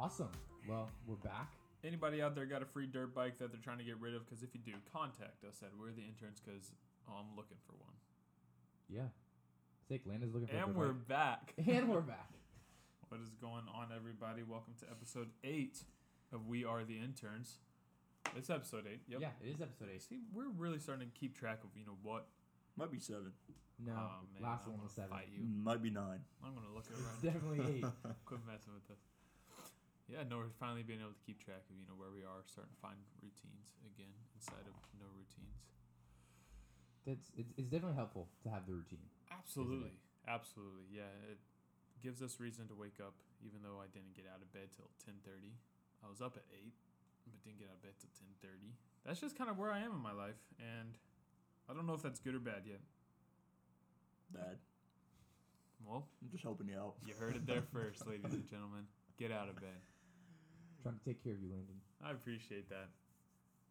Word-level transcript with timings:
Awesome. 0.00 0.30
Well, 0.66 0.88
we're 1.06 1.16
back. 1.16 1.52
Anybody 1.84 2.22
out 2.22 2.34
there 2.34 2.46
got 2.46 2.62
a 2.62 2.64
free 2.64 2.86
dirt 2.86 3.14
bike 3.14 3.36
that 3.36 3.52
they're 3.52 3.60
trying 3.60 3.76
to 3.78 3.84
get 3.84 4.00
rid 4.00 4.14
of? 4.14 4.24
Because 4.24 4.42
if 4.42 4.48
you 4.54 4.60
do, 4.64 4.72
contact 4.90 5.44
us 5.44 5.60
at 5.62 5.68
We're 5.78 5.92
the 5.92 6.00
Interns 6.00 6.40
because 6.40 6.72
oh, 7.06 7.12
I'm 7.20 7.36
looking 7.36 7.58
for 7.66 7.74
one. 7.76 7.92
Yeah. 8.88 9.12
Sick. 9.86 10.00
Landon's 10.06 10.32
looking 10.32 10.48
for 10.48 10.56
a 10.56 10.64
And 10.64 10.74
we're 10.74 10.94
bike. 10.94 11.06
back. 11.06 11.54
and 11.68 11.88
we're 11.88 12.00
back. 12.00 12.30
What 13.10 13.20
is 13.20 13.34
going 13.42 13.64
on, 13.74 13.88
everybody? 13.94 14.42
Welcome 14.42 14.72
to 14.80 14.86
episode 14.88 15.28
eight 15.42 15.82
of 16.32 16.46
We 16.46 16.64
Are 16.64 16.84
the 16.84 16.96
Interns. 16.96 17.58
It's 18.36 18.48
episode 18.48 18.86
eight. 18.90 19.00
Yep. 19.08 19.20
Yeah, 19.20 19.36
it 19.42 19.52
is 19.52 19.60
episode 19.60 19.88
eight. 19.92 20.00
See, 20.00 20.20
we're 20.32 20.48
really 20.48 20.78
starting 20.78 21.10
to 21.10 21.18
keep 21.18 21.36
track 21.36 21.58
of 21.64 21.70
you 21.76 21.84
know 21.84 21.98
what. 22.04 22.28
Might 22.78 22.92
be 22.92 23.00
seven. 23.00 23.32
No, 23.84 23.92
oh 23.92 24.24
man, 24.32 24.48
last 24.48 24.62
I'm 24.66 24.74
one 24.74 24.82
was 24.84 24.92
seven. 24.92 25.10
Fight 25.10 25.28
you. 25.36 25.42
Might 25.42 25.82
be 25.82 25.90
nine. 25.90 26.20
I'm 26.44 26.54
gonna 26.54 26.72
look 26.72 26.84
it 26.86 26.94
It's 26.96 27.22
definitely 27.22 27.82
eight. 27.82 27.84
Quit 28.24 28.40
messing 28.46 28.74
with 28.74 28.88
us. 28.96 29.02
Yeah, 30.10 30.26
no, 30.26 30.42
we're 30.42 30.50
finally 30.58 30.82
being 30.82 30.98
able 30.98 31.14
to 31.14 31.22
keep 31.22 31.38
track 31.38 31.62
of 31.70 31.78
you 31.78 31.86
know 31.86 31.94
where 31.94 32.10
we 32.10 32.26
are, 32.26 32.42
starting 32.50 32.74
to 32.74 32.82
find 32.82 32.98
routines 33.22 33.78
again 33.86 34.10
inside 34.34 34.66
of 34.66 34.74
no 34.98 35.06
routines. 35.14 35.62
That's 37.06 37.30
it's, 37.38 37.54
it's 37.54 37.70
definitely 37.70 37.94
helpful 37.94 38.26
to 38.42 38.50
have 38.50 38.66
the 38.66 38.74
routine. 38.74 39.06
Absolutely, 39.30 39.94
absolutely. 40.26 40.90
Yeah, 40.90 41.06
it 41.30 41.38
gives 42.02 42.26
us 42.26 42.42
reason 42.42 42.66
to 42.68 42.74
wake 42.74 42.98
up, 42.98 43.14
even 43.38 43.62
though 43.62 43.78
I 43.78 43.86
didn't 43.94 44.18
get 44.18 44.26
out 44.26 44.42
of 44.42 44.50
bed 44.50 44.74
till 44.74 44.90
ten 44.98 45.14
thirty. 45.22 45.54
I 46.02 46.10
was 46.10 46.18
up 46.18 46.34
at 46.34 46.44
eight, 46.50 46.74
but 47.30 47.38
didn't 47.46 47.62
get 47.62 47.70
out 47.70 47.78
of 47.78 47.86
bed 47.86 47.94
till 48.02 48.10
ten 48.18 48.34
thirty. 48.42 48.74
That's 49.06 49.22
just 49.22 49.38
kind 49.38 49.46
of 49.46 49.62
where 49.62 49.70
I 49.70 49.78
am 49.78 49.94
in 49.94 50.02
my 50.02 50.12
life, 50.12 50.42
and 50.58 50.98
I 51.70 51.72
don't 51.72 51.86
know 51.86 51.94
if 51.94 52.02
that's 52.02 52.18
good 52.18 52.34
or 52.34 52.42
bad 52.42 52.66
yet. 52.66 52.82
Bad. 54.34 54.58
Well, 55.86 56.10
I'm 56.18 56.30
just 56.34 56.42
helping 56.42 56.66
you 56.66 56.76
out. 56.76 56.98
you 57.06 57.14
heard 57.14 57.38
it 57.38 57.46
there 57.46 57.62
first, 57.72 58.06
ladies 58.10 58.34
and 58.34 58.46
gentlemen. 58.50 58.90
Get 59.16 59.30
out 59.30 59.48
of 59.48 59.56
bed. 59.56 59.80
Trying 60.82 60.98
to 60.98 61.04
take 61.04 61.22
care 61.22 61.32
of 61.34 61.40
you, 61.40 61.48
Landon. 61.50 61.76
I 62.04 62.10
appreciate 62.12 62.68
that. 62.70 62.88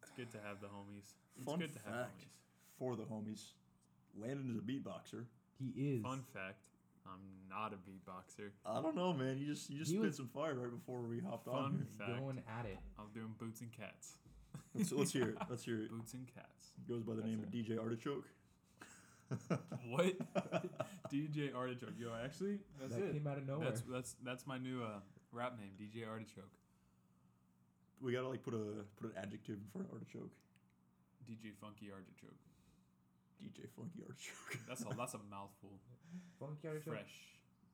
It's 0.02 0.10
good 0.12 0.30
to 0.32 0.38
have 0.46 0.60
the 0.60 0.66
homies. 0.68 1.14
It's 1.36 1.44
Fun 1.44 1.58
good 1.58 1.72
to 1.74 1.80
have 1.84 2.06
fact. 2.08 2.20
homies. 2.20 2.36
For 2.78 2.96
the 2.96 3.02
homies, 3.04 3.42
Landon 4.18 4.50
is 4.50 4.56
a 4.56 4.62
beatboxer. 4.64 5.24
He 5.58 5.96
is. 5.96 6.02
Fun 6.02 6.22
fact: 6.32 6.64
I'm 7.06 7.20
not 7.50 7.72
a 7.72 7.76
beatboxer. 7.76 8.50
I 8.64 8.80
don't 8.80 8.96
know, 8.96 9.12
man. 9.12 9.38
You 9.38 9.46
just 9.52 9.68
you 9.70 9.78
just 9.78 9.90
He 9.90 9.96
spit 9.98 10.06
was- 10.08 10.16
some 10.16 10.28
fire 10.28 10.54
right 10.54 10.70
before 10.70 11.00
we 11.02 11.20
hopped 11.20 11.44
Fun 11.46 11.54
on 11.54 11.72
here. 11.76 11.86
fact: 12.06 12.20
going 12.20 12.42
at 12.58 12.66
it. 12.66 12.78
I'm 12.98 13.06
doing 13.14 13.34
boots 13.38 13.60
and 13.60 13.70
cats. 13.72 14.16
Let's, 14.74 14.92
let's 14.92 15.12
hear 15.12 15.28
it. 15.30 15.36
Let's 15.50 15.64
hear 15.64 15.82
it. 15.82 15.90
Boots 15.90 16.14
and 16.14 16.26
cats. 16.32 16.68
Goes 16.88 17.02
by 17.02 17.14
the 17.14 17.22
That's 17.22 17.30
name 17.30 17.42
of 17.44 17.50
DJ 17.50 17.78
Artichoke. 17.80 18.26
What? 19.88 20.14
DJ 21.12 21.54
Artichoke. 21.54 21.94
Yo, 21.98 22.10
actually, 22.24 22.58
that's 22.80 22.94
that 22.94 23.04
it. 23.04 23.12
came 23.12 23.26
out 23.26 23.38
of 23.38 23.46
nowhere. 23.46 23.68
That's 23.68 23.82
that's 23.82 24.16
that's 24.24 24.46
my 24.46 24.58
new 24.58 24.82
uh, 24.82 24.98
rap 25.32 25.56
name, 25.58 25.70
DJ 25.80 26.08
Artichoke. 26.08 26.50
We 28.00 28.12
gotta 28.12 28.28
like 28.28 28.42
put 28.42 28.54
a 28.54 28.84
put 29.00 29.10
an 29.12 29.16
adjective 29.16 29.56
in 29.60 29.68
front 29.72 29.86
of 29.88 29.92
Artichoke. 29.94 30.32
DJ 31.28 31.52
Funky 31.60 31.90
Artichoke. 31.92 32.40
DJ 33.42 33.68
Funky 33.76 34.00
Artichoke. 34.02 34.60
That's 34.68 34.82
a 34.82 34.88
that's 34.96 35.14
a 35.14 35.20
mouthful. 35.30 35.78
Funky 36.38 36.68
artichoke. 36.68 36.94
Fresh. 36.94 37.14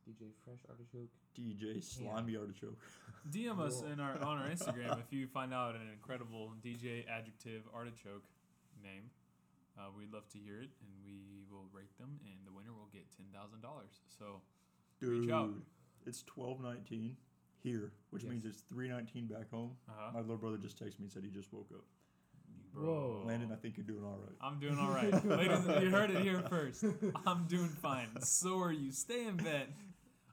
DJ 0.07 0.31
Fresh 0.45 0.61
Artichoke. 0.69 1.11
DJ 1.39 1.83
Slimy 1.83 2.37
Artichoke. 2.37 2.79
DM 3.31 3.59
us 3.61 3.81
Cool. 3.81 3.93
in 3.93 4.01
our 4.01 4.19
on 4.23 4.39
our 4.39 4.49
Instagram 4.49 4.99
if 5.05 5.13
you 5.13 5.27
find 5.27 5.55
out 5.55 5.75
an 5.75 5.89
incredible 5.93 6.53
DJ 6.65 7.07
adjective 7.09 7.63
artichoke 7.75 8.25
name. 8.83 9.11
Uh, 9.79 9.91
we'd 9.97 10.11
love 10.13 10.27
to 10.33 10.39
hear 10.39 10.57
it, 10.63 10.71
and 10.81 10.91
we 11.05 11.45
will 11.53 11.69
rate 11.73 11.93
them, 11.99 12.19
and 12.25 12.39
the 12.47 12.53
winner 12.53 12.73
will 12.73 12.89
get 12.93 13.05
ten 13.17 13.27
thousand 13.35 13.61
dollars. 13.63 14.01
So 14.19 14.41
Dude, 15.01 15.23
Reach 15.23 15.31
out. 15.31 15.51
it's 16.07 16.23
twelve 16.23 16.61
nineteen 16.61 17.17
here, 17.67 17.93
which 18.11 18.23
Yes. 18.23 18.31
means 18.31 18.45
it's 18.47 18.61
three 18.63 18.89
nineteen 18.89 19.27
back 19.27 19.51
home. 19.51 19.77
Uh-huh. 19.89 20.13
My 20.15 20.21
little 20.21 20.37
brother 20.39 20.57
just 20.57 20.79
texted 20.79 21.01
me 21.01 21.05
and 21.07 21.13
said 21.13 21.25
he 21.25 21.31
just 21.31 21.53
woke 21.53 21.71
up. 21.75 21.85
Bro. 22.73 23.25
Landon, 23.27 23.51
I 23.53 23.57
think 23.57 23.77
you're 23.77 23.87
doing 23.87 24.05
all 24.05 24.19
right. 24.23 24.37
I'm 24.41 24.59
doing 24.61 24.79
all 24.79 24.91
right, 24.91 25.13
ladies. 25.25 25.67
You 25.83 25.91
heard 25.91 26.11
it 26.11 26.23
here 26.23 26.43
first. 26.49 26.85
I'm 27.27 27.47
doing 27.47 27.69
fine. 27.71 28.09
So 28.21 28.59
are 28.61 28.71
you. 28.73 28.93
Stay 28.93 29.27
in 29.27 29.37
bed. 29.39 29.73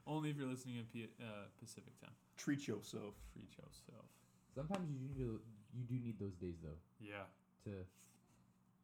Only 0.06 0.28
if 0.30 0.36
you're 0.36 0.46
listening 0.46 0.76
in 0.76 0.84
P- 0.84 1.08
uh, 1.20 1.46
Pacific 1.58 1.98
time. 2.00 2.10
Treat 2.36 2.68
yourself. 2.68 3.14
Free 3.32 3.48
yourself. 3.50 4.04
Sometimes 4.54 4.88
you 4.90 5.08
do 5.16 5.40
you 5.74 5.84
do 5.84 5.94
need 5.94 6.18
those 6.20 6.34
days 6.36 6.56
though 6.62 6.78
Yeah. 7.00 7.24
to. 7.64 7.70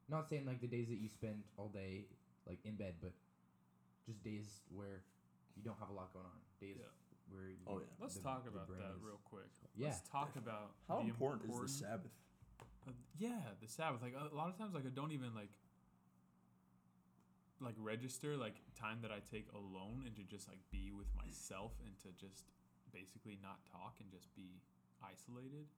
Not 0.09 0.28
saying 0.28 0.47
like 0.47 0.61
the 0.61 0.67
days 0.67 0.88
that 0.88 0.99
you 0.99 1.09
spend 1.09 1.44
all 1.56 1.69
day 1.69 2.06
like 2.49 2.59
in 2.65 2.75
bed, 2.77 2.94
but 3.00 3.12
just 4.06 4.22
days 4.25 4.62
where 4.75 5.03
you 5.55 5.62
don't 5.62 5.78
have 5.78 5.91
a 5.91 5.93
lot 5.93 6.12
going 6.15 6.25
on. 6.25 6.41
Days 6.61 6.77
Yeah. 6.81 6.87
Where 7.30 7.48
you, 7.48 7.56
Oh, 7.66 7.78
yeah. 7.78 7.86
Let's 7.98 8.14
the- 8.16 8.22
talk 8.22 8.46
about 8.46 8.66
brain 8.68 8.80
that 8.80 8.96
is- 8.96 9.02
real 9.02 9.18
quick. 9.24 9.50
Yeah, 9.74 9.88
Let's 9.88 10.00
talk 10.08 10.36
about 10.36 10.74
How 10.88 11.00
the 11.02 11.08
important, 11.08 11.50
is 11.50 11.60
the 11.60 11.68
Sabbath? 11.68 12.12
Uh, 12.86 12.92
yeah, 13.18 13.54
the 13.60 13.68
Sabbath. 13.68 14.02
Like 14.02 14.14
a 14.14 14.34
lot 14.34 14.48
of 14.48 14.56
times, 14.56 14.74
like 14.74 14.86
I 14.86 14.91
don't 14.91 15.12
even 15.12 15.34
like 15.34 15.50
like 17.60 17.76
register 17.76 18.36
like 18.40 18.56
time 18.72 19.02
that 19.04 19.12
I 19.12 19.20
take 19.20 19.44
alone 19.52 20.04
and 20.08 20.16
to 20.16 20.24
just 20.24 20.48
like 20.48 20.60
be 20.72 20.92
with 20.96 21.12
myself 21.14 21.76
and 21.84 21.92
to 22.00 22.08
just 22.16 22.48
basically 22.90 23.36
not 23.42 23.60
talk 23.69 24.00
and 24.00 24.08
just 24.10 24.32
be 24.34 24.62
isolated. 25.04 25.69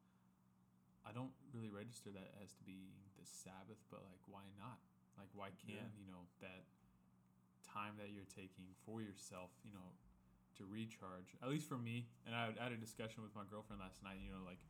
I 1.02 1.10
don't 1.10 1.34
really 1.50 1.70
register 1.74 2.10
that 2.14 2.30
as 2.38 2.54
to 2.54 2.62
be 2.62 2.94
the 3.18 3.26
Sabbath, 3.26 3.82
but 3.91 4.06
like 4.06 4.22
why 4.30 4.46
not? 4.62 4.78
Like 5.18 5.28
why 5.34 5.50
can't 5.58 5.91
Yeah. 5.91 5.98
you 5.98 6.06
know 6.06 6.22
that 6.38 6.62
time 7.66 7.98
that 7.98 8.14
you're 8.14 8.30
taking 8.30 8.70
for 8.86 9.02
yourself, 9.02 9.50
you 9.66 9.72
know, 9.74 9.91
to 10.62 10.66
recharge. 10.70 11.34
At 11.42 11.50
least 11.50 11.66
for 11.66 11.76
me, 11.76 12.06
and 12.22 12.32
I 12.38 12.54
had 12.54 12.70
a 12.70 12.78
discussion 12.78 13.26
with 13.26 13.34
my 13.34 13.42
girlfriend 13.50 13.82
last 13.82 13.98
night. 14.06 14.22
You 14.22 14.30
know, 14.30 14.46
like 14.46 14.62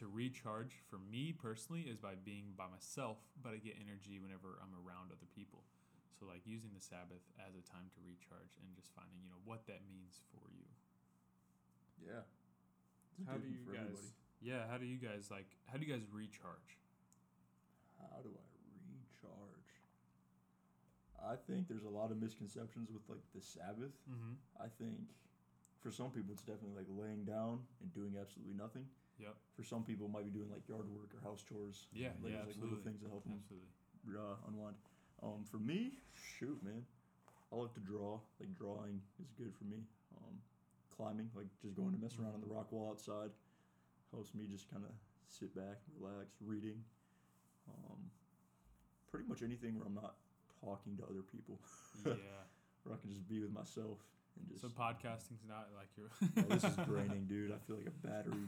to 0.00 0.08
recharge 0.08 0.80
for 0.88 0.96
me 0.96 1.36
personally 1.36 1.84
is 1.84 2.00
by 2.00 2.16
being 2.16 2.56
by 2.56 2.64
myself, 2.72 3.20
but 3.44 3.52
I 3.52 3.60
get 3.60 3.76
energy 3.76 4.16
whenever 4.16 4.56
I'm 4.64 4.72
around 4.80 5.12
other 5.12 5.28
people. 5.36 5.68
So 6.16 6.24
like 6.24 6.48
using 6.48 6.72
the 6.72 6.80
Sabbath 6.80 7.20
as 7.36 7.52
a 7.52 7.64
time 7.68 7.92
to 7.92 8.00
recharge 8.00 8.56
and 8.56 8.72
just 8.72 8.88
finding 8.96 9.20
you 9.20 9.28
know 9.28 9.42
what 9.44 9.68
that 9.68 9.84
means 9.84 10.16
for 10.32 10.48
you. 10.48 10.64
Yeah. 12.00 12.24
It's 13.20 13.28
How 13.28 13.36
do 13.36 13.44
you 13.44 13.60
for 13.68 13.76
guys? 13.76 13.84
everybody. 13.92 14.16
Yeah, 14.42 14.66
how 14.66 14.80
do 14.80 14.88
you 14.88 14.98
guys 14.98 15.28
like? 15.30 15.46
How 15.68 15.76
do 15.76 15.84
you 15.84 15.92
guys 15.92 16.02
recharge? 16.08 16.80
How 18.00 18.24
do 18.24 18.32
I 18.32 18.48
recharge? 18.90 19.51
I 21.22 21.38
think 21.46 21.68
there's 21.68 21.86
a 21.86 21.94
lot 21.94 22.10
of 22.10 22.18
misconceptions 22.20 22.90
with 22.90 23.02
like 23.08 23.22
the 23.34 23.40
Sabbath. 23.40 23.94
Mm-hmm. 24.10 24.34
I 24.58 24.68
think 24.78 25.14
for 25.78 25.90
some 25.90 26.10
people 26.10 26.34
it's 26.34 26.42
definitely 26.42 26.82
like 26.82 26.90
laying 26.90 27.24
down 27.24 27.62
and 27.80 27.88
doing 27.94 28.18
absolutely 28.18 28.58
nothing. 28.58 28.86
Yep. 29.18 29.34
For 29.54 29.62
some 29.62 29.86
people 29.86 30.06
it 30.06 30.12
might 30.12 30.26
be 30.26 30.34
doing 30.34 30.50
like 30.50 30.66
yard 30.66 30.90
work 30.90 31.14
or 31.14 31.20
house 31.22 31.42
chores. 31.46 31.86
Yeah. 31.94 32.10
like, 32.22 32.34
yeah. 32.34 32.42
like 32.42 32.54
Absolutely. 32.54 32.74
little 32.74 32.82
things 32.82 33.00
to 33.02 33.08
help 33.08 33.22
them 33.22 33.38
Absolutely. 33.38 34.18
uh, 34.18 34.48
unwind. 34.50 34.76
Um, 35.22 35.46
for 35.46 35.62
me, 35.62 35.94
shoot, 36.14 36.58
man, 36.66 36.82
I 37.52 37.56
like 37.56 37.74
to 37.78 37.84
draw. 37.84 38.18
Like 38.42 38.50
drawing 38.58 38.98
is 39.22 39.30
good 39.38 39.54
for 39.54 39.64
me. 39.70 39.86
Um, 40.18 40.34
climbing, 40.90 41.30
like 41.38 41.46
just 41.62 41.76
going 41.78 41.94
to 41.94 42.00
mess 42.02 42.18
around 42.18 42.34
on 42.34 42.42
the 42.42 42.50
rock 42.50 42.72
wall 42.72 42.90
outside, 42.90 43.30
helps 44.10 44.34
me 44.34 44.50
just 44.50 44.70
kind 44.70 44.82
of 44.82 44.90
sit 45.30 45.54
back, 45.54 45.78
relax. 45.94 46.34
Reading, 46.42 46.82
um, 47.70 48.10
pretty 49.10 49.28
much 49.28 49.42
anything 49.42 49.78
where 49.78 49.86
I'm 49.86 49.94
not 49.94 50.16
talking 50.62 50.96
to 50.98 51.02
other 51.04 51.22
people, 51.26 51.58
yeah. 52.06 52.14
where 52.84 52.94
I 52.94 52.98
can 53.02 53.10
just 53.10 53.26
be 53.28 53.40
with 53.40 53.50
myself 53.52 53.98
and 54.38 54.46
just. 54.48 54.62
So 54.62 54.68
podcasting's 54.70 55.42
not 55.48 55.68
like 55.74 55.90
your. 55.98 56.08
Oh, 56.38 56.54
this 56.54 56.64
is 56.64 56.76
draining, 56.88 57.26
dude. 57.26 57.50
I 57.52 57.58
feel 57.66 57.76
like 57.82 57.90
a 57.90 57.98
battery 58.06 58.46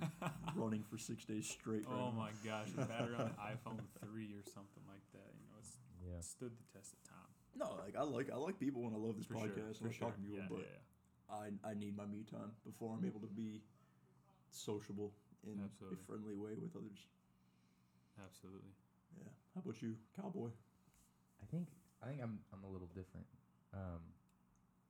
running 0.55 0.85
for 0.89 0.97
six 0.99 1.25
days 1.25 1.49
straight. 1.49 1.85
Right 1.87 1.99
oh 1.99 2.11
now. 2.15 2.25
my 2.29 2.31
gosh, 2.47 2.69
a 2.79 2.87
battery 2.87 3.15
on 3.19 3.27
an 3.35 3.39
iPhone 3.43 3.81
three 4.01 4.33
or 4.39 4.45
something 4.47 4.85
like 4.89 5.05
that. 5.13 5.29
You 5.35 5.45
know, 5.51 5.59
it's 5.59 5.75
Yeah. 6.07 6.21
stood 6.21 6.53
the 6.57 6.67
test 6.79 6.95
of 6.95 7.03
time. 7.11 7.31
No, 7.57 7.77
like 7.85 7.95
I 7.99 8.03
like 8.03 8.31
I 8.33 8.37
like 8.37 8.59
people 8.59 8.87
and 8.87 8.95
I 8.95 8.99
love 8.99 9.17
this 9.17 9.27
For 9.27 9.35
podcast. 9.35 9.79
for 9.79 9.87
I 9.87 9.89
like 9.91 9.95
sure. 9.99 10.09
talking 10.11 10.23
to 10.25 10.31
people, 10.31 10.39
Yeah, 10.39 10.51
but 10.51 10.65
yeah, 10.65 10.79
yeah. 10.79 11.67
I 11.67 11.71
I 11.71 11.75
need 11.75 11.97
my 11.97 12.07
me 12.07 12.25
time 12.31 12.51
before 12.67 12.95
I'm 12.97 13.05
able 13.05 13.21
to 13.21 13.31
be 13.31 13.63
sociable 14.51 15.13
in 15.47 15.61
Absolutely. 15.63 15.99
a 16.03 16.07
friendly 16.07 16.35
way 16.35 16.55
with 16.59 16.75
others. 16.75 17.07
Absolutely. 18.19 18.75
Yeah. 19.19 19.31
How 19.55 19.61
about 19.63 19.83
you, 19.83 19.95
cowboy? 20.17 20.51
I 21.43 21.47
think 21.51 21.69
I 22.05 22.09
think 22.09 22.21
I'm 22.23 22.39
I'm 22.53 22.63
a 22.69 22.71
little 22.71 22.89
different. 22.95 23.25
Um, 23.73 24.03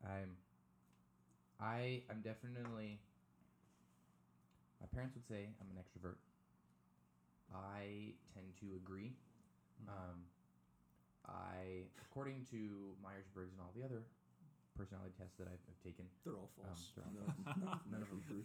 I'm 0.03 0.31
I 1.61 2.03
I'm 2.11 2.21
definitely. 2.21 2.99
My 4.81 4.89
parents 4.93 5.15
would 5.15 5.27
say 5.27 5.49
I'm 5.63 5.71
an 5.71 5.79
extrovert. 5.79 6.19
I 7.55 8.13
tend 8.35 8.51
to 8.61 8.75
agree. 8.77 9.15
Mm-hmm. 9.81 9.89
Um, 9.95 10.19
I, 11.25 11.89
according 12.05 12.45
to 12.51 12.93
Myers 13.03 13.25
Briggs 13.33 13.53
and 13.57 13.61
all 13.63 13.73
the 13.73 13.85
other 13.85 14.03
personality 14.77 15.15
tests 15.17 15.39
that 15.39 15.47
I've, 15.49 15.63
I've 15.71 15.81
taken, 15.81 16.05
They're 16.25 16.35
all 16.37 16.51
false. 16.59 16.93
they're 16.93 17.07
none, 17.15 17.33
none, 17.65 17.81
none 17.93 18.03
of 18.03 18.09
them 18.11 18.21
true. 18.27 18.45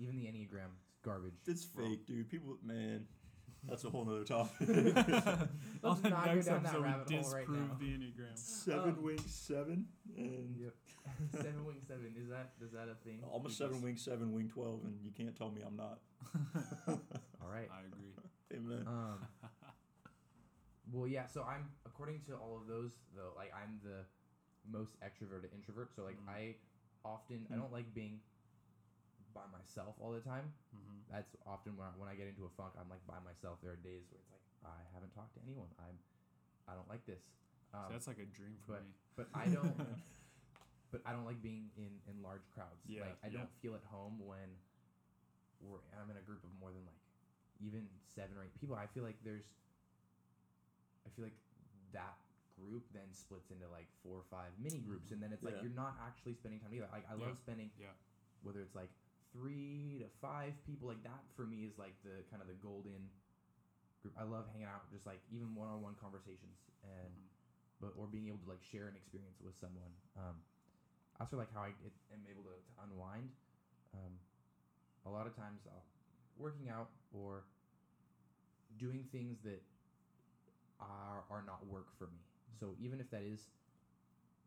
even 0.00 0.16
the 0.16 0.24
Enneagram, 0.24 0.72
it's 0.88 1.02
garbage. 1.04 1.36
It's 1.46 1.68
Wrong. 1.74 1.90
fake, 1.90 2.06
dude. 2.06 2.30
People, 2.30 2.56
man. 2.64 3.04
That's 3.68 3.84
a 3.84 3.90
whole 3.90 4.04
nother 4.04 4.24
topic. 4.24 4.68
Let's 4.68 6.00
the 6.00 6.08
not 6.10 6.24
go 6.24 6.34
next 6.34 6.46
down 6.46 6.62
that 6.64 6.74
episode, 6.74 6.82
rabbit 6.82 7.08
we 7.10 7.16
hole 7.16 7.30
right 7.32 7.46
disprove 7.46 7.68
now. 7.68 7.76
the 7.78 7.86
enneagram. 7.86 8.34
seven 8.36 8.90
Um, 8.90 9.02
wing 9.02 9.18
seven, 9.26 9.86
and 10.16 10.56
Yep. 10.58 10.74
seven 11.42 11.64
wing 11.64 11.80
seven. 11.86 12.14
Is 12.20 12.28
that 12.28 12.50
is 12.64 12.72
that 12.72 12.88
a 12.88 12.94
thing? 13.04 13.20
I'm 13.24 13.40
a 13.40 13.44
We 13.44 13.50
seven 13.52 13.80
wing 13.82 13.96
seven 13.96 14.32
wing 14.32 14.48
twelve, 14.48 14.80
and 14.84 14.98
you 15.02 15.10
can't 15.12 15.36
tell 15.36 15.50
me 15.50 15.62
I'm 15.66 15.76
not. 15.76 16.00
All 16.88 17.48
right. 17.48 17.68
I 17.72 17.80
agree. 17.86 18.14
Amen. 18.54 18.84
Um. 18.86 19.26
Well, 20.92 21.06
yeah. 21.06 21.26
So 21.26 21.42
I'm 21.44 21.68
according 21.86 22.20
to 22.26 22.34
all 22.34 22.56
of 22.60 22.66
those 22.66 22.90
though. 23.16 23.32
Like 23.36 23.52
I'm 23.54 23.78
the 23.84 24.04
most 24.70 24.92
extroverted 25.00 25.54
introvert. 25.54 25.94
So 25.94 26.02
like 26.02 26.18
Mhm. 26.18 26.28
I 26.28 26.54
often 27.04 27.46
I 27.50 27.54
Mm. 27.54 27.58
don't 27.60 27.72
like 27.72 27.92
being 27.94 28.20
by 29.34 29.44
myself 29.50 29.96
all 30.00 30.12
the 30.12 30.22
time. 30.24 30.52
hmm 30.72 31.00
That's 31.10 31.32
often 31.44 31.76
when 31.76 31.88
I, 31.88 31.92
when 31.98 32.08
I 32.08 32.14
get 32.16 32.28
into 32.28 32.44
a 32.48 32.52
funk. 32.56 32.72
I'm 32.80 32.88
like 32.88 33.02
by 33.08 33.18
myself. 33.24 33.58
There 33.64 33.72
are 33.74 33.80
days 33.84 34.04
where 34.12 34.20
it's 34.20 34.30
like 34.32 34.44
I 34.64 34.78
haven't 34.94 35.12
talked 35.16 35.34
to 35.36 35.40
anyone. 35.44 35.68
I'm 35.80 35.96
I 36.70 36.76
don't 36.78 36.86
like 36.88 37.02
this. 37.04 37.20
Um, 37.74 37.88
so 37.88 37.92
that's 37.96 38.06
like 38.08 38.20
a 38.22 38.28
dream 38.30 38.56
for 38.64 38.76
but- 38.78 38.84
me. 38.86 38.92
but 39.18 39.26
I 39.34 39.44
don't. 39.50 39.74
but 40.92 41.00
I 41.08 41.12
don't 41.16 41.24
like 41.28 41.40
being 41.40 41.72
in 41.76 41.90
in 42.08 42.20
large 42.22 42.44
crowds. 42.52 42.80
Yeah, 42.86 43.08
like 43.08 43.18
I 43.24 43.28
yeah. 43.32 43.42
don't 43.44 43.52
feel 43.64 43.72
at 43.74 43.84
home 43.88 44.20
when 44.22 44.48
we're 45.64 45.80
I'm 45.96 46.08
in 46.12 46.16
a 46.20 46.24
group 46.24 46.44
of 46.44 46.52
more 46.60 46.68
than 46.72 46.84
like 46.84 47.00
even 47.64 47.88
seven 48.14 48.36
or 48.36 48.44
eight 48.44 48.54
people. 48.60 48.76
I 48.76 48.86
feel 48.92 49.02
like 49.04 49.16
there's. 49.24 49.44
I 51.04 51.10
feel 51.16 51.24
like 51.26 51.36
that 51.92 52.14
group 52.56 52.84
then 52.94 53.08
splits 53.12 53.50
into 53.50 53.66
like 53.72 53.88
four 54.04 54.20
or 54.22 54.26
five 54.30 54.52
mini 54.60 54.78
groups, 54.84 55.10
and 55.10 55.18
then 55.20 55.32
it's 55.32 55.42
like 55.42 55.56
Yeah. 55.58 55.66
you're 55.66 55.78
not 55.78 55.96
actually 56.04 56.34
spending 56.38 56.60
time 56.60 56.70
together. 56.70 56.88
Like 56.92 57.08
I 57.10 57.14
love 57.18 57.36
spending. 57.40 57.70
yeah. 57.80 57.92
Whether 58.42 58.60
it's 58.60 58.74
like 58.74 58.90
three 59.32 59.98
to 60.00 60.08
five 60.20 60.52
people, 60.66 60.88
like 60.88 61.02
that 61.04 61.24
for 61.36 61.46
me 61.46 61.64
is 61.64 61.78
like 61.78 61.94
the 62.04 62.22
kind 62.30 62.42
of 62.42 62.48
the 62.48 62.54
golden 62.54 63.10
group. 64.02 64.14
I 64.18 64.24
love 64.24 64.46
hanging 64.52 64.66
out, 64.66 64.90
just 64.92 65.06
like 65.06 65.20
even 65.30 65.54
one-on-one 65.54 65.94
conversations, 66.00 66.58
and 66.82 67.12
Mhm. 67.12 67.28
but 67.80 67.92
or 67.96 68.06
being 68.06 68.28
able 68.28 68.38
to 68.38 68.48
like 68.50 68.62
share 68.62 68.88
an 68.88 68.96
experience 68.96 69.40
with 69.40 69.56
someone. 69.58 69.92
Um, 70.16 70.42
I 71.18 71.24
also 71.24 71.36
like 71.36 71.52
how 71.52 71.62
I 71.62 71.70
get, 71.82 71.92
am 72.12 72.26
able 72.30 72.42
to, 72.44 72.50
to 72.50 72.72
unwind. 72.82 73.30
Um, 73.94 74.18
a 75.04 75.10
lot 75.10 75.26
of 75.26 75.34
times, 75.34 75.60
I'll, 75.66 75.84
working 76.36 76.68
out 76.68 76.90
or 77.12 77.44
doing 78.78 79.04
things 79.12 79.40
that 79.42 79.62
are 80.80 81.24
are 81.30 81.42
not 81.42 81.66
work 81.66 81.86
for 81.98 82.06
me. 82.06 82.18
So 82.58 82.74
even 82.78 83.00
if 83.00 83.10
that 83.10 83.22
is 83.22 83.50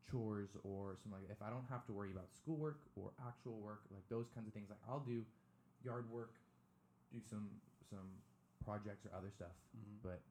chores 0.09 0.49
or 0.63 0.95
something 1.01 1.19
like 1.19 1.27
that, 1.27 1.33
if 1.33 1.41
I 1.41 1.49
don't 1.49 1.65
have 1.69 1.85
to 1.87 1.93
worry 1.93 2.11
about 2.11 2.29
schoolwork 2.35 2.79
or 2.95 3.11
actual 3.27 3.59
work, 3.59 3.81
like 3.91 4.03
those 4.09 4.27
kinds 4.33 4.47
of 4.47 4.53
things, 4.53 4.69
like 4.69 4.79
I'll 4.87 4.99
do 4.99 5.25
yard 5.83 6.09
work, 6.11 6.33
do 7.13 7.19
some 7.29 7.49
some 7.89 8.07
projects 8.63 9.05
or 9.05 9.11
other 9.15 9.29
stuff 9.29 9.53
Mhm. 9.77 10.01
but 10.01 10.21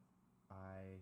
I 0.51 0.99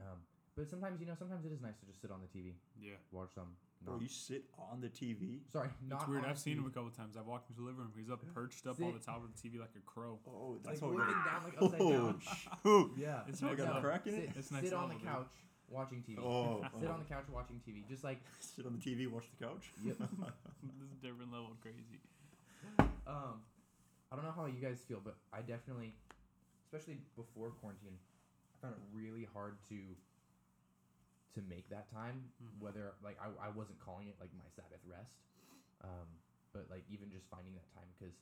um 0.00 0.18
but 0.54 0.68
sometimes 0.68 1.00
you 1.00 1.06
know 1.06 1.14
sometimes 1.18 1.46
it 1.46 1.52
is 1.52 1.60
nice 1.62 1.78
to 1.80 1.86
just 1.86 2.00
sit 2.02 2.10
on 2.10 2.20
the 2.20 2.26
TV 2.28 2.52
Yeah. 2.78 2.96
watch 3.10 3.30
some 3.34 3.56
Bro, 3.80 3.94
not, 3.94 4.02
you 4.02 4.08
sit 4.08 4.44
on 4.58 4.80
the 4.80 4.88
TV. 4.90 5.40
sorry 5.48 5.70
not 5.86 6.00
It's 6.02 6.08
weird. 6.08 6.24
on 6.24 6.30
I've 6.30 6.38
seen 6.38 6.56
TV. 6.56 6.58
him 6.58 6.66
a 6.66 6.70
couple 6.70 6.90
times. 6.90 7.16
I've 7.16 7.26
walked 7.26 7.48
into 7.48 7.60
the 7.62 7.66
living 7.66 7.80
room. 7.82 7.92
He's 7.96 8.10
up 8.10 8.20
perched 8.34 8.66
up 8.66 8.80
on 8.82 8.92
the 8.92 8.98
top 8.98 9.22
of 9.24 9.30
the 9.32 9.38
TV 9.48 9.58
like 9.60 9.70
a 9.76 9.80
crow. 9.86 10.18
Oh, 10.26 10.58
like 10.58 10.62
that's 10.64 10.80
how 10.80 10.88
we 10.90 10.96
looking 10.98 11.14
got. 11.14 11.24
down 11.24 11.44
like 11.44 11.62
upside 11.62 11.78
down 11.94 12.20
Oh, 12.64 12.90
yeah 12.98 13.22
It's 13.28 13.40
Oh, 13.42 13.46
next 13.46 13.62
got 13.64 13.78
a 13.78 13.80
crack 13.80 14.06
in 14.08 14.14
it? 14.14 14.28
sit, 14.28 14.36
It's 14.36 14.48
sit 14.48 14.54
next 14.54 14.72
on 14.72 14.88
level, 14.90 14.98
the 14.98 15.04
dude. 15.04 15.26
Couch 15.68 15.74
watching 15.74 16.02
TV 16.02 16.18
Oh, 16.20 16.64
sit 16.80 16.88
oh. 16.88 16.92
on 16.92 16.98
the 17.00 17.04
couch 17.04 17.24
watching 17.32 17.60
TV 17.66 17.84
just 17.88 18.04
like 18.04 18.20
sit 18.40 18.66
on 18.66 18.72
the 18.72 18.80
TV, 18.80 19.06
watch 19.06 19.24
the 19.38 19.44
couch. 19.44 19.70
yep 19.84 19.96
this 19.98 20.08
is 20.08 20.92
a 21.02 21.06
different 21.06 21.32
level 21.32 21.52
of 21.52 21.60
crazy. 21.60 22.00
um 23.06 23.42
I 24.10 24.16
don't 24.16 24.24
know 24.24 24.32
how 24.34 24.46
you 24.46 24.60
guys 24.60 24.80
feel 24.88 25.00
but 25.04 25.16
I 25.32 25.40
definitely 25.42 25.94
especially 26.64 26.98
before 27.16 27.50
quarantine 27.60 27.96
I 27.96 28.66
found 28.66 28.74
it 28.76 28.82
really 28.92 29.28
hard 29.32 29.56
to 29.68 29.78
to 31.36 31.40
make 31.48 31.68
that 31.70 31.90
time 31.92 32.32
Mhm. 32.42 32.60
whether 32.60 32.92
like 33.04 33.16
I, 33.20 33.28
I 33.46 33.50
wasn't 33.52 33.78
calling 33.80 34.08
it 34.08 34.16
like 34.20 34.32
my 34.34 34.48
sabbath 34.56 34.80
rest 34.88 35.20
um, 35.84 36.08
but 36.56 36.66
like 36.72 36.82
even 36.90 37.12
just 37.12 37.28
finding 37.30 37.54
that 37.54 37.68
time 37.76 37.86
because 37.94 38.16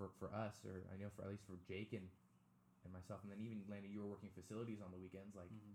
for 0.00 0.08
for 0.18 0.32
us 0.34 0.64
or 0.64 0.82
i 0.90 0.96
know 0.96 1.10
for 1.14 1.22
at 1.22 1.30
least 1.30 1.44
for 1.46 1.58
jake 1.68 1.92
and 1.92 2.08
and 2.86 2.90
myself 2.94 3.20
and 3.22 3.30
then 3.30 3.38
even 3.44 3.60
landon 3.68 3.90
you 3.92 4.00
were 4.00 4.08
working 4.10 4.30
facilities 4.32 4.80
on 4.80 4.90
the 4.90 4.98
weekends 4.98 5.36
like 5.36 5.50
Mhm. 5.52 5.74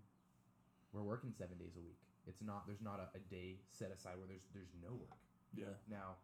We're 0.94 1.02
working 1.02 1.34
seven 1.34 1.58
days 1.58 1.74
a 1.76 1.82
week 1.82 1.98
it's 2.26 2.40
not 2.40 2.64
there's 2.66 2.80
not 2.80 3.02
a, 3.02 3.10
a 3.18 3.20
day 3.28 3.58
set 3.74 3.90
aside 3.90 4.14
where 4.16 4.28
there's 4.30 4.46
there's 4.54 4.72
no 4.80 4.94
work 4.94 5.18
Yeah, 5.52 5.74
now 5.90 6.16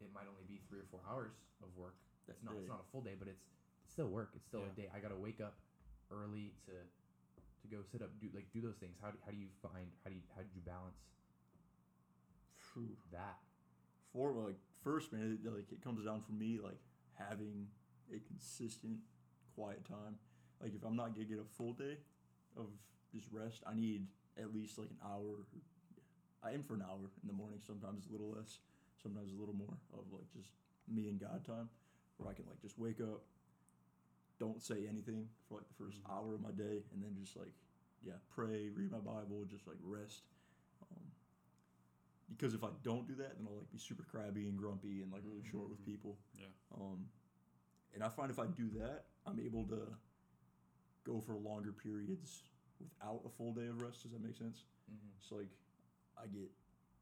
it 0.00 0.08
might 0.14 0.30
only 0.30 0.46
be 0.46 0.62
three 0.70 0.78
or 0.78 0.86
four 0.90 1.02
hours 1.10 1.34
of 1.62 1.68
work 1.76 1.98
that 2.30 2.38
it's 2.38 2.44
not 2.46 2.54
day. 2.54 2.60
it's 2.62 2.70
not 2.70 2.80
a 2.80 2.88
full 2.94 3.02
day 3.02 3.18
but 3.18 3.26
it's 3.28 3.42
it's 3.84 3.92
still 3.92 4.08
work 4.08 4.30
it's 4.38 4.46
still 4.46 4.62
Yeah. 4.62 4.72
a 4.72 4.80
day 4.80 4.86
i 4.94 4.98
gotta 5.02 5.18
wake 5.18 5.40
up 5.42 5.58
early 6.14 6.54
to 6.70 6.72
to 6.78 7.66
go 7.68 7.82
sit 7.82 8.00
up 8.00 8.08
do 8.22 8.30
like 8.32 8.46
do 8.54 8.60
those 8.62 8.78
things 8.78 8.94
how 9.02 9.10
do, 9.10 9.18
how 9.26 9.32
do 9.34 9.36
you 9.36 9.50
find 9.60 9.90
how 10.06 10.10
do 10.10 10.16
you 10.16 10.22
how 10.38 10.40
did 10.46 10.54
you 10.54 10.62
balance 10.62 11.02
Phew. 12.72 12.94
that 13.12 13.38
For 14.12 14.32
like 14.32 14.56
first, 14.84 15.12
man, 15.12 15.38
it, 15.44 15.48
like 15.50 15.70
it 15.72 15.82
comes 15.82 16.04
down 16.04 16.22
for 16.22 16.32
me 16.32 16.58
like 16.62 16.78
having 17.18 17.66
a 18.14 18.18
consistent 18.26 18.98
quiet 19.54 19.84
time. 19.84 20.16
Like 20.62 20.74
if 20.74 20.84
I'm 20.84 20.96
not 20.96 21.14
gonna 21.14 21.26
get 21.26 21.38
a 21.38 21.48
full 21.56 21.72
day 21.72 21.98
of 22.58 22.66
just 23.12 23.26
rest, 23.32 23.62
I 23.66 23.74
need 23.74 24.06
at 24.36 24.52
least 24.54 24.78
like 24.78 24.90
an 24.90 24.98
hour. 25.04 25.46
I 26.42 26.52
aim 26.52 26.62
for 26.62 26.74
an 26.74 26.82
hour 26.82 26.98
in 27.22 27.26
the 27.26 27.32
morning. 27.32 27.60
Sometimes 27.66 28.06
a 28.08 28.12
little 28.12 28.30
less, 28.30 28.58
sometimes 29.02 29.32
a 29.32 29.36
little 29.36 29.54
more 29.54 29.74
of 29.94 30.04
like 30.12 30.30
just 30.32 30.50
me 30.86 31.08
and 31.08 31.18
God 31.18 31.44
time, 31.44 31.68
where 32.18 32.28
I 32.30 32.34
can 32.34 32.44
like 32.46 32.60
just 32.60 32.78
wake 32.78 33.00
up, 33.00 33.22
don't 34.38 34.62
say 34.62 34.86
anything 34.88 35.28
for 35.48 35.54
like 35.58 35.66
the 35.68 35.74
1st 35.84 36.02
Mhm. 36.02 36.10
hour 36.10 36.34
of 36.34 36.40
my 36.40 36.50
day, 36.52 36.84
and 36.92 37.02
then 37.02 37.16
just 37.18 37.36
like 37.36 37.54
yeah, 38.04 38.14
pray, 38.30 38.70
read 38.70 38.92
my 38.92 38.98
Bible, 38.98 39.44
just 39.50 39.66
like 39.66 39.76
rest. 39.82 40.22
Um, 40.82 41.10
because 42.30 42.54
if 42.54 42.62
I 42.62 42.68
don't 42.84 43.08
do 43.08 43.14
that, 43.16 43.36
then 43.36 43.46
I'll 43.48 43.56
like 43.56 43.70
be 43.72 43.78
super 43.78 44.04
crabby 44.04 44.46
and 44.48 44.56
grumpy 44.56 45.02
and 45.02 45.10
like 45.12 45.22
really 45.24 45.42
short 45.50 45.68
with 45.68 45.80
Mhm. 45.80 45.84
people. 45.86 46.18
Yeah. 46.38 46.46
Um, 46.74 47.10
and 47.94 48.04
I 48.04 48.08
find 48.08 48.30
if 48.30 48.38
I 48.38 48.46
do 48.46 48.68
that, 48.78 49.06
I'm 49.26 49.40
able 49.40 49.64
to 49.66 49.96
go 51.04 51.20
for 51.20 51.34
longer 51.34 51.72
periods 51.72 52.47
without 52.80 53.20
a 53.26 53.30
full 53.30 53.52
day 53.52 53.66
of 53.66 53.80
rest. 53.82 54.02
Does 54.02 54.12
that 54.12 54.22
make 54.22 54.36
sense? 54.36 54.64
mm-hmm. 54.90 55.10
It's 55.20 55.32
like 55.32 55.50
I 56.16 56.26
get 56.26 56.50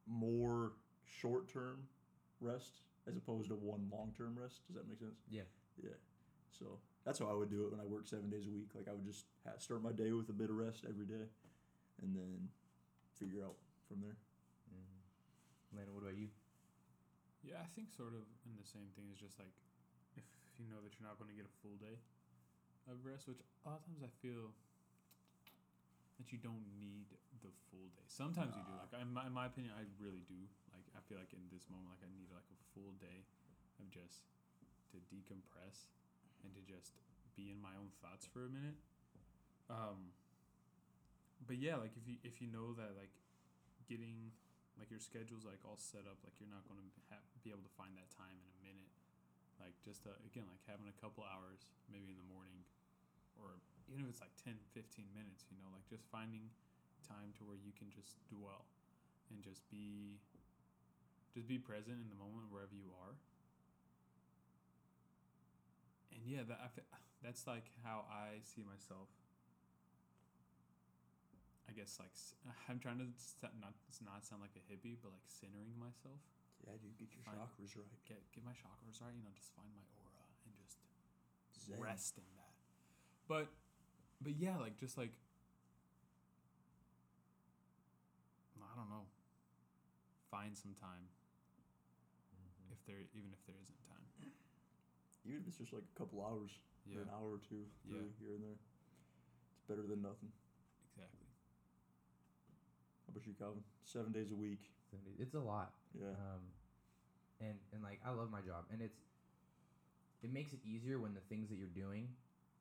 more 0.06 0.72
short 1.04 1.48
term 1.52 1.88
rest 2.40 2.82
as 3.08 3.16
opposed 3.16 3.48
to 3.48 3.54
one 3.54 3.88
long 3.90 4.12
term 4.16 4.36
rest. 4.38 4.66
Does 4.66 4.76
that 4.76 4.88
make 4.88 4.98
sense? 4.98 5.20
Yeah. 5.30 5.48
Yeah. 5.82 5.98
So 6.50 6.78
that's 7.04 7.18
how 7.18 7.28
I 7.28 7.34
would 7.34 7.50
do 7.50 7.66
it 7.66 7.72
when 7.72 7.80
I 7.80 7.86
work 7.86 8.06
seven 8.08 8.30
days 8.30 8.46
a 8.46 8.52
week. 8.52 8.72
Like 8.74 8.88
I 8.88 8.92
would 8.92 9.04
just 9.04 9.26
ha- 9.44 9.58
start 9.58 9.82
my 9.82 9.92
day 9.92 10.12
with 10.12 10.28
a 10.28 10.36
bit 10.36 10.50
of 10.50 10.56
rest 10.56 10.84
every 10.88 11.06
day, 11.06 11.28
and 12.02 12.16
then 12.16 12.48
figure 13.14 13.44
out 13.44 13.56
from 13.86 14.00
there. 14.00 14.16
Mm-hmm. 14.72 15.76
Landon, 15.76 15.94
what 15.94 16.02
about 16.02 16.16
you? 16.16 16.28
Yeah, 17.44 17.62
I 17.62 17.68
think 17.78 17.94
sort 17.94 18.16
of 18.16 18.26
in 18.42 18.58
the 18.58 18.66
same 18.66 18.90
thing 18.98 19.06
is 19.12 19.22
just 19.22 19.38
like 19.38 19.54
if 20.18 20.26
you 20.58 20.66
know 20.66 20.82
that 20.82 20.96
you're 20.98 21.06
not 21.06 21.20
going 21.20 21.30
to 21.30 21.38
get 21.38 21.46
a 21.46 21.54
full 21.62 21.78
day 21.78 22.00
of 22.90 23.04
rest, 23.06 23.30
which 23.30 23.38
a 23.38 23.62
lot 23.68 23.78
of 23.78 23.86
times 23.86 24.02
I 24.02 24.10
feel 24.18 24.50
that 26.16 26.32
you 26.32 26.38
don't 26.40 26.64
need 26.80 27.12
the 27.44 27.52
full 27.68 27.88
day. 27.92 28.04
Sometimes 28.08 28.56
you 28.56 28.64
do. 28.64 28.74
Like 28.76 28.92
in 28.96 29.12
my, 29.12 29.24
in 29.28 29.34
my 29.36 29.46
opinion, 29.46 29.76
I 29.76 29.84
really 30.00 30.24
do. 30.24 30.40
Like 30.72 30.88
I 30.96 31.00
feel 31.04 31.20
like 31.20 31.32
in 31.36 31.44
this 31.52 31.68
moment, 31.68 31.92
like 31.96 32.04
I 32.04 32.10
need 32.12 32.28
like 32.32 32.48
a 32.48 32.58
full 32.72 32.96
day 32.96 33.24
of 33.80 33.86
just 33.92 34.24
to 34.92 34.96
decompress 35.12 35.88
and 36.44 36.52
to 36.56 36.62
just 36.64 36.96
be 37.36 37.52
in 37.52 37.60
my 37.60 37.76
own 37.76 37.92
thoughts 38.00 38.24
for 38.24 38.48
a 38.48 38.50
minute. 38.50 38.80
Um, 39.68 40.16
but 41.44 41.60
yeah, 41.60 41.76
like 41.76 41.92
if 41.98 42.08
you 42.08 42.16
if 42.24 42.40
you 42.40 42.48
know 42.48 42.72
that 42.80 42.96
like 42.96 43.12
getting 43.84 44.32
like 44.80 44.88
your 44.92 45.00
schedule's 45.00 45.44
like 45.44 45.60
all 45.64 45.76
set 45.76 46.04
up, 46.08 46.20
like 46.24 46.36
you're 46.40 46.52
not 46.52 46.64
going 46.68 46.80
to 46.80 46.88
ha- 47.12 47.26
be 47.44 47.52
able 47.52 47.64
to 47.64 47.74
find 47.76 47.92
that 47.96 48.08
time 48.12 48.36
in 48.36 48.48
a 48.48 48.60
minute. 48.64 48.90
Like 49.60 49.76
just 49.84 50.04
uh, 50.04 50.16
again, 50.24 50.48
like 50.48 50.60
having 50.68 50.88
a 50.88 50.96
couple 51.00 51.24
hours 51.24 51.64
maybe 51.88 52.12
in 52.12 52.20
the 52.20 52.28
morning, 52.28 52.64
or 53.40 53.60
even 53.90 54.04
if 54.04 54.18
it's 54.18 54.22
like 54.22 54.34
10, 54.42 54.58
15 54.74 55.06
minutes, 55.14 55.46
you 55.50 55.56
know, 55.58 55.70
like 55.70 55.86
just 55.86 56.04
finding 56.10 56.50
time 57.06 57.30
to 57.38 57.46
where 57.46 57.58
you 57.58 57.70
can 57.70 57.86
just 57.90 58.18
dwell 58.26 58.66
and 59.30 59.42
just 59.42 59.62
be 59.70 60.18
just 61.34 61.46
be 61.46 61.60
present 61.60 62.00
in 62.00 62.08
the 62.08 62.18
moment 62.18 62.48
wherever 62.48 62.72
you 62.72 62.88
are. 62.96 63.14
And 66.14 66.24
yeah, 66.24 66.42
that 66.48 66.72
that's 67.24 67.46
like 67.46 67.70
how 67.84 68.08
I 68.10 68.42
see 68.42 68.64
myself. 68.66 69.12
I 71.66 71.74
guess 71.74 71.98
like 71.98 72.14
i'm 72.70 72.78
trying 72.78 73.02
to 73.02 73.10
st- 73.18 73.54
not 73.60 73.74
not 74.02 74.26
sound 74.26 74.42
like 74.42 74.54
a 74.58 74.64
hippie, 74.66 74.98
but 74.98 75.14
like 75.14 75.26
centering 75.28 75.76
myself. 75.78 76.18
Yeah, 76.64 76.74
dude, 76.80 76.96
get 76.96 77.12
your 77.12 77.22
Fine. 77.22 77.38
chakras 77.38 77.76
right. 77.76 78.00
Get 78.08 78.18
get 78.34 78.42
my 78.42 78.56
chakras 78.56 78.98
right, 78.98 79.14
you 79.14 79.22
know, 79.22 79.34
just 79.36 79.52
find 79.54 79.68
my 79.76 79.84
aura 80.02 80.24
and 80.48 80.54
just 80.58 80.80
Zen. 81.68 81.78
rest 81.78 82.16
in 82.18 82.26
that. 82.40 82.54
But 83.28 83.52
but 84.22 84.34
yeah, 84.38 84.56
like 84.58 84.76
just 84.78 84.96
like 84.98 85.10
I 88.60 88.74
don't 88.76 88.90
know. 88.90 89.06
Find 90.30 90.56
some 90.56 90.74
time 90.76 91.08
if 92.70 92.76
there 92.86 93.00
even 93.14 93.30
if 93.32 93.40
there 93.46 93.56
isn't 93.62 93.80
time. 93.88 94.04
Even 95.24 95.40
if 95.40 95.48
it's 95.48 95.58
just 95.58 95.72
like 95.72 95.84
a 95.84 95.98
couple 95.98 96.20
hours. 96.22 96.50
for 96.86 97.02
Yeah. 97.02 97.02
an 97.02 97.10
hour 97.18 97.34
or 97.34 97.38
two, 97.42 97.66
Yeah. 97.90 97.98
here 98.20 98.34
and 98.38 98.44
there. 98.44 98.58
It's 99.56 99.64
better 99.66 99.82
than 99.82 100.02
nothing. 100.02 100.30
Exactly. 100.86 101.26
How 103.06 103.10
about 103.10 103.26
you, 103.26 103.34
Calvin? 103.34 103.64
Seven 103.82 104.12
days 104.12 104.30
a 104.30 104.36
week. 104.36 104.70
Seven 104.88 105.04
days. 105.04 105.18
It's 105.18 105.34
a 105.34 105.40
lot. 105.40 105.74
Yeah. 105.98 106.10
Um, 106.14 106.52
and 107.40 107.58
and 107.72 107.82
like 107.82 107.98
I 108.04 108.10
love 108.10 108.30
my 108.30 108.40
job, 108.40 108.66
and 108.70 108.80
it's 108.80 109.00
it 110.22 110.30
makes 110.32 110.52
it 110.52 110.60
easier 110.64 111.00
when 111.00 111.12
the 111.14 111.20
things 111.22 111.48
that 111.48 111.56
you're 111.56 111.66
doing 111.74 112.14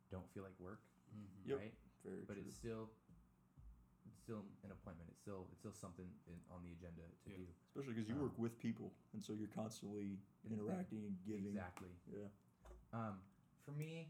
don't 0.09 0.27
feel 0.33 0.41
like 0.41 0.57
work, 0.59 0.81
Mm-hmm. 1.15 1.49
Yep. 1.49 1.57
right? 1.59 1.73
Very 2.03 2.21
But 2.27 2.35
true. 2.37 2.43
it's 2.45 2.55
still 2.55 2.89
it's 4.05 4.19
still 4.21 4.43
an 4.63 4.71
appointment. 4.71 5.09
It's 5.09 5.19
still 5.19 5.47
it's 5.51 5.59
still 5.59 5.73
something 5.73 6.07
in, 6.27 6.37
on 6.53 6.61
the 6.63 6.71
agenda 6.75 7.01
to 7.25 7.29
Yeah. 7.29 7.37
do. 7.37 7.47
Especially 7.71 7.93
because 7.95 8.07
you 8.09 8.15
um, 8.15 8.21
work 8.21 8.37
with 8.37 8.57
people, 8.59 8.91
and 9.13 9.23
so 9.23 9.33
you're 9.33 9.51
constantly 9.55 10.19
interacting 10.49 11.05
and 11.05 11.15
giving. 11.25 11.47
Exactly. 11.47 11.89
Yeah. 12.11 12.29
Um, 12.93 13.19
for 13.65 13.71
me, 13.71 14.07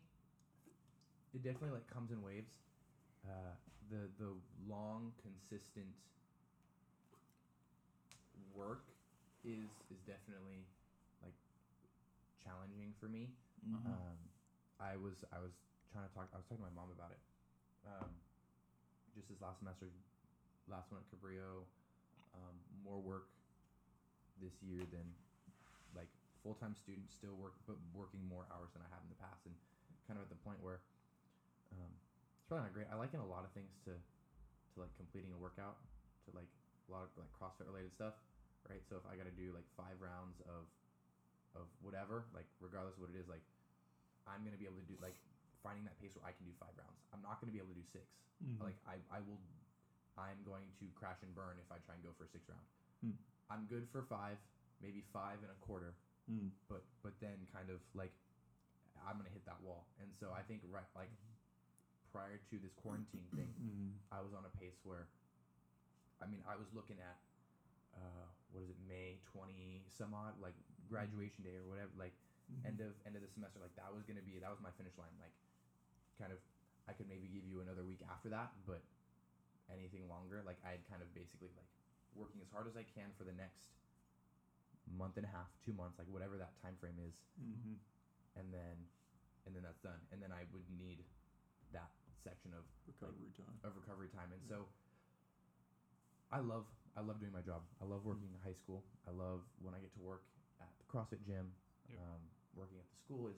it 1.34 1.42
definitely 1.44 1.72
like 1.72 1.88
comes 1.88 2.12
in 2.12 2.22
waves. 2.22 2.60
Uh, 3.26 3.56
the 3.90 4.10
the 4.20 4.34
long 4.68 5.14
consistent 5.22 5.88
work 8.56 8.86
is 9.44 9.70
is 9.92 10.00
definitely 10.06 10.66
like 11.24 11.34
challenging 12.44 12.94
for 13.00 13.08
me. 13.08 13.30
Mhm. 13.66 13.86
Um, 13.86 14.18
I 14.80 14.98
was 14.98 15.24
I 15.34 15.40
was 15.40 15.54
trying 15.96 16.12
to 16.12 16.16
talk. 16.20 16.28
I 16.36 16.44
was 16.44 16.44
talking 16.52 16.60
to 16.60 16.68
my 16.68 16.76
mom 16.76 16.92
about 16.92 17.16
it. 17.16 17.22
Um, 17.88 18.12
just 19.16 19.32
this 19.32 19.40
last 19.40 19.64
semester, 19.64 19.88
last 20.68 20.92
one 20.92 21.00
at 21.00 21.08
Cabrillo, 21.08 21.64
um, 22.36 22.56
more 22.84 23.00
work 23.00 23.32
this 24.44 24.60
year 24.60 24.84
than 24.92 25.08
like 25.96 26.12
full 26.44 26.60
time 26.60 26.76
student 26.76 27.08
still 27.08 27.40
work, 27.40 27.56
but 27.64 27.80
working 27.96 28.20
more 28.28 28.44
hours 28.52 28.76
than 28.76 28.84
I 28.84 28.92
have 28.92 29.00
in 29.08 29.08
the 29.08 29.22
past, 29.24 29.48
and 29.48 29.56
kind 30.04 30.20
of 30.20 30.28
at 30.28 30.32
the 30.36 30.42
point 30.44 30.60
where 30.60 30.84
um, 31.80 31.92
it's 32.36 32.44
probably 32.52 32.68
not 32.68 32.76
great. 32.76 32.92
I 32.92 33.00
liken 33.00 33.24
a 33.24 33.30
lot 33.32 33.48
of 33.48 33.56
things 33.56 33.72
to 33.88 33.96
to 33.96 34.76
like 34.84 34.92
completing 35.00 35.32
a 35.32 35.40
workout, 35.40 35.80
to 36.28 36.36
like 36.36 36.52
a 36.86 36.90
lot 36.92 37.08
of 37.08 37.16
like 37.16 37.32
CrossFit 37.32 37.72
related 37.72 37.96
stuff, 37.96 38.20
right? 38.68 38.84
So 38.84 39.00
if 39.00 39.08
I 39.08 39.16
got 39.16 39.32
to 39.32 39.38
do 39.40 39.56
like 39.56 39.66
five 39.80 39.96
rounds 40.04 40.44
of 40.52 40.68
of 41.56 41.72
whatever, 41.80 42.28
like 42.36 42.52
regardless 42.60 43.00
of 43.00 43.08
what 43.08 43.16
it 43.16 43.18
is, 43.18 43.32
like 43.32 43.48
I'm 44.28 44.44
gonna 44.44 44.60
be 44.60 44.68
able 44.68 44.84
to 44.84 44.90
do 44.92 45.00
like 45.00 45.16
finding 45.66 45.82
that 45.90 45.98
pace 45.98 46.14
where 46.14 46.30
I 46.30 46.34
can 46.38 46.46
do 46.46 46.54
five 46.62 46.78
rounds. 46.78 47.02
I'm 47.10 47.26
not 47.26 47.42
gonna 47.42 47.50
be 47.52 47.58
able 47.58 47.74
to 47.74 47.80
do 47.82 47.88
6 47.90 48.06
Mhm. 48.46 48.62
Like 48.62 48.78
I, 48.86 49.00
I 49.10 49.20
will, 49.26 49.40
I'm 50.20 50.38
going 50.46 50.68
to 50.80 50.86
crash 50.94 51.24
and 51.26 51.32
burn 51.34 51.56
if 51.58 51.72
I 51.72 51.80
try 51.88 51.96
and 51.98 52.04
go 52.04 52.12
for 52.20 52.28
a 52.28 52.32
six 52.36 52.44
round. 52.52 52.68
Hmm. 53.02 53.16
I'm 53.50 53.64
good 53.72 53.88
for 53.96 54.04
five, 54.12 54.38
maybe 54.84 55.02
five 55.16 55.40
and 55.42 55.50
a 55.50 55.60
quarter, 55.66 55.96
Mm. 56.30 56.50
but 56.68 56.82
but 57.02 57.14
then 57.22 57.38
kind 57.54 57.70
of 57.70 57.80
like 57.94 58.12
I'm 59.08 59.18
gonna 59.18 59.30
hit 59.30 59.46
that 59.46 59.62
wall. 59.62 59.86
And 60.02 60.10
so 60.20 60.34
I 60.34 60.42
think 60.44 60.62
right 60.70 60.86
like 60.96 61.10
prior 62.12 62.38
to 62.50 62.56
this 62.60 62.74
quarantine 62.76 63.26
thing, 63.36 63.54
Mhm. 63.62 63.92
I 64.12 64.20
was 64.22 64.34
on 64.34 64.44
a 64.46 64.50
pace 64.58 64.80
where, 64.84 65.08
I 66.22 66.26
mean, 66.28 66.42
I 66.48 66.56
was 66.56 66.68
looking 66.74 67.00
at, 67.00 67.18
uh, 67.96 68.26
what 68.52 68.64
is 68.64 68.70
it, 68.70 68.80
May 68.88 69.20
twenty 69.32 69.84
some 69.98 70.14
odd, 70.14 70.36
like 70.42 70.56
graduation 70.90 71.44
day 71.44 71.56
or 71.56 71.66
whatever, 71.68 71.92
like 71.98 72.14
Mhm. 72.52 72.66
end 72.66 72.80
of 72.82 72.92
end 73.06 73.16
of 73.16 73.22
the 73.22 73.30
semester, 73.30 73.60
like 73.60 73.76
that 73.76 73.94
was 73.94 74.04
gonna 74.04 74.22
be 74.26 74.40
that 74.40 74.50
was 74.52 74.60
my 74.60 74.72
finish 74.72 74.98
line, 74.98 75.14
like, 75.20 75.34
kind 76.20 76.32
of, 76.32 76.40
I 76.88 76.94
could 76.94 77.08
maybe 77.10 77.28
give 77.28 77.44
you 77.46 77.62
another 77.62 77.84
week 77.84 78.02
after 78.10 78.30
that, 78.30 78.54
but 78.66 78.82
anything 79.72 80.08
longer, 80.08 80.42
like 80.46 80.58
I 80.66 80.72
had 80.78 80.84
kind 80.90 81.02
of 81.02 81.10
basically 81.14 81.50
like 81.58 81.70
working 82.14 82.42
as 82.42 82.50
hard 82.54 82.68
as 82.68 82.78
I 82.78 82.84
can 82.86 83.12
for 83.18 83.24
the 83.26 83.34
next 83.34 83.74
month 84.86 85.18
and 85.18 85.26
a 85.26 85.32
half, 85.32 85.50
two 85.66 85.74
months, 85.74 85.98
like 85.98 86.08
whatever 86.08 86.38
that 86.38 86.54
time 86.62 86.78
frame 86.78 87.00
is, 87.02 87.16
Mhm. 87.42 87.80
and 88.36 88.54
then, 88.54 88.88
and 89.46 89.56
then 89.56 89.64
that's 89.64 89.82
done, 89.82 90.00
and 90.12 90.22
then 90.22 90.32
I 90.32 90.46
would 90.54 90.70
need 90.70 91.04
that 91.74 91.90
section 92.24 92.54
of 92.54 92.64
Recovery 92.86 93.32
time. 93.34 93.60
of 93.64 93.76
recovery 93.76 94.10
time. 94.10 94.32
And 94.32 94.42
Yeah. 94.44 94.50
so 94.50 94.70
I 96.32 96.40
love 96.40 96.66
I 96.96 97.02
love 97.02 97.20
doing 97.20 97.34
my 97.34 97.42
job. 97.42 97.68
I 97.82 97.86
love 97.86 98.06
working 98.06 98.32
in 98.32 98.40
high 98.40 98.54
school. 98.54 98.86
I 99.06 99.12
love 99.12 99.44
when 99.60 99.74
I 99.74 99.80
get 99.82 99.92
to 99.94 100.00
work 100.00 100.24
at 100.62 100.72
the 100.78 100.86
CrossFit 100.86 101.22
gym. 101.26 101.52
Yep. 101.90 102.00
Um, 102.00 102.22
working 102.54 102.78
at 102.80 102.90
the 102.90 102.96
school 102.98 103.28
is 103.28 103.38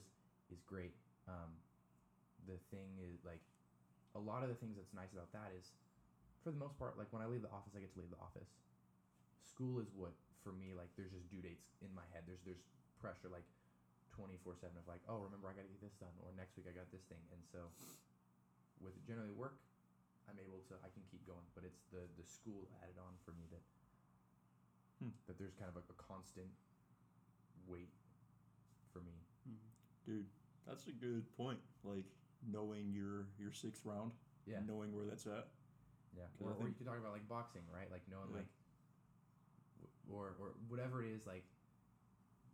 is 0.49 0.61
great. 0.61 0.93
Um, 1.27 1.57
the 2.45 2.57
thing 2.69 2.99
is 3.01 3.23
like 3.25 3.41
a 4.15 4.19
lot 4.19 4.43
of 4.43 4.49
the 4.49 4.55
things 4.55 4.77
that's 4.77 4.93
nice 4.93 5.11
about 5.13 5.31
that 5.33 5.51
is 5.57 5.73
for 6.43 6.51
the 6.51 6.59
most 6.59 6.77
part 6.77 6.97
like 6.97 7.09
when 7.11 7.21
I 7.21 7.27
leave 7.27 7.41
the 7.41 7.51
office 7.51 7.73
I 7.75 7.81
get 7.81 7.91
to 7.93 7.99
leave 7.99 8.11
the 8.13 8.21
office. 8.21 8.49
School 9.41 9.79
is 9.79 9.89
what 9.95 10.13
for 10.43 10.51
me 10.53 10.73
like 10.77 10.89
there's 10.95 11.11
just 11.11 11.29
due 11.29 11.41
dates 11.41 11.65
in 11.81 11.89
my 11.93 12.05
head. 12.13 12.23
There's 12.27 12.41
there's 12.45 12.61
pressure 13.01 13.29
like 13.29 13.45
24/7 14.13 14.77
of 14.77 14.85
like 14.87 15.01
oh 15.09 15.21
remember 15.25 15.49
I 15.49 15.53
got 15.57 15.65
to 15.65 15.71
get 15.73 15.81
this 15.81 15.97
done 15.97 16.13
or 16.21 16.33
next 16.35 16.57
week 16.57 16.67
I 16.69 16.73
got 16.73 16.89
this 16.91 17.03
thing. 17.09 17.21
And 17.33 17.41
so 17.51 17.69
with 18.81 18.95
generally 19.05 19.33
work 19.33 19.57
I'm 20.29 20.37
able 20.39 20.59
to 20.69 20.75
I 20.83 20.89
can 20.91 21.03
keep 21.07 21.23
going, 21.25 21.45
but 21.55 21.63
it's 21.63 21.81
the 21.91 22.05
the 22.19 22.25
school 22.27 22.67
added 22.83 22.99
on 22.99 23.15
for 23.23 23.31
me 23.31 23.47
that 23.51 23.63
Hmm. 24.99 25.13
that 25.27 25.37
there's 25.37 25.53
kind 25.53 25.69
of 25.69 25.77
a, 25.77 25.85
a 25.93 25.97
constant 26.01 26.49
weight 27.69 27.93
for 28.91 28.99
me. 28.99 29.13
Mm-hmm. 29.45 29.69
Dude, 30.05 30.25
that's 30.65 30.87
a 30.87 30.91
good 30.91 31.29
point. 31.37 31.59
Like 31.83 32.05
knowing 32.45 32.91
your 32.93 33.27
your 33.39 33.51
sixth 33.51 33.85
round, 33.85 34.11
Yeah, 34.45 34.59
knowing 34.65 34.93
where 34.95 35.05
that's 35.05 35.25
at. 35.25 35.47
yeah. 36.15 36.27
'Cause 36.37 36.47
I 36.47 36.51
Or, 36.51 36.53
or 36.53 36.57
you 36.59 36.63
think- 36.65 36.77
could 36.77 36.87
talk 36.87 36.97
about 36.97 37.11
like 37.11 37.27
boxing, 37.27 37.63
right? 37.73 37.89
Like 37.91 38.07
knowing 38.07 38.29
Yeah. 38.31 38.37
like, 38.37 38.47
or 40.09 40.35
or 40.39 40.53
whatever 40.67 41.03
it 41.03 41.09
is, 41.11 41.25
like 41.25 41.43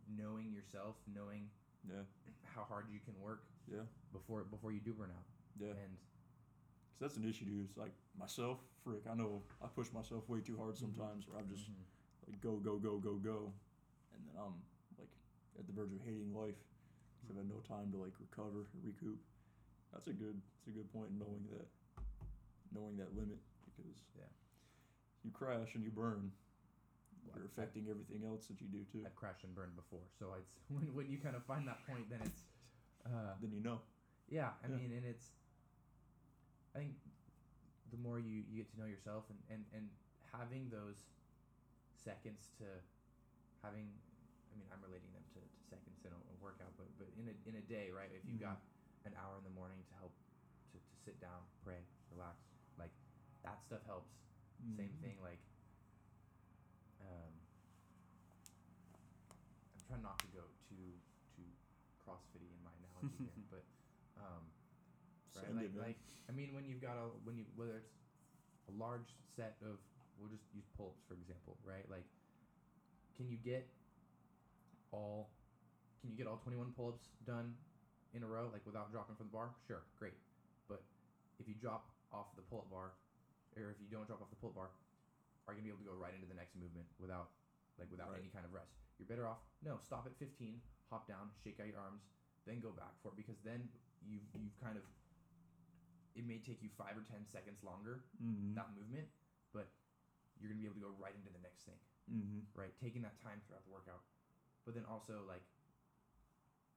knowing 0.08 0.52
yourself, 0.52 0.96
knowing 1.06 1.50
Yeah, 1.88 2.04
how 2.44 2.64
hard 2.64 2.88
you 2.90 3.00
can 3.00 3.18
work 3.20 3.44
yeah, 3.68 3.86
before 4.12 4.44
before 4.44 4.72
you 4.72 4.80
do 4.80 4.94
burn 4.94 5.10
out, 5.10 5.24
yeah. 5.58 5.68
and 5.74 5.96
'Cause 5.98 7.00
that's 7.00 7.16
an 7.16 7.24
issue, 7.24 7.44
dude. 7.44 7.64
It's 7.68 7.76
like 7.76 7.92
myself, 8.16 8.60
frick. 8.84 9.04
I 9.08 9.14
know 9.14 9.42
I 9.60 9.66
push 9.66 9.90
myself 9.92 10.28
way 10.28 10.40
too 10.40 10.56
hard 10.56 10.74
Mhm. 10.76 10.78
sometimes, 10.78 11.26
where 11.26 11.38
I'm 11.38 11.48
just 11.48 11.68
Mhm. 11.70 11.84
like 12.28 12.40
go, 12.40 12.58
go, 12.60 12.78
go, 12.78 12.98
go, 13.00 13.18
go, 13.18 13.52
and 14.12 14.26
then 14.28 14.36
I'm 14.36 14.62
like 14.96 15.10
at 15.58 15.66
the 15.66 15.72
verge 15.72 15.92
of 15.92 16.00
hating 16.02 16.32
life. 16.34 16.56
'cause 17.20 17.30
I've 17.30 17.36
had 17.36 17.48
no 17.48 17.60
time 17.62 17.90
to 17.92 17.98
like 17.98 18.18
recover, 18.20 18.66
recoup. 18.82 19.20
That's 19.94 20.08
a 20.08 20.12
good. 20.12 20.36
That's 20.58 20.68
a 20.68 20.70
good 20.76 20.90
point. 20.92 21.10
Knowing 21.18 21.46
that, 21.54 21.66
knowing 22.74 22.96
that 22.98 23.14
limit, 23.16 23.38
because 23.64 23.94
Yeah. 24.18 24.26
you 25.22 25.30
crash 25.30 25.74
and 25.74 25.84
you 25.84 25.90
burn, 25.90 26.32
Well, 27.24 27.36
you're 27.36 27.44
I- 27.46 27.52
affecting 27.54 27.88
everything 27.88 28.24
else 28.26 28.46
that 28.48 28.60
you 28.60 28.68
do 28.68 28.84
too. 28.84 29.04
I've 29.06 29.16
crashed 29.16 29.44
and 29.44 29.54
burned 29.54 29.76
before, 29.76 30.02
so 30.18 30.34
it's 30.34 30.58
when 30.68 30.92
when 30.94 31.08
you 31.10 31.18
kind 31.18 31.36
of 31.36 31.44
find 31.44 31.66
that 31.68 31.86
point, 31.86 32.10
then 32.10 32.20
it's. 32.22 32.42
Uh, 33.06 33.34
then 33.40 33.52
you 33.52 33.60
know. 33.60 33.80
Yeah, 34.28 34.50
I 34.64 34.68
Yeah. 34.68 34.76
mean, 34.76 34.92
and 34.92 35.04
it's. 35.04 35.30
I 36.74 36.78
think 36.78 36.96
the 37.92 37.98
more 37.98 38.18
you, 38.18 38.42
you 38.50 38.64
get 38.64 38.70
to 38.74 38.78
know 38.80 38.90
yourself 38.90 39.30
and, 39.30 39.38
and, 39.46 39.62
and 39.70 39.86
having 40.34 40.66
those 40.74 40.98
seconds 41.94 42.50
to 42.58 42.66
having, 43.62 43.86
I 44.50 44.58
mean, 44.58 44.66
I'm 44.74 44.82
relating 44.82 45.12
them 45.14 45.22
to, 45.38 45.40
to 45.40 45.62
seconds 45.70 46.02
in 46.02 46.10
a, 46.10 46.18
a 46.18 46.34
workout, 46.42 46.74
but, 46.74 46.90
but 46.98 47.06
in 47.14 47.30
a, 47.30 47.34
in 47.46 47.54
a 47.54 47.64
day, 47.70 47.94
right? 47.94 48.10
If 48.10 48.26
you 48.26 48.34
Mhm. 48.34 48.50
got 48.50 48.58
an 49.04 49.14
hour 49.14 49.36
in 49.36 49.44
the 49.44 49.50
morning 49.50 49.84
to 49.88 49.94
help 49.94 50.12
to, 50.72 50.78
to 50.78 50.96
sit 51.04 51.20
down, 51.20 51.42
pray, 51.62 51.86
relax, 52.10 52.36
like 52.78 52.92
that 53.42 53.62
stuff 53.62 53.84
helps. 53.84 54.10
Same 54.76 54.90
Mhm. 54.90 55.00
thing, 55.00 55.20
like, 55.20 55.38
um, 57.00 57.32
I'm 59.74 59.82
trying 59.86 60.02
not 60.02 60.18
to 60.20 60.26
go 60.28 60.48
too 60.68 60.98
too 61.36 61.50
CrossFitty 61.98 62.50
in 62.52 62.62
my 62.62 62.70
analogy 62.80 63.18
here, 63.24 63.42
but 63.50 63.64
um, 64.16 64.42
right, 65.34 65.44
Send 65.46 65.56
like, 65.56 65.70
it, 65.74 65.76
like 65.76 65.98
I 66.28 66.32
mean, 66.32 66.52
when 66.54 66.64
you've 66.64 66.80
got 66.80 66.96
a 66.96 67.08
when 67.24 67.36
you 67.36 67.44
whether 67.54 67.76
it's 67.76 67.92
a 68.68 68.72
large 68.72 69.14
set 69.36 69.56
of 69.62 69.78
we'll 70.18 70.28
just 70.28 70.44
use 70.54 70.64
pull-ups 70.76 71.02
for 71.06 71.14
example, 71.14 71.56
right? 71.64 71.88
Like, 71.88 72.06
can 73.16 73.28
you 73.28 73.36
get 73.36 73.66
all 74.90 75.28
can 76.00 76.10
you 76.10 76.16
get 76.16 76.26
all 76.26 76.36
21 76.36 76.72
pull-ups 76.72 77.08
done 77.24 77.56
in 78.14 78.22
a 78.22 78.30
row 78.30 78.48
like 78.54 78.64
without 78.64 78.90
dropping 78.94 79.16
from 79.18 79.26
the 79.28 79.34
bar? 79.34 79.50
Sure, 79.66 79.82
great. 79.98 80.14
But 80.70 80.82
if 81.38 81.46
you 81.50 81.54
drop 81.54 81.90
off 82.14 82.34
the 82.38 82.42
pull-up 82.46 82.70
bar, 82.70 82.94
or 83.58 83.70
if 83.70 83.78
you 83.82 83.90
don't 83.90 84.06
drop 84.06 84.22
off 84.22 84.30
the 84.30 84.38
pull-up 84.38 84.54
bar, 84.54 84.70
are 85.46 85.52
you 85.52 85.60
gonna 85.60 85.68
be 85.68 85.74
able 85.74 85.84
to 85.84 85.90
go 85.90 85.98
right 85.98 86.14
into 86.14 86.26
the 86.26 86.34
next 86.38 86.54
movement 86.56 86.86
without 86.98 87.28
like 87.76 87.90
without 87.90 88.10
Right. 88.14 88.20
any 88.22 88.30
kind 88.30 88.46
of 88.46 88.52
rest? 88.54 88.78
You're 88.98 89.10
better 89.10 89.26
off 89.26 89.42
no 89.60 89.78
stop 89.78 90.06
at 90.06 90.14
15, 90.16 90.62
hop 90.88 91.06
down, 91.06 91.30
shake 91.42 91.58
out 91.60 91.66
your 91.66 91.78
arms, 91.78 92.06
then 92.46 92.60
go 92.60 92.70
back 92.72 92.94
for 93.02 93.08
it 93.10 93.16
because 93.16 93.36
then 93.42 93.68
you 94.00 94.20
you've 94.32 94.56
kind 94.56 94.78
of 94.78 94.84
it 96.14 96.24
may 96.24 96.38
take 96.38 96.62
you 96.62 96.70
five 96.78 96.96
or 96.96 97.02
ten 97.02 97.26
seconds 97.26 97.62
longer 97.64 98.04
Mhm. 98.22 98.54
that 98.54 98.70
movement, 98.72 99.10
but 99.52 99.66
you're 100.38 100.48
gonna 100.48 100.58
be 100.60 100.64
able 100.66 100.74
to 100.76 100.80
go 100.80 100.90
right 100.90 101.14
into 101.14 101.30
the 101.30 101.38
next 101.38 101.64
thing 101.64 101.78
Mhm. 102.08 102.46
right? 102.54 102.76
Taking 102.78 103.02
that 103.02 103.18
time 103.18 103.40
throughout 103.42 103.64
the 103.64 103.70
workout, 103.70 104.04
but 104.64 104.74
then 104.74 104.84
also 104.86 105.24
like 105.24 105.42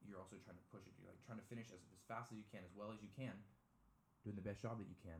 you're 0.07 0.17
also 0.17 0.39
trying 0.41 0.57
to 0.57 0.67
push 0.71 0.87
it. 0.87 0.95
You're 0.97 1.11
like 1.11 1.19
trying 1.27 1.37
to 1.37 1.47
finish 1.51 1.67
as, 1.69 1.83
as 1.91 2.01
fast 2.07 2.31
as 2.31 2.39
you 2.39 2.47
can, 2.47 2.63
as 2.63 2.71
well 2.73 2.89
as 2.95 3.03
you 3.03 3.11
can, 3.11 3.35
doing 4.23 4.39
the 4.39 4.45
best 4.45 4.63
job 4.63 4.79
that 4.79 4.87
you 4.87 4.97
can. 5.03 5.19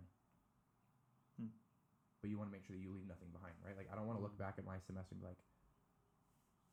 Hmm. 1.38 1.52
But 2.24 2.32
you 2.32 2.40
want 2.40 2.50
to 2.50 2.56
make 2.56 2.64
sure 2.66 2.74
that 2.74 2.82
you 2.82 2.90
leave 2.90 3.06
nothing 3.06 3.30
behind, 3.36 3.54
right? 3.62 3.76
Like 3.76 3.92
I 3.92 4.00
don't 4.00 4.08
want 4.08 4.18
to 4.18 4.24
look 4.24 4.40
back 4.40 4.56
at 4.58 4.66
my 4.66 4.80
semester 4.88 5.14
and 5.14 5.22
be 5.22 5.28
like, 5.28 5.42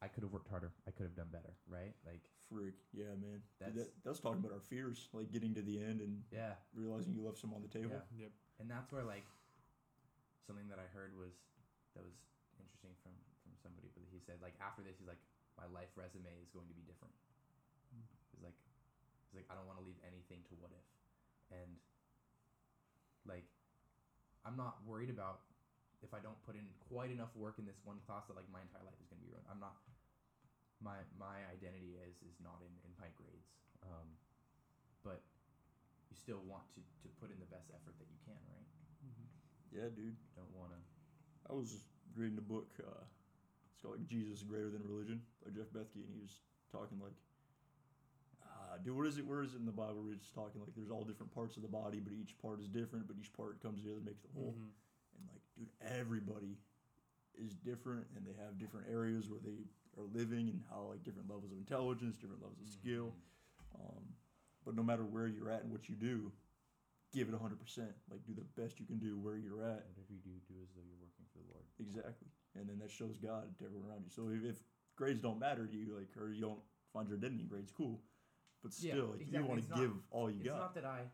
I 0.03 0.09
could 0.09 0.23
have 0.23 0.33
worked 0.33 0.49
harder. 0.49 0.71
I 0.87 0.93
could 0.93 1.09
have 1.09 1.17
done 1.17 1.33
better, 1.33 1.55
right? 1.65 1.97
Like, 2.05 2.21
Freak. 2.53 2.77
Yeah, 2.93 3.17
man. 3.17 3.41
Dude, 3.41 3.73
That's- 3.73 3.89
that, 3.89 4.05
that's 4.05 4.21
talking 4.21 4.45
about 4.45 4.53
our 4.53 4.61
fears, 4.61 5.09
like 5.17 5.33
getting 5.33 5.57
to 5.57 5.65
the 5.65 5.81
end 5.81 6.05
and 6.05 6.23
yeah, 6.29 6.61
realizing 6.77 7.17
you 7.17 7.25
left 7.25 7.41
some 7.41 7.57
on 7.57 7.65
the 7.65 7.73
table. 7.73 7.97
Yeah. 8.13 8.29
Yep. 8.29 8.33
and 8.61 8.67
that's 8.69 8.93
where 8.93 9.03
like 9.03 9.25
something 10.45 10.69
that 10.69 10.77
I 10.77 10.85
heard 10.93 11.17
was 11.17 11.33
that 11.97 12.05
was 12.05 12.15
interesting 12.61 12.93
from 13.01 13.17
from 13.41 13.57
somebody. 13.65 13.89
But 13.97 14.05
he 14.13 14.21
said 14.21 14.45
like 14.45 14.53
after 14.61 14.85
this, 14.85 15.01
he's 15.01 15.09
like, 15.09 15.21
my 15.57 15.65
life 15.73 15.89
resume 15.97 16.29
is 16.37 16.53
going 16.53 16.69
to 16.69 16.77
be 16.77 16.85
different. 16.85 17.17
He's 19.35 19.43
like, 19.43 19.51
I 19.51 19.59
don't 19.59 19.67
want 19.67 19.83
to 19.83 19.87
leave 19.87 19.99
anything 20.07 20.47
to 20.47 20.55
what 20.63 20.71
if, 20.71 20.87
and 21.51 21.75
like, 23.27 23.51
I'm 24.47 24.55
not 24.55 24.79
worried 24.87 25.11
about 25.11 25.43
if 26.07 26.15
I 26.15 26.23
don't 26.23 26.39
put 26.47 26.55
in 26.55 26.63
quite 26.87 27.11
enough 27.11 27.35
work 27.35 27.59
in 27.59 27.67
this 27.67 27.81
one 27.83 27.99
class 28.07 28.31
that 28.31 28.39
like 28.39 28.47
my 28.53 28.63
entire 28.63 28.87
life 28.87 28.95
is 29.03 29.11
going 29.11 29.19
to 29.19 29.27
be 29.27 29.33
ruined. 29.35 29.51
I'm 29.51 29.59
not. 29.59 29.75
My 30.79 31.01
my 31.19 31.43
identity 31.51 31.99
is 31.99 32.23
is 32.23 32.39
not 32.39 32.63
in 32.63 32.71
in 32.87 32.93
my 33.01 33.11
grades, 33.19 33.51
um, 33.83 34.07
but 35.03 35.25
you 36.13 36.15
still 36.15 36.45
want 36.47 36.69
to 36.77 36.81
to 37.03 37.09
put 37.19 37.33
in 37.35 37.41
the 37.43 37.49
best 37.49 37.73
effort 37.75 37.97
that 37.99 38.07
you 38.07 38.21
can, 38.23 38.39
right? 38.53 38.69
Mm-hmm. 39.03 39.27
Yeah, 39.75 39.89
dude. 39.91 40.15
Don't 40.39 40.53
want 40.55 40.77
to. 40.77 40.81
I 41.49 41.57
was 41.57 41.89
reading 42.15 42.37
a 42.37 42.45
book. 42.45 42.69
Uh, 42.77 43.03
it's 43.73 43.81
called 43.81 43.97
like 43.97 44.07
Jesus 44.07 44.45
Greater 44.45 44.69
Than 44.69 44.85
Religion 44.85 45.25
by 45.41 45.57
Jeff 45.57 45.73
Bethke, 45.73 46.05
and 46.05 46.13
he 46.13 46.21
was 46.21 46.45
talking 46.69 47.01
like, 47.01 47.17
uh, 48.75 48.79
dude, 48.83 48.97
what 48.97 49.07
is 49.07 49.19
it? 49.19 49.27
Where 49.27 49.43
is 49.43 49.55
it 49.55 49.59
in 49.59 49.67
the 49.67 49.73
Bible? 49.73 50.03
Where 50.03 50.13
it's 50.13 50.31
talking 50.31 50.61
like 50.61 50.75
there's 50.75 50.91
all 50.91 51.05
different 51.05 51.33
parts 51.35 51.57
of 51.57 51.63
the 51.63 51.69
body, 51.69 52.01
but 52.01 52.13
each 52.13 52.37
part 52.43 52.61
is 52.61 52.69
different, 52.69 53.07
but 53.07 53.17
each 53.19 53.33
part 53.33 53.63
comes 53.63 53.79
together 53.79 53.99
to 54.01 54.05
make 54.05 54.21
the 54.23 54.33
whole. 54.35 54.55
Mhm. 54.55 54.71
And 55.19 55.29
like, 55.31 55.43
dude, 55.55 55.71
everybody 55.81 56.59
is 57.35 57.55
different, 57.55 58.07
and 58.17 58.27
they 58.27 58.35
have 58.35 58.59
different 58.59 58.89
areas 58.89 59.31
where 59.31 59.41
they 59.41 59.67
are 59.97 60.07
living, 60.13 60.49
and 60.51 60.63
how 60.71 60.91
like 60.91 61.05
different 61.05 61.29
levels 61.29 61.53
of 61.53 61.59
intelligence, 61.59 62.17
different 62.17 62.43
levels 62.43 62.61
of 62.61 62.69
skill. 62.69 63.15
Um, 63.75 64.15
but 64.65 64.75
no 64.75 64.83
matter 64.83 65.05
where 65.05 65.27
you're 65.29 65.51
at 65.51 65.63
and 65.63 65.71
what 65.71 65.89
you 65.89 65.95
do, 65.95 66.33
give 67.13 67.29
it 67.29 67.35
100%. 67.35 67.95
Like, 68.11 68.25
do 68.27 68.35
the 68.35 68.47
best 68.61 68.81
you 68.81 68.87
can 68.87 68.99
do 68.99 69.19
where 69.19 69.37
you're 69.37 69.63
at. 69.63 69.87
Whatever 69.87 70.11
you 70.11 70.21
do, 70.25 70.35
do 70.49 70.55
as 70.63 70.71
though 70.75 70.83
you're 70.83 70.99
working 70.99 71.27
for 71.31 71.39
the 71.39 71.49
Lord. 71.53 71.65
Exactly. 71.79 72.29
And 72.57 72.69
then 72.69 72.79
that 72.81 72.91
shows 72.91 73.19
God 73.19 73.57
to 73.59 73.65
everyone 73.65 73.89
around 73.89 74.03
you. 74.05 74.11
So 74.11 74.31
if, 74.31 74.43
if 74.43 74.63
grades 74.97 75.21
don't 75.21 75.39
matter 75.39 75.67
to 75.67 75.77
you, 75.77 75.95
like, 75.95 76.11
or 76.21 76.31
you 76.33 76.41
don't 76.41 76.59
find 76.93 77.09
your 77.09 77.19
identity 77.19 77.45
grades, 77.45 77.71
cool. 77.71 78.01
But 78.65 78.73
still, 78.73 79.13
like, 79.13 79.21
exactly. 79.21 79.39
you 79.39 79.45
want 79.45 79.61
to 79.69 79.69
give 79.77 79.93
all 80.11 80.31
you 80.33 80.41
it's 80.41 80.49
got. 80.49 80.59
not 80.59 80.75
that 80.75 80.85
I. 80.89 81.05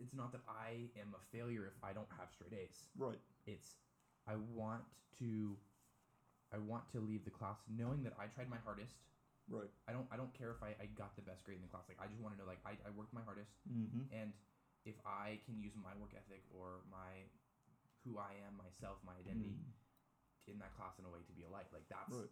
It's 0.00 0.14
not 0.14 0.30
that 0.32 0.46
I 0.48 0.88
am 0.96 1.10
a 1.12 1.20
failure 1.34 1.66
if 1.66 1.76
I 1.82 1.92
don't 1.92 2.08
have 2.16 2.30
straight 2.30 2.54
A's. 2.54 2.86
right. 2.96 3.18
It's 3.44 3.76
I 4.24 4.38
want 4.54 4.86
to. 5.18 5.58
I 6.54 6.58
want 6.62 6.86
to 6.94 7.02
leave 7.02 7.26
the 7.26 7.34
class 7.34 7.58
knowing 7.66 8.06
that 8.06 8.14
I 8.16 8.30
tried 8.30 8.48
my 8.48 8.62
hardest. 8.64 8.94
Right. 9.50 9.68
I 9.86 9.92
don't. 9.92 10.06
I 10.10 10.16
don't 10.16 10.32
care 10.38 10.54
if 10.54 10.62
I, 10.62 10.78
I 10.78 10.86
got 10.94 11.18
the 11.18 11.26
best 11.26 11.42
grade 11.44 11.58
in 11.58 11.66
the 11.66 11.72
class. 11.74 11.84
Like 11.90 11.98
I 12.00 12.06
just 12.06 12.22
want 12.22 12.32
to 12.34 12.38
know 12.38 12.46
like 12.46 12.62
I, 12.64 12.78
I 12.86 12.94
worked 12.94 13.12
my 13.12 13.26
hardest 13.26 13.50
Mm-hmm. 13.66 14.06
and 14.14 14.30
if 14.86 14.94
I 15.02 15.42
can 15.50 15.58
use 15.58 15.74
my 15.74 15.90
work 15.98 16.14
ethic 16.14 16.46
or 16.54 16.86
my 16.86 17.26
who 18.06 18.22
I 18.22 18.38
am 18.46 18.54
myself 18.54 19.02
my 19.02 19.18
identity 19.18 19.58
in 20.46 20.62
that 20.62 20.70
class 20.78 20.94
in 21.02 21.04
a 21.04 21.10
way 21.10 21.18
to 21.26 21.34
be 21.34 21.42
a 21.42 21.50
light 21.50 21.66
like 21.74 21.82
that's 21.90 22.14
Right. 22.14 22.30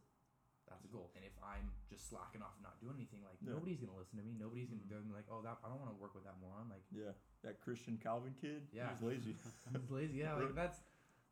That's 0.69 0.85
a 0.85 0.91
goal 0.91 1.13
and 1.15 1.25
if 1.25 1.37
I'm 1.45 1.69
just 1.93 2.09
slacking 2.09 2.41
off 2.41 2.57
and 2.57 2.65
not 2.65 2.81
doing 2.81 2.97
anything 2.97 3.21
like 3.25 3.37
nobody's 3.45 3.79
gonna 3.85 3.97
listen 3.97 4.17
to 4.17 4.25
me 4.25 4.33
nobody's 4.39 4.69
gonna 4.73 4.81
Mhm. 4.85 4.91
gonna 4.91 5.05
be 5.09 5.13
like 5.13 5.29
oh 5.29 5.43
that 5.45 5.61
I 5.61 5.69
don't 5.69 5.81
want 5.81 5.93
to 5.93 6.01
work 6.01 6.15
with 6.17 6.25
that 6.25 6.41
moron 6.41 6.69
like 6.73 6.85
Yeah. 6.91 7.13
That 7.45 7.61
Christian 7.61 7.99
Calvin 8.01 8.33
kid, 8.41 8.65
Yeah. 8.73 8.89
he's 8.97 9.03
lazy. 9.05 9.37
he's 9.77 9.91
lazy 9.93 10.19
yeah 10.25 10.35
like 10.41 10.55
that's 10.63 10.81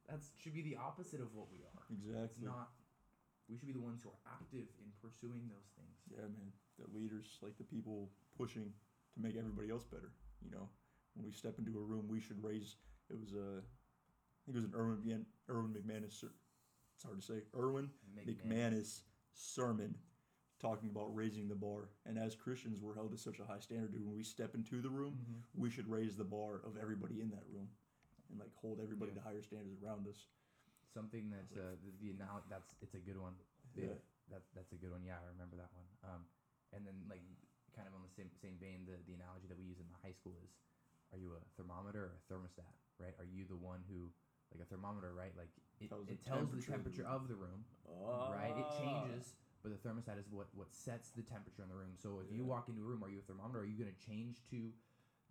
that's 0.09 0.33
should 0.37 0.53
be 0.53 0.61
the 0.63 0.77
opposite 0.77 1.21
of 1.25 1.33
what 1.33 1.49
we 1.51 1.65
are 1.65 1.85
it's 1.89 2.37
exactly. 2.37 2.45
not 2.49 2.73
we 3.49 3.57
should 3.57 3.67
be 3.67 3.73
the 3.77 3.81
ones 3.81 4.03
who 4.05 4.11
are 4.13 4.23
active 4.29 4.69
in 4.81 4.89
pursuing 5.01 5.49
those 5.49 5.69
things 5.77 5.97
Yeah, 6.13 6.29
man. 6.29 6.53
The 6.81 6.89
leaders, 6.93 7.39
like 7.43 7.57
the 7.59 7.65
people 7.65 8.11
pushing 8.37 8.73
to 9.15 9.21
make 9.21 9.37
everybody 9.37 9.71
else 9.71 9.85
better. 9.85 10.11
You 10.43 10.51
know, 10.51 10.69
when 11.15 11.25
we 11.27 11.33
step 11.33 11.59
into 11.59 11.79
a 11.79 11.83
room, 11.83 12.09
we 12.09 12.19
should 12.19 12.43
raise. 12.43 12.77
It 13.11 13.19
was 13.21 13.35
a, 13.35 13.61
I 13.61 14.41
think 14.47 14.57
it 14.57 14.61
was 14.61 14.65
an 14.65 14.73
Erwin, 14.75 14.97
McMan- 15.05 15.27
Erwin 15.51 15.73
McManus. 15.75 16.25
It's 16.25 17.05
hard 17.05 17.21
to 17.21 17.25
say. 17.25 17.43
Erwin 17.55 17.91
McManus 18.27 19.03
sermon 19.33 19.95
talking 20.61 20.89
about 20.91 21.15
raising 21.15 21.49
the 21.49 21.55
bar. 21.55 21.89
And 22.07 22.19
as 22.19 22.37
Christians, 22.37 22.79
we're 22.81 22.95
held 22.95 23.11
to 23.13 23.19
such 23.19 23.41
a 23.41 23.45
high 23.45 23.59
standard. 23.59 23.93
Dude, 23.93 24.07
when 24.07 24.15
we 24.17 24.23
step 24.23 24.55
into 24.55 24.81
the 24.81 24.89
room, 24.91 25.19
Mhm. 25.19 25.43
we 25.61 25.71
should 25.71 25.89
raise 25.89 26.17
the 26.17 26.25
bar 26.25 26.61
of 26.65 26.77
everybody 26.77 27.21
in 27.21 27.31
that 27.31 27.43
room, 27.51 27.69
and 28.31 28.39
like 28.39 28.55
hold 28.55 28.79
everybody 28.81 29.11
Yeah. 29.11 29.19
to 29.19 29.23
higher 29.23 29.43
standards 29.43 29.83
around 29.83 30.07
us. 30.09 30.29
something 30.93 31.31
that's 31.31 31.57
uh, 31.57 31.75
the, 31.81 31.91
the 32.05 32.11
anal- 32.11 32.45
that's 32.51 32.75
it's 32.83 32.93
a 32.93 32.99
good 32.99 33.17
one. 33.17 33.33
Yeah, 33.75 33.95
that 34.29 34.43
that's 34.55 34.73
a 34.73 34.77
good 34.77 34.91
one. 34.91 35.03
Yeah, 35.03 35.17
I 35.19 35.25
remember 35.25 35.57
that 35.57 35.73
one. 35.73 35.87
Um, 36.05 36.27
and 36.75 36.85
then 36.87 37.07
like 37.09 37.23
kind 37.73 37.89
of 37.89 37.95
on 37.95 38.03
the 38.03 38.11
same 38.11 38.29
same 38.37 38.59
vein, 38.59 38.85
the 38.85 38.99
the 39.09 39.15
analogy 39.15 39.47
that 39.49 39.57
we 39.57 39.65
use 39.65 39.81
in 39.81 39.89
the 39.89 39.97
high 40.03 40.13
school 40.13 40.37
is, 40.45 40.51
are 41.11 41.17
you 41.17 41.33
a 41.33 41.41
thermometer 41.57 42.05
or 42.13 42.13
a 42.21 42.23
thermostat? 42.29 42.69
Right? 43.01 43.15
Are 43.19 43.25
you 43.25 43.47
the 43.47 43.57
one 43.57 43.81
who 43.89 44.13
like 44.59 44.67
a 44.67 44.71
thermometer? 44.71 45.13
Right? 45.15 45.33
Like 45.37 45.51
it, 45.81 45.89
Tells 45.89 46.07
the 46.07 46.13
it 46.13 46.25
tells 46.25 46.51
the 46.51 46.61
temperature 46.63 46.73
temperature 46.73 47.07
of 47.07 47.23
of 47.23 47.29
the 47.29 47.35
room. 47.35 47.65
Ah. 47.89 48.33
Right? 48.33 48.55
It 48.57 48.67
changes. 48.79 49.35
But 49.63 49.71
the 49.71 49.89
thermostat 49.89 50.19
is 50.19 50.27
what, 50.29 50.49
what 50.55 50.75
sets 50.75 51.11
the 51.11 51.23
temperature 51.23 51.63
in 51.63 51.69
the 51.69 51.77
room. 51.77 51.95
So 51.95 52.19
if 52.19 52.35
you 52.35 52.45
walk 52.45 52.67
into 52.69 52.83
a 52.83 52.85
room, 52.85 53.05
are 53.05 53.09
you 53.09 53.21
a 53.21 53.23
thermometer? 53.23 53.61
Are 53.61 53.65
you 53.65 53.79
going 53.79 53.95
to 53.95 54.07
change 54.07 54.43
to 54.51 54.73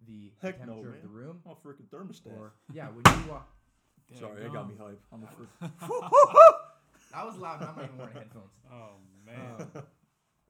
the 0.08 0.32
Heck 0.42 0.60
no, 0.60 0.76
temperature 0.76 0.96
of 0.96 1.02
the 1.02 1.10
room? 1.10 1.42
Oh, 1.46 1.58
freaking 1.60 1.92
thermostat. 1.92 2.32
Or 2.32 2.54
yeah, 2.74 2.88
when 2.88 3.04
you 3.04 3.30
walk, 3.30 3.52
Sorry, 4.18 4.44
that 4.44 4.54
got 4.54 4.68
me 4.68 4.76
hype. 4.80 5.00
I'm 5.12 5.24
a 5.24 5.28
freak. 5.36 5.50
that 7.12 7.26
was 7.26 7.38
loud. 7.38 7.62
and 7.62 7.70
I'm 7.70 7.76
not 7.76 7.86
even 7.86 7.98
wearing 7.98 8.16
headphones. 8.16 8.56
Oh 8.72 9.00
man. 9.26 9.68
Um, 9.76 9.84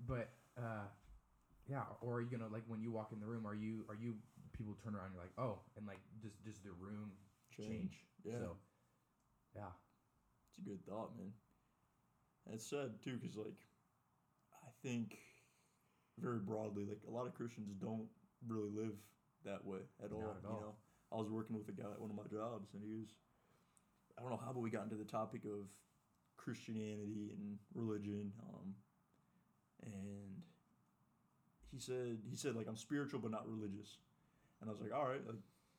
but 0.07 0.29
uh, 0.57 0.85
yeah, 1.67 1.83
or 2.01 2.15
are 2.15 2.21
you 2.21 2.29
gonna 2.29 2.51
like 2.51 2.63
when 2.67 2.81
you 2.81 2.91
walk 2.91 3.11
in 3.13 3.19
the 3.19 3.25
room? 3.27 3.45
Are 3.45 3.53
you 3.55 3.85
are 3.89 3.95
you 3.95 4.15
people 4.57 4.75
turn 4.83 4.95
around? 4.95 5.07
and 5.07 5.15
You're 5.15 5.23
like, 5.23 5.37
oh, 5.37 5.59
and 5.77 5.85
like 5.85 5.99
does 6.21 6.33
does 6.45 6.59
the 6.59 6.71
room 6.71 7.11
change? 7.55 8.05
Yeah. 8.23 8.39
So 8.39 8.57
yeah, 9.55 9.71
It's 10.49 10.57
a 10.59 10.69
good 10.69 10.85
thought, 10.87 11.11
man. 11.17 11.31
And 12.45 12.55
it's 12.55 12.65
sad 12.69 13.01
too, 13.03 13.17
because 13.21 13.35
like, 13.35 13.57
I 14.63 14.69
think 14.83 15.17
very 16.19 16.39
broadly, 16.39 16.85
like 16.85 17.01
a 17.07 17.11
lot 17.11 17.27
of 17.27 17.33
Christians 17.35 17.69
don't 17.81 18.07
really 18.47 18.69
live 18.69 18.95
that 19.45 19.65
way 19.65 19.79
at 20.03 20.11
all. 20.11 20.21
Not 20.21 20.37
at 20.37 20.43
you 20.43 20.49
all. 20.49 20.61
know, 20.61 20.75
I 21.11 21.17
was 21.17 21.29
working 21.29 21.55
with 21.55 21.67
a 21.69 21.71
guy 21.73 21.89
at 21.91 21.99
one 21.99 22.09
of 22.09 22.15
my 22.15 22.27
jobs, 22.31 22.73
and 22.73 22.81
he 22.83 22.93
was, 22.93 23.09
I 24.17 24.21
don't 24.21 24.31
know 24.31 24.39
how, 24.43 24.53
but 24.53 24.61
we 24.61 24.69
got 24.69 24.83
into 24.83 24.95
the 24.95 25.05
topic 25.05 25.41
of 25.45 25.67
Christianity 26.37 27.33
and 27.37 27.57
religion, 27.73 28.31
um, 28.49 28.73
and 29.83 30.41
he 31.71 31.79
said 31.79 32.17
he 32.29 32.35
said 32.35 32.55
like 32.55 32.67
I'm 32.67 32.77
spiritual 32.77 33.19
but 33.19 33.31
not 33.31 33.47
religious, 33.47 33.97
and 34.59 34.69
I 34.69 34.73
was 34.73 34.81
like, 34.81 34.93
all 34.93 35.07
right, 35.07 35.25
like, 35.25 35.37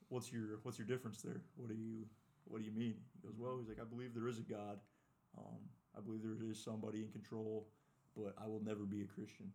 what's 0.09 0.33
your 0.33 0.61
what's 0.63 0.79
your 0.79 0.87
difference 0.87 1.23
there? 1.23 1.43
What 1.57 1.69
do 1.69 1.75
you 1.75 2.05
what 2.47 2.61
do 2.61 2.65
you 2.65 2.73
mean? 2.73 2.95
He 3.15 3.27
goes, 3.27 3.37
well, 3.39 3.59
he's 3.59 3.69
like, 3.69 3.81
I 3.81 3.89
believe 3.89 4.15
there 4.15 4.29
is 4.29 4.39
a 4.39 4.43
God. 4.43 4.79
Um, 5.39 5.61
I 5.97 6.01
believe 6.01 6.23
there 6.23 6.37
is 6.49 6.63
somebody 6.63 7.01
in 7.01 7.09
control, 7.09 7.69
but 8.17 8.35
I 8.43 8.47
will 8.47 8.63
never 8.65 8.85
be 8.85 9.03
a 9.03 9.07
Christian. 9.07 9.53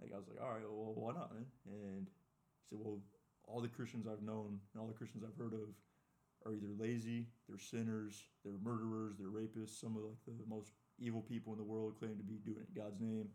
Like 0.00 0.12
I 0.12 0.18
was 0.18 0.28
like, 0.28 0.40
all 0.42 0.52
right, 0.52 0.62
well, 0.68 0.92
why 0.94 1.12
not, 1.12 1.32
man? 1.32 1.46
And 1.66 2.06
he 2.06 2.62
said, 2.68 2.78
well, 2.80 3.00
all 3.48 3.60
the 3.60 3.68
Christians 3.68 4.06
I've 4.06 4.22
known 4.22 4.60
and 4.72 4.80
all 4.80 4.88
the 4.88 4.98
Christians 4.98 5.24
I've 5.24 5.38
heard 5.38 5.54
of 5.54 5.72
are 6.44 6.52
either 6.52 6.74
lazy, 6.78 7.26
they're 7.48 7.58
sinners, 7.58 8.26
they're 8.44 8.60
murderers, 8.62 9.16
they're 9.18 9.32
rapists. 9.32 9.80
Some 9.80 9.96
of 9.96 10.02
like 10.04 10.38
the 10.38 10.48
most 10.48 10.72
evil 10.98 11.22
people 11.22 11.52
in 11.52 11.58
the 11.58 11.64
world 11.64 11.98
claim 11.98 12.16
to 12.16 12.22
be 12.22 12.38
doing 12.44 12.58
it 12.60 12.68
in 12.68 12.82
God's 12.82 13.00
name. 13.00 13.28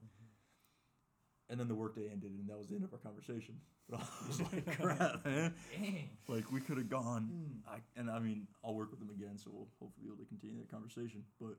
And 1.51 1.59
then 1.59 1.67
the 1.67 1.75
workday 1.75 2.07
ended, 2.09 2.31
and 2.31 2.47
that 2.47 2.57
was 2.57 2.69
the 2.69 2.75
end 2.75 2.85
of 2.85 2.93
our 2.93 2.99
conversation. 2.99 3.55
But 3.91 3.99
I 3.99 4.27
was 4.27 4.39
like, 4.53 4.79
crap, 4.79 5.25
man. 5.25 5.53
dang. 5.77 6.09
Like 6.29 6.49
we 6.49 6.61
could 6.61 6.77
have 6.77 6.89
gone 6.89 7.23
Hmm. 7.27 7.75
I, 7.75 7.99
and 7.99 8.09
I 8.09 8.19
mean, 8.19 8.47
I'll 8.63 8.73
work 8.73 8.89
with 8.89 8.99
them 9.01 9.09
again, 9.09 9.37
so 9.37 9.51
we'll 9.53 9.67
hopefully 9.81 10.07
be 10.07 10.07
able 10.07 10.23
to 10.23 10.29
continue 10.29 10.57
that 10.59 10.71
conversation. 10.71 11.25
But 11.41 11.57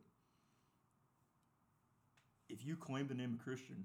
if 2.48 2.64
you 2.64 2.76
claim 2.76 3.06
the 3.06 3.14
name 3.14 3.34
of 3.34 3.44
Christian 3.44 3.84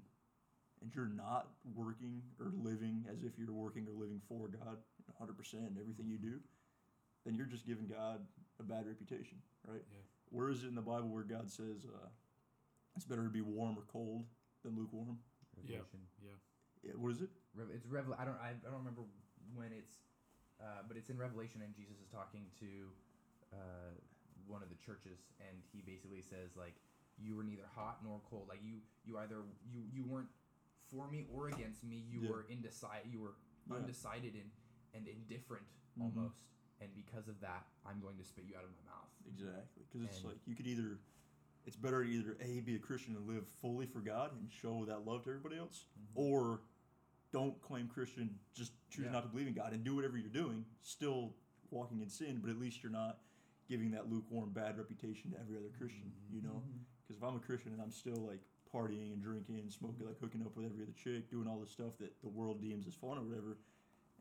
and 0.80 0.90
you're 0.94 1.10
not 1.14 1.48
working 1.74 2.22
or 2.40 2.52
living 2.56 3.04
as 3.12 3.22
if 3.22 3.32
you're 3.38 3.52
working 3.52 3.86
or 3.86 3.92
living 3.92 4.20
for 4.28 4.48
God 4.48 4.78
100% 5.20 5.54
in 5.54 5.76
everything 5.80 6.08
you 6.08 6.18
do, 6.18 6.40
then 7.26 7.34
you're 7.34 7.46
just 7.46 7.66
giving 7.66 7.86
God 7.86 8.20
a 8.60 8.62
bad 8.62 8.86
reputation, 8.86 9.38
right? 9.66 9.82
Yeah. 9.92 10.00
Where 10.30 10.48
is 10.50 10.64
it 10.64 10.68
in 10.68 10.74
the 10.74 10.80
Bible 10.82 11.08
where 11.08 11.22
God 11.24 11.50
says 11.50 11.84
uh, 11.86 12.08
it's 12.96 13.04
better 13.04 13.24
to 13.24 13.30
be 13.30 13.40
warm 13.42 13.76
or 13.76 13.82
cold 13.92 14.24
than 14.64 14.76
lukewarm? 14.76 15.18
Yeah. 15.66 15.82
Revelation. 15.82 16.00
Yeah. 16.22 16.38
Yeah, 16.82 16.94
what 16.94 17.10
is 17.10 17.20
it? 17.22 17.30
Rev- 17.54 17.72
it's 17.74 17.86
Revel. 17.86 18.14
I 18.18 18.24
don't. 18.24 18.38
I, 18.38 18.54
I 18.54 18.68
don't 18.70 18.78
remember 18.86 19.02
when 19.54 19.72
it's, 19.74 19.98
uh, 20.62 20.86
but 20.86 20.96
it's 20.96 21.10
in 21.10 21.18
Revelation, 21.18 21.60
and 21.62 21.74
Jesus 21.74 21.98
is 21.98 22.06
talking 22.06 22.46
to 22.62 22.70
uh, 23.52 23.92
one 24.46 24.62
of 24.62 24.70
the 24.70 24.78
churches, 24.78 25.18
and 25.42 25.58
he 25.74 25.82
basically 25.82 26.22
says 26.22 26.54
like, 26.54 26.78
"You 27.18 27.34
were 27.34 27.42
neither 27.42 27.66
hot 27.74 27.98
nor 28.06 28.20
cold. 28.30 28.46
Like 28.48 28.62
you, 28.62 28.78
you 29.04 29.18
either 29.18 29.42
you 29.66 29.82
you 29.90 30.04
weren't 30.06 30.30
for 30.86 31.10
me 31.10 31.26
or 31.34 31.48
against 31.48 31.82
me. 31.82 32.04
You 32.08 32.22
Yeah. 32.22 32.30
were 32.30 32.46
indecisive. 32.48 33.10
You 33.10 33.20
were 33.26 33.34
Yeah. 33.66 33.82
undecided 33.82 34.34
and 34.38 34.50
and 34.94 35.08
indifferent 35.08 35.66
Mhm. 35.98 36.02
almost. 36.14 36.46
And 36.80 36.94
because 36.94 37.26
of 37.26 37.40
that, 37.42 37.66
I'm 37.84 37.98
going 37.98 38.16
to 38.18 38.24
spit 38.24 38.44
you 38.46 38.54
out 38.56 38.62
of 38.62 38.70
my 38.70 38.86
mouth. 38.86 39.10
Exactly, 39.26 39.82
because 39.82 40.06
it's 40.06 40.22
like 40.22 40.38
you 40.46 40.54
could 40.54 40.66
either 40.70 41.00
it's 41.68 41.76
better 41.76 42.02
to 42.02 42.08
either 42.10 42.38
a 42.40 42.60
be 42.60 42.76
a 42.76 42.78
Christian 42.78 43.14
and 43.14 43.28
live 43.28 43.46
fully 43.60 43.84
for 43.84 44.00
God 44.00 44.32
and 44.32 44.50
show 44.50 44.86
that 44.86 45.04
love 45.06 45.24
to 45.24 45.30
everybody 45.30 45.58
else, 45.58 45.84
Mhm. 46.00 46.06
or 46.16 46.62
don't 47.30 47.60
claim 47.60 47.88
Christian, 47.88 48.40
just 48.54 48.72
choose 48.88 49.04
Yeah. 49.04 49.12
not 49.12 49.20
to 49.24 49.28
believe 49.28 49.46
in 49.46 49.52
God 49.52 49.74
and 49.74 49.84
do 49.84 49.94
whatever 49.94 50.16
you're 50.16 50.30
doing, 50.30 50.64
still 50.80 51.36
walking 51.70 52.00
in 52.00 52.08
sin, 52.08 52.40
but 52.40 52.48
at 52.48 52.56
least 52.58 52.82
you're 52.82 52.90
not 52.90 53.22
giving 53.68 53.90
that 53.90 54.08
lukewarm 54.08 54.50
bad 54.50 54.78
reputation 54.78 55.30
to 55.32 55.38
every 55.38 55.58
other 55.58 55.68
Christian, 55.76 56.10
you 56.30 56.40
know? 56.40 56.62
Because 57.02 57.18
if 57.18 57.22
I'm 57.22 57.36
a 57.36 57.40
Christian 57.40 57.72
and 57.74 57.82
I'm 57.82 57.90
still 57.92 58.16
like 58.16 58.40
partying 58.72 59.12
and 59.12 59.22
drinking 59.22 59.58
and 59.58 59.70
smoking, 59.70 60.06
like 60.06 60.18
hooking 60.18 60.40
up 60.42 60.56
with 60.56 60.64
every 60.64 60.82
other 60.82 60.92
chick, 60.92 61.28
doing 61.28 61.46
all 61.46 61.60
the 61.60 61.66
stuff 61.66 61.98
that 61.98 62.18
the 62.22 62.28
world 62.28 62.62
deems 62.62 62.86
as 62.86 62.94
fun 62.94 63.18
or 63.18 63.22
whatever, 63.24 63.58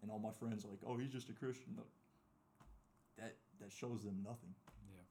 and 0.01 0.11
all 0.11 0.19
my 0.19 0.33
friends 0.33 0.65
are 0.65 0.67
like, 0.67 0.83
oh, 0.83 0.97
he's 0.97 1.11
just 1.13 1.29
a 1.29 1.33
Christian, 1.33 1.77
that 3.15 3.37
that 3.59 3.71
shows 3.71 4.03
them 4.03 4.21
nothing. 4.21 4.53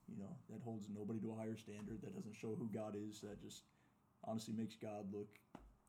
Yeah. 0.09 0.15
You 0.15 0.23
know, 0.23 0.35
that 0.51 0.63
holds 0.63 0.87
nobody 0.89 1.19
to 1.21 1.33
a 1.33 1.37
higher 1.37 1.57
standard. 1.57 2.03
That 2.03 2.15
doesn't 2.15 2.37
show 2.37 2.55
who 2.55 2.71
God 2.73 2.95
is. 2.95 3.21
That 3.21 3.43
just 3.43 3.63
honestly 4.25 4.55
makes 4.57 4.77
God 4.77 5.11
look 5.13 5.39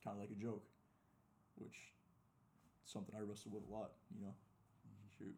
kind 0.04 0.18
of 0.18 0.22
like 0.22 0.32
a 0.32 0.40
joke, 0.42 0.66
which 1.58 1.78
is 2.86 2.92
something 2.92 3.14
I 3.16 3.22
wrestle 3.22 3.52
with 3.54 3.64
a 3.70 3.72
lot. 3.72 3.92
You 4.14 4.26
know, 4.26 4.34
shoot. 5.18 5.36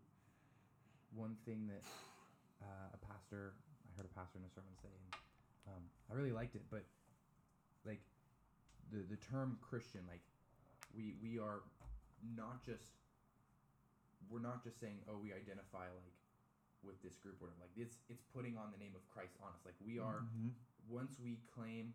one 1.14 1.36
thing 1.46 1.68
that 1.68 1.84
uh, 2.64 2.96
a 2.96 3.00
pastor 3.04 3.54
I 3.88 3.98
heard 3.98 4.08
a 4.08 4.16
pastor 4.16 4.40
in 4.40 4.46
a 4.46 4.52
sermon 4.52 4.72
say, 4.82 4.92
and 4.92 5.12
um, 5.68 5.84
I 6.12 6.16
really 6.16 6.32
liked 6.32 6.56
it. 6.56 6.64
But 6.72 6.84
like 7.86 8.02
the 8.92 9.04
the 9.10 9.20
term 9.32 9.58
Christian, 9.62 10.02
like 10.08 10.24
we 10.96 11.16
we 11.22 11.40
are 11.40 11.64
not 12.36 12.64
just 12.66 12.96
we're 14.30 14.44
not 14.44 14.64
just 14.64 14.80
saying 14.80 15.00
oh 15.08 15.18
we 15.22 15.32
identify 15.32 15.88
like 15.96 16.19
with 16.84 17.02
this 17.02 17.16
group 17.18 17.42
or. 17.42 17.50
Like 17.60 17.72
it's 17.76 17.98
it's 18.10 18.24
putting 18.34 18.58
on 18.58 18.72
the 18.72 18.78
name 18.80 18.96
of 18.96 19.04
Christ 19.08 19.36
on 19.44 19.52
us. 19.54 19.62
Like 19.66 19.76
we 19.84 20.00
are 20.00 20.22
Mhm. 20.24 20.54
once 20.88 21.20
we 21.20 21.38
claim 21.54 21.94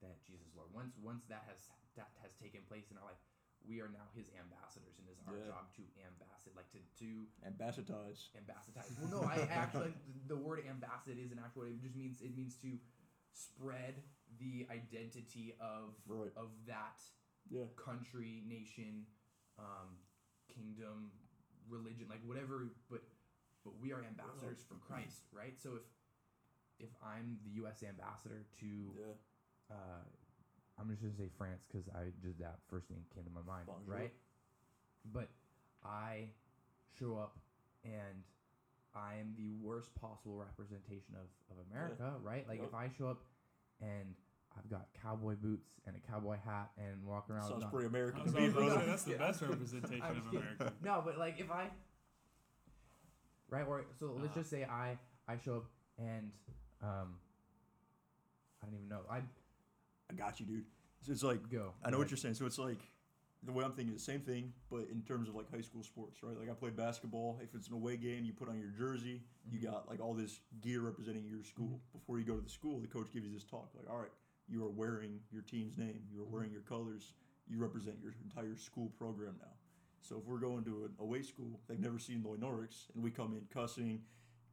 that 0.00 0.22
Jesus 0.24 0.46
is 0.48 0.54
Lord, 0.54 0.72
once 0.72 0.96
once 0.98 1.24
that 1.28 1.44
has 1.46 1.68
that 1.96 2.10
has 2.22 2.32
taken 2.34 2.62
place 2.64 2.90
in 2.90 2.98
our 2.98 3.04
life, 3.04 3.20
we 3.64 3.80
are 3.80 3.88
now 3.88 4.08
His 4.14 4.28
ambassadors, 4.38 4.98
and 4.98 5.06
it 5.08 5.12
is 5.12 5.20
our 5.28 5.36
Yeah. 5.36 5.46
job 5.46 5.72
to 5.76 5.82
ambassador 6.06 6.54
like 6.56 6.70
to 6.72 6.80
do 6.96 7.28
ambassadors. 7.44 8.30
ambassadorize. 8.34 8.98
Well, 8.98 9.10
no, 9.10 9.22
I 9.28 9.36
actually 9.50 9.94
the 10.26 10.36
word 10.36 10.64
ambassador 10.66 11.18
is 11.18 11.30
an 11.32 11.38
actual. 11.38 11.64
It 11.64 11.80
just 11.80 11.94
means 11.96 12.20
it 12.22 12.34
means 12.36 12.56
to 12.62 12.78
spread 13.32 14.02
the 14.38 14.66
identity 14.70 15.54
of 15.60 15.94
Right. 16.06 16.32
of 16.36 16.50
that 16.66 17.02
Yeah. 17.48 17.66
country, 17.76 18.40
nation, 18.46 19.06
um, 19.58 19.98
kingdom, 20.48 21.12
religion, 21.68 22.08
like 22.08 22.22
whatever. 22.24 22.70
But 22.88 23.02
but 23.64 23.72
we 23.80 23.92
are 23.92 24.02
ambassadors 24.04 24.58
for 24.68 24.74
Christ, 24.76 25.22
right? 25.32 25.54
So 25.60 25.70
if 25.76 25.82
if 26.78 26.90
I'm 27.04 27.36
the 27.44 27.50
U.S. 27.62 27.82
ambassador 27.86 28.46
to 28.60 28.66
Yeah. 28.66 29.12
uh, 29.70 30.02
I'm 30.78 30.88
just 30.88 31.02
gonna 31.02 31.14
say 31.14 31.28
France 31.36 31.62
because 31.70 31.86
I 31.94 32.08
just 32.24 32.38
that 32.38 32.58
first 32.68 32.88
thing 32.88 33.04
came 33.14 33.24
to 33.24 33.30
my 33.30 33.42
mind, 33.42 33.66
Bonjour. 33.66 33.94
right? 33.94 34.12
But 35.12 35.28
I 35.84 36.30
show 36.98 37.16
up 37.16 37.36
and 37.84 38.24
I 38.94 39.14
am 39.20 39.34
the 39.36 39.52
worst 39.62 39.94
possible 39.94 40.36
representation 40.36 41.14
of, 41.14 41.28
of 41.50 41.64
America, 41.70 42.14
right? 42.22 42.46
Like 42.48 42.58
Yep. 42.58 42.68
if 42.68 42.74
I 42.74 42.88
show 42.96 43.08
up 43.08 43.22
and 43.80 44.14
I've 44.58 44.68
got 44.68 44.88
cowboy 45.00 45.36
boots 45.36 45.70
and 45.86 45.94
a 45.96 46.00
cowboy 46.00 46.36
hat 46.44 46.70
and 46.76 47.04
walk 47.04 47.30
around. 47.30 47.48
Sounds 47.48 47.62
not- 47.62 47.70
pretty 47.72 47.86
American 47.86 48.20
I 48.22 48.24
to 48.24 48.30
was 48.32 48.34
me, 48.34 48.46
about 48.46 48.58
to 48.58 48.64
brother. 48.66 48.80
say, 48.80 48.86
that's 48.86 49.02
the 49.04 49.10
Yeah. 49.12 49.16
best 49.18 49.42
representation 49.48 50.02
of. 50.16 50.26
America. 50.34 50.72
No, 50.82 51.02
but 51.04 51.18
like 51.18 51.38
if 51.38 51.50
I 51.52 51.70
right 53.50 53.66
or 53.66 53.84
so 53.98 54.06
let's 54.06 54.26
Uh-huh. 54.26 54.34
just 54.40 54.50
say 54.50 54.64
I 54.64 54.98
I 55.28 55.36
show 55.36 55.56
up 55.58 55.64
and 55.98 56.30
um 56.82 57.18
I 58.62 58.66
don't 58.66 58.74
even 58.74 58.88
know 58.88 59.00
I 59.10 59.18
I 60.10 60.14
got 60.14 60.40
you, 60.40 60.46
dude. 60.46 60.64
So 61.02 61.12
it's 61.12 61.22
like 61.22 61.48
go. 61.50 61.72
I 61.84 61.90
know 61.90 61.98
what 61.98 62.10
you're 62.10 62.18
saying. 62.18 62.34
So 62.34 62.46
it's 62.46 62.58
like 62.58 62.80
the 63.42 63.52
way 63.52 63.64
I'm 63.64 63.72
thinking 63.72 63.94
is 63.94 64.04
the 64.04 64.12
same 64.12 64.20
thing, 64.20 64.52
but 64.70 64.88
in 64.92 65.02
terms 65.02 65.28
of 65.28 65.34
like 65.34 65.50
high 65.50 65.62
school 65.62 65.82
sports, 65.82 66.22
right? 66.22 66.36
Like 66.38 66.50
I 66.50 66.52
played 66.52 66.76
basketball. 66.76 67.38
If 67.42 67.54
it's 67.54 67.68
an 67.68 67.74
away 67.74 67.96
game, 67.96 68.24
you 68.24 68.32
put 68.34 68.48
on 68.48 68.58
your 68.58 68.68
jersey. 68.70 69.22
You 69.50 69.58
Mhm. 69.60 69.62
got 69.70 69.88
like 69.88 70.00
all 70.00 70.12
this 70.14 70.40
gear 70.60 70.80
representing 70.82 71.24
your 71.26 71.42
school. 71.44 71.80
Before 71.92 72.18
you 72.18 72.24
go 72.24 72.34
to 72.36 72.42
the 72.42 72.50
school, 72.50 72.80
the 72.80 72.88
coach 72.88 73.10
gives 73.12 73.24
you 73.26 73.32
this 73.32 73.44
talk, 73.44 73.70
like, 73.74 73.88
all 73.88 73.98
right, 73.98 74.12
you 74.46 74.62
are 74.66 74.68
wearing 74.68 75.20
your 75.30 75.42
team's 75.42 75.78
name. 75.78 76.06
You 76.12 76.22
are 76.22 76.26
Mhm. 76.26 76.30
wearing 76.30 76.52
your 76.52 76.62
colors. 76.62 77.14
You 77.46 77.58
represent 77.58 77.98
your 78.00 78.12
entire 78.22 78.56
school 78.56 78.90
program 78.90 79.38
now. 79.38 79.54
So 80.02 80.16
if 80.18 80.24
we're 80.26 80.38
going 80.38 80.64
to 80.64 80.84
an 80.84 80.92
away 80.98 81.22
school, 81.22 81.60
they've 81.68 81.78
never 81.78 81.98
seen 81.98 82.22
Lloyd 82.22 82.40
Norris, 82.40 82.86
and 82.94 83.02
we 83.04 83.10
come 83.10 83.34
in 83.34 83.42
cussing, 83.52 84.02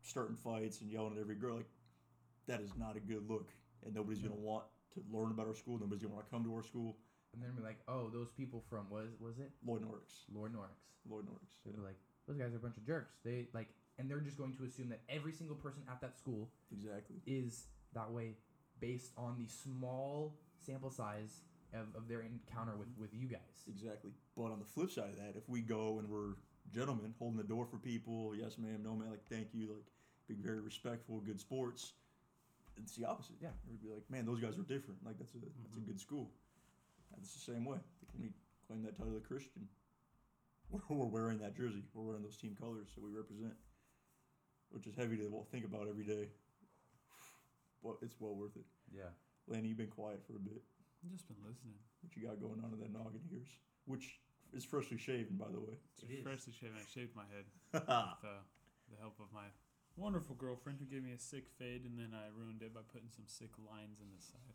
starting 0.01 0.35
fights, 0.35 0.81
and 0.81 0.91
yelling 0.91 1.13
at 1.13 1.19
every 1.19 1.35
girl, 1.35 1.55
like 1.55 1.69
that 2.47 2.61
is 2.61 2.71
not 2.77 2.95
a 2.95 2.99
good 2.99 3.27
look. 3.29 3.49
And 3.85 3.93
nobody's 3.95 4.21
No. 4.23 4.29
gonna 4.29 4.41
want 4.41 4.65
to 4.93 5.03
learn 5.09 5.31
about 5.31 5.47
our 5.47 5.53
school. 5.55 5.77
Nobody's 5.79 6.01
gonna 6.03 6.13
want 6.15 6.25
to 6.27 6.31
come 6.31 6.43
to 6.43 6.53
our 6.53 6.63
school. 6.63 6.97
And 7.33 7.41
then 7.43 7.55
we're 7.55 7.63
like, 7.63 7.79
oh, 7.87 8.09
those 8.09 8.31
people 8.31 8.61
from 8.69 8.89
was 8.89 9.09
was 9.19 9.39
it 9.39 9.51
Lloyd 9.65 9.81
Norris. 9.81 10.25
Lord 10.33 10.53
Norix? 10.53 10.69
Lloyd 11.07 11.25
Norris. 11.25 11.49
They'd 11.65 11.75
be 11.75 11.81
like, 11.81 11.97
those 12.25 12.37
guys 12.37 12.53
are 12.53 12.57
a 12.57 12.59
bunch 12.59 12.77
of 12.77 12.85
jerks. 12.85 13.15
They 13.23 13.47
like, 13.53 13.69
and 13.97 14.09
they're 14.09 14.19
just 14.21 14.37
going 14.37 14.53
to 14.57 14.63
assume 14.65 14.89
that 14.89 15.01
every 15.09 15.31
single 15.31 15.55
person 15.55 15.83
at 15.89 16.01
that 16.01 16.17
school 16.17 16.49
Exactly. 16.71 17.17
is 17.25 17.67
that 17.93 18.11
way, 18.11 18.37
based 18.79 19.11
on 19.17 19.37
the 19.37 19.47
small 19.47 20.37
sample 20.59 20.89
size 20.89 21.41
of, 21.73 21.95
of 21.95 22.07
their 22.07 22.21
encounter 22.21 22.75
with 22.77 22.87
with 22.97 23.13
you 23.13 23.27
guys. 23.27 23.65
Exactly. 23.67 24.11
But 24.35 24.51
on 24.51 24.59
the 24.59 24.65
flip 24.65 24.91
side 24.91 25.09
of 25.09 25.17
that, 25.17 25.35
if 25.35 25.47
we 25.49 25.61
go 25.61 25.99
and 25.99 26.09
we're 26.09 26.35
gentlemen, 26.73 27.13
holding 27.19 27.37
the 27.37 27.43
door 27.47 27.65
for 27.65 27.77
people, 27.77 28.33
yes 28.35 28.57
ma'am, 28.57 28.81
no 28.83 28.95
ma'am, 28.95 29.09
like 29.11 29.25
thank 29.29 29.53
you, 29.53 29.67
like 29.69 29.85
being 30.27 30.41
very 30.41 30.59
respectful, 30.59 31.19
good 31.21 31.39
sports, 31.39 31.93
it's 32.75 32.95
the 32.95 33.05
opposite. 33.05 33.35
Yeah. 33.41 33.49
We'd 33.69 33.81
be 33.81 33.89
like, 33.89 34.03
man, 34.09 34.25
those 34.25 34.39
guys 34.39 34.57
are 34.59 34.63
different. 34.67 34.99
Like 35.05 35.17
that's 35.17 35.33
a 35.33 35.37
that's 35.39 35.77
a 35.77 35.79
Mhm. 35.79 35.87
good 35.87 35.99
school. 35.99 36.29
And 37.13 37.21
it's 37.23 37.33
the 37.33 37.51
same 37.53 37.63
way. 37.65 37.79
When 38.13 38.21
we 38.27 38.33
claim 38.67 38.83
that 38.83 38.97
title 38.97 39.15
of 39.15 39.23
Christian, 39.23 39.67
we're, 40.69 40.81
we're 40.89 41.05
wearing 41.05 41.39
that 41.39 41.55
jersey. 41.55 41.83
We're 41.93 42.03
wearing 42.03 42.23
those 42.23 42.37
team 42.37 42.55
colors 42.59 42.89
that 42.95 43.03
we 43.03 43.09
represent, 43.11 43.53
which 44.71 44.87
is 44.87 44.95
heavy 44.95 45.17
to 45.17 45.45
think 45.51 45.65
about 45.65 45.87
every 45.87 46.03
day. 46.03 46.27
But 47.83 47.97
it's 48.01 48.15
well 48.19 48.35
worth 48.35 48.55
it. 48.57 48.65
Yeah. 48.93 49.09
Lanny, 49.47 49.69
you've 49.69 49.77
been 49.77 49.87
quiet 49.87 50.19
for 50.27 50.35
a 50.35 50.39
bit. 50.39 50.61
I've 51.03 51.11
just 51.13 51.27
been 51.27 51.37
listening. 51.45 51.77
What 52.01 52.15
you 52.17 52.25
got 52.27 52.39
going 52.41 52.59
on 52.63 52.73
in 52.73 52.79
that 52.81 52.91
noggin 52.93 53.21
of 53.23 53.31
yours? 53.31 53.47
Which 53.85 54.19
is 54.53 54.65
freshly 54.65 54.97
shaven, 54.97 55.37
by 55.37 55.47
the 55.51 55.59
way. 55.59 55.77
It 56.03 56.09
is. 56.19 56.23
Freshly 56.23 56.53
shaven. 56.53 56.77
I 56.79 56.85
shaved 56.89 57.15
my 57.15 57.25
head 57.31 57.45
with 57.73 57.87
uh, 57.87 58.15
the 58.89 58.97
help 58.99 59.19
of 59.19 59.29
my 59.33 59.47
wonderful 59.95 60.35
girlfriend 60.35 60.77
who 60.79 60.85
gave 60.85 61.03
me 61.03 61.11
a 61.13 61.19
sick 61.19 61.47
fade, 61.57 61.85
and 61.85 61.97
then 61.97 62.13
I 62.13 62.29
ruined 62.35 62.61
it 62.61 62.73
by 62.73 62.81
putting 62.91 63.09
some 63.09 63.25
sick 63.25 63.51
lines 63.57 63.99
in 64.01 64.09
the 64.13 64.21
side. 64.21 64.53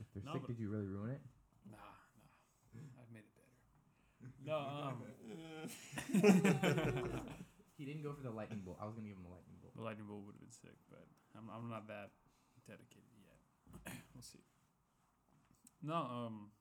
If 0.00 0.06
they're 0.12 0.24
No, 0.24 0.32
sick, 0.38 0.42
but- 0.46 0.52
did 0.56 0.60
you 0.60 0.68
really 0.70 0.88
ruin 0.88 1.10
it? 1.16 1.22
Nah, 1.70 1.76
nah. 1.76 2.80
I've 3.00 3.10
made 3.12 3.24
it 3.24 3.34
better. 3.36 3.52
No, 4.44 4.56
um, 4.84 5.00
He 7.80 7.84
didn't 7.88 8.02
go 8.04 8.12
for 8.12 8.20
the 8.20 8.28
lightning 8.32 8.60
bolt. 8.60 8.76
I 8.80 8.84
was 8.84 8.92
gonna 8.92 9.08
give 9.08 9.16
him 9.16 9.24
the 9.24 9.32
lightning 9.32 9.56
bolt. 9.64 9.72
the 9.72 9.80
lightning 9.80 10.04
bolt 10.04 10.20
would 10.28 10.36
have 10.36 10.44
been 10.44 10.52
sick, 10.52 10.76
but 10.92 11.00
I'm, 11.32 11.48
I'm 11.48 11.68
not 11.72 11.88
that 11.88 12.12
dedicated 12.68 13.08
yet. 13.24 13.40
we'll 14.12 14.20
see. 14.20 14.44
No, 15.80 15.96
um, 15.96 16.52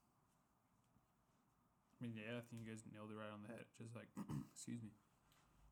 I 1.99 2.07
mean, 2.07 2.15
yeah, 2.15 2.39
I 2.39 2.43
think 2.47 2.63
you 2.63 2.71
guys 2.71 2.87
nailed 2.87 3.11
it 3.11 3.19
right 3.19 3.27
on 3.27 3.43
the 3.43 3.51
head. 3.51 3.67
Just 3.75 3.91
like, 3.91 4.07
excuse 4.55 4.79
me, 4.79 4.95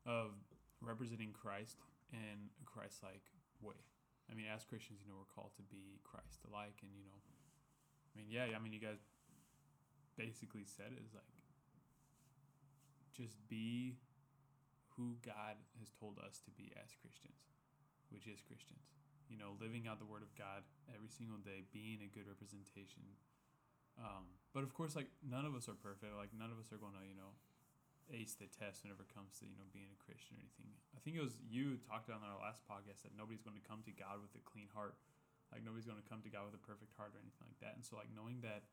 of 0.04 0.36
representing 0.84 1.32
Christ 1.32 1.80
in 2.12 2.52
a 2.60 2.64
Christ-like 2.68 3.24
way. 3.64 3.80
I 4.28 4.36
mean, 4.36 4.44
as 4.52 4.68
Christians, 4.68 5.00
you 5.00 5.08
know, 5.08 5.16
we're 5.16 5.32
called 5.32 5.56
to 5.56 5.64
be 5.64 6.04
Christ-alike, 6.04 6.84
and 6.84 6.92
you 6.92 7.08
know, 7.08 7.16
I 7.16 8.12
mean, 8.20 8.28
yeah, 8.28 8.52
I 8.52 8.60
mean, 8.60 8.76
you 8.76 8.84
guys 8.84 9.00
basically 10.20 10.68
said 10.68 10.92
is 11.00 11.16
like, 11.16 11.32
just 13.16 13.40
be 13.48 13.96
who 14.98 15.16
God 15.24 15.56
has 15.80 15.88
told 15.96 16.20
us 16.20 16.44
to 16.44 16.52
be 16.52 16.74
as 16.76 16.92
Christians, 16.98 17.48
which 18.12 18.28
is 18.28 18.44
Christians. 18.44 18.84
You 19.32 19.40
know, 19.40 19.56
living 19.60 19.88
out 19.88 19.96
the 19.96 20.08
Word 20.08 20.26
of 20.26 20.32
God 20.36 20.64
every 20.92 21.08
single 21.08 21.40
day, 21.40 21.64
being 21.72 22.04
a 22.04 22.10
good 22.10 22.28
representation. 22.28 23.16
Um, 23.98 24.30
but 24.54 24.62
of 24.62 24.72
course, 24.74 24.94
like 24.96 25.10
none 25.22 25.44
of 25.44 25.54
us 25.54 25.68
are 25.68 25.74
perfect. 25.76 26.14
Like 26.16 26.30
none 26.32 26.50
of 26.54 26.58
us 26.58 26.70
are 26.72 26.78
going 26.80 26.94
to, 26.94 27.04
you 27.04 27.18
know, 27.18 27.34
ace 28.08 28.32
the 28.38 28.48
test 28.48 28.82
whenever 28.86 29.04
it 29.04 29.12
comes 29.12 29.36
to 29.36 29.44
you 29.44 29.52
know 29.60 29.68
being 29.68 29.92
a 29.92 29.98
Christian 30.00 30.38
or 30.38 30.40
anything. 30.40 30.72
I 30.96 31.00
think 31.04 31.18
it 31.18 31.24
was 31.24 31.36
you 31.44 31.76
talked 31.84 32.08
on 32.08 32.24
our 32.24 32.38
last 32.40 32.64
podcast 32.64 33.04
that 33.04 33.12
nobody's 33.12 33.44
going 33.44 33.58
to 33.58 33.66
come 33.66 33.84
to 33.84 33.92
God 33.92 34.22
with 34.24 34.32
a 34.38 34.42
clean 34.48 34.70
heart. 34.72 34.96
Like 35.52 35.60
nobody's 35.64 35.84
going 35.88 36.00
to 36.00 36.08
come 36.08 36.24
to 36.24 36.32
God 36.32 36.48
with 36.48 36.56
a 36.56 36.62
perfect 36.64 36.96
heart 36.96 37.12
or 37.12 37.20
anything 37.20 37.44
like 37.44 37.60
that. 37.60 37.76
And 37.76 37.84
so 37.84 38.00
like 38.00 38.08
knowing 38.12 38.40
that 38.46 38.64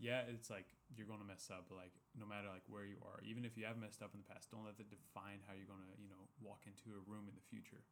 yeah, 0.00 0.24
it's 0.32 0.48
like 0.48 0.64
you're 0.96 1.04
going 1.04 1.20
to 1.20 1.28
mess 1.28 1.52
up, 1.52 1.68
but 1.68 1.76
like 1.76 1.92
no 2.16 2.24
matter 2.24 2.48
like 2.48 2.64
where 2.64 2.88
you 2.88 2.96
are, 3.04 3.20
even 3.20 3.44
if 3.44 3.60
you 3.60 3.68
have 3.68 3.76
messed 3.76 4.00
up 4.00 4.16
in 4.16 4.24
the 4.24 4.28
past, 4.32 4.48
don't 4.48 4.64
let 4.64 4.80
that 4.80 4.88
define 4.88 5.44
how 5.44 5.52
you're 5.52 5.68
going 5.68 5.84
to, 5.84 5.92
you 6.00 6.08
know, 6.08 6.24
walk 6.40 6.64
into 6.64 6.96
a 6.96 7.02
room 7.04 7.28
in 7.28 7.36
the 7.36 7.44
future, 7.52 7.84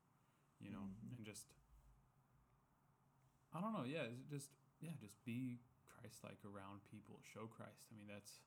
you 0.57 0.72
know, 0.72 0.88
Mhm. 0.88 1.20
and 1.20 1.24
just 1.29 1.53
I 3.53 3.61
don't 3.61 3.72
know, 3.77 3.85
yeah, 3.85 4.09
it's 4.09 4.29
just 4.29 4.51
yeah, 4.81 4.96
just 5.01 5.20
be 5.24 5.61
Christ 5.88 6.22
like 6.24 6.38
around 6.44 6.85
people, 6.90 7.18
show 7.35 7.46
Christ. 7.48 7.88
I 7.92 7.96
mean, 7.96 8.07
that's 8.09 8.40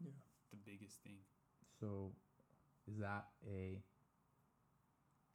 Yeah. 0.00 0.12
the 0.50 0.56
biggest 0.56 1.02
thing. 1.02 1.22
So, 1.78 2.12
is 2.86 2.98
that 2.98 3.30
a 3.46 3.82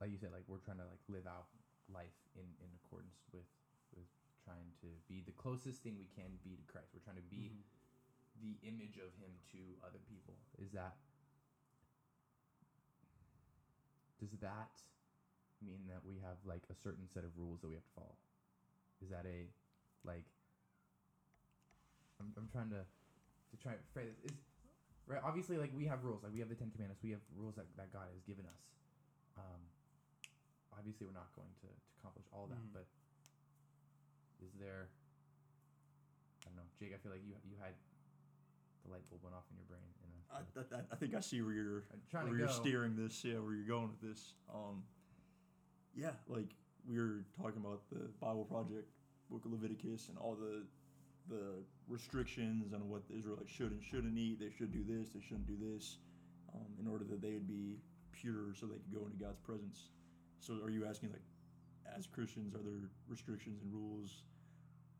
like 0.02 0.12
you 0.12 0.18
said, 0.18 0.32
like 0.32 0.44
we're 0.48 0.60
trying 0.60 0.78
to 0.78 0.86
like 0.86 1.00
live 1.08 1.26
out 1.26 1.48
life 1.88 2.18
in 2.36 2.46
in 2.60 2.70
accordance 2.84 3.24
with 3.32 3.48
with 3.96 4.10
trying 4.44 4.70
to 4.82 4.88
be 5.08 5.22
the 5.22 5.32
closest 5.32 5.82
thing 5.82 5.98
we 5.98 6.06
can 6.14 6.38
be 6.44 6.56
to 6.56 6.64
Christ. 6.64 6.94
We're 6.94 7.02
trying 7.06 7.16
to 7.22 7.30
be 7.30 7.50
Mhm. 7.50 7.64
the 8.42 8.60
image 8.68 8.98
of 8.98 9.14
Him 9.16 9.40
to 9.54 9.80
other 9.82 10.00
people. 10.00 10.38
Is 10.58 10.72
that 10.74 10.98
does 14.20 14.32
that 14.40 14.82
mean 15.62 15.88
that 15.88 16.04
we 16.04 16.20
have 16.20 16.38
like 16.46 16.64
a 16.70 16.76
certain 16.76 17.08
set 17.08 17.24
of 17.24 17.38
rules 17.38 17.62
that 17.62 17.68
we 17.68 17.76
have 17.76 17.84
to 17.86 17.94
follow? 17.96 18.18
Is 19.02 19.10
that 19.10 19.26
a 19.26 19.50
like? 20.04 20.26
I'm, 22.20 22.32
I'm 22.38 22.48
trying 22.52 22.70
to 22.72 22.82
to 22.84 23.56
try 23.62 23.74
to 23.74 23.84
phrase 23.94 24.16
this. 24.24 24.32
Is 24.32 24.38
right. 25.08 25.22
Obviously, 25.24 25.58
like 25.58 25.72
we 25.76 25.86
have 25.86 26.04
rules. 26.04 26.24
Like 26.24 26.34
we 26.34 26.40
have 26.40 26.50
the 26.50 26.56
Ten 26.56 26.72
Commandments. 26.72 27.04
We 27.04 27.12
have 27.12 27.24
rules 27.36 27.56
that, 27.56 27.68
that 27.78 27.92
God 27.92 28.08
has 28.12 28.22
given 28.24 28.46
us. 28.46 28.62
Um, 29.38 29.62
obviously, 30.78 31.06
we're 31.08 31.18
not 31.18 31.30
going 31.36 31.52
to, 31.64 31.68
to 31.68 31.92
accomplish 32.00 32.26
all 32.32 32.48
that, 32.48 32.60
Mhm. 32.60 32.74
but 32.74 32.88
is 34.44 34.54
there? 34.60 34.88
I 36.46 36.50
don't 36.50 36.58
know, 36.58 36.70
Jake. 36.80 36.94
I 36.96 37.00
feel 37.02 37.12
like 37.12 37.24
you 37.26 37.36
you 37.48 37.58
had 37.60 37.74
the 38.86 38.92
light 38.92 39.04
bulb 39.10 39.24
went 39.24 39.36
off 39.36 39.46
in 39.52 39.58
your 39.58 39.68
brain. 39.68 39.88
In 40.04 40.10
a, 40.14 40.20
I, 40.40 40.80
I, 40.80 40.82
I 40.92 40.96
think 40.96 41.16
I 41.16 41.20
see 41.20 41.42
where 41.42 41.54
you're 41.54 41.84
trying 42.12 42.26
where 42.26 42.34
to 42.34 42.40
you're 42.40 42.48
go. 42.54 42.54
steering 42.64 42.96
this. 42.96 43.24
Yeah, 43.24 43.40
where 43.44 43.54
you're 43.54 43.68
going 43.68 43.90
with 43.92 44.02
this. 44.02 44.36
Um, 44.54 44.84
yeah, 45.96 46.12
like 46.28 46.50
we 46.88 46.98
were 47.00 47.26
talking 47.36 47.58
about 47.64 47.82
the 47.90 48.10
Bible 48.22 48.46
Project, 48.46 48.90
Book 49.32 49.46
of 49.46 49.52
Leviticus, 49.54 50.10
and 50.10 50.18
all 50.18 50.36
the 50.36 50.64
the 51.30 51.64
restrictions 51.88 52.74
on 52.74 52.90
what 52.90 53.08
the 53.08 53.16
Israelites 53.16 53.52
should 53.52 53.72
and 53.72 53.82
shouldn't 53.82 54.18
eat. 54.18 54.40
They 54.40 54.52
should 54.52 54.72
do 54.72 54.84
this. 54.84 55.10
They 55.10 55.22
shouldn't 55.22 55.48
do 55.48 55.58
this, 55.58 55.98
um, 56.54 56.68
in 56.80 56.88
order 56.88 57.04
that 57.06 57.22
they 57.22 57.34
would 57.34 57.48
be 57.48 57.78
pure, 58.12 58.54
so 58.54 58.66
they 58.66 58.78
could 58.78 58.94
go 58.94 59.06
into 59.06 59.18
God's 59.18 59.40
presence. 59.40 59.90
So, 60.40 60.62
are 60.64 60.70
you 60.70 60.86
asking 60.86 61.10
like, 61.12 61.26
as 61.96 62.08
Christians, 62.08 62.54
are 62.56 62.64
there 62.64 62.90
restrictions 63.08 63.62
and 63.62 63.74
rules 63.74 64.24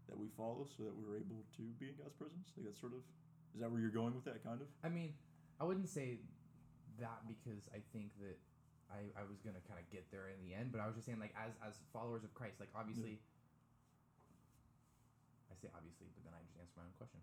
that 0.08 0.18
we 0.18 0.28
follow 0.38 0.66
so 0.66 0.84
that 0.84 0.94
we're 0.94 1.18
able 1.18 1.46
to 1.58 1.64
be 1.80 1.90
in 1.90 1.96
God's 1.98 2.14
presence? 2.14 2.54
Like 2.58 2.66
that's 2.66 2.80
sort 2.80 2.94
of 2.94 3.02
is 3.54 3.62
that 3.62 3.72
where 3.72 3.80
you're 3.80 3.94
going 3.94 4.14
with 4.14 4.26
that 4.26 4.44
kind 4.44 4.60
of? 4.60 4.68
I 4.84 4.90
mean, 4.90 5.14
I 5.62 5.64
wouldn't 5.64 5.88
say 5.88 6.20
that 7.00 7.24
because 7.28 7.72
I 7.72 7.80
think 7.96 8.12
that 8.20 8.36
I, 8.92 9.08
I 9.16 9.24
was 9.24 9.40
gonna 9.42 9.64
kind 9.64 9.80
of 9.80 9.88
get 9.90 10.10
there 10.12 10.30
in 10.30 10.40
the 10.44 10.54
end, 10.54 10.72
but 10.72 10.82
I 10.82 10.88
was 10.88 10.96
just 10.96 11.08
saying 11.08 11.20
like 11.20 11.34
as 11.40 11.56
as 11.66 11.80
followers 11.94 12.24
of 12.24 12.34
Christ, 12.34 12.60
like 12.60 12.70
obviously. 12.76 13.22
I 15.56 15.58
say 15.62 15.72
obviously, 15.72 16.12
but 16.12 16.28
then 16.28 16.34
I 16.36 16.44
just 16.44 16.60
answer 16.60 16.76
my 16.76 16.84
own 16.84 16.96
question. 17.00 17.22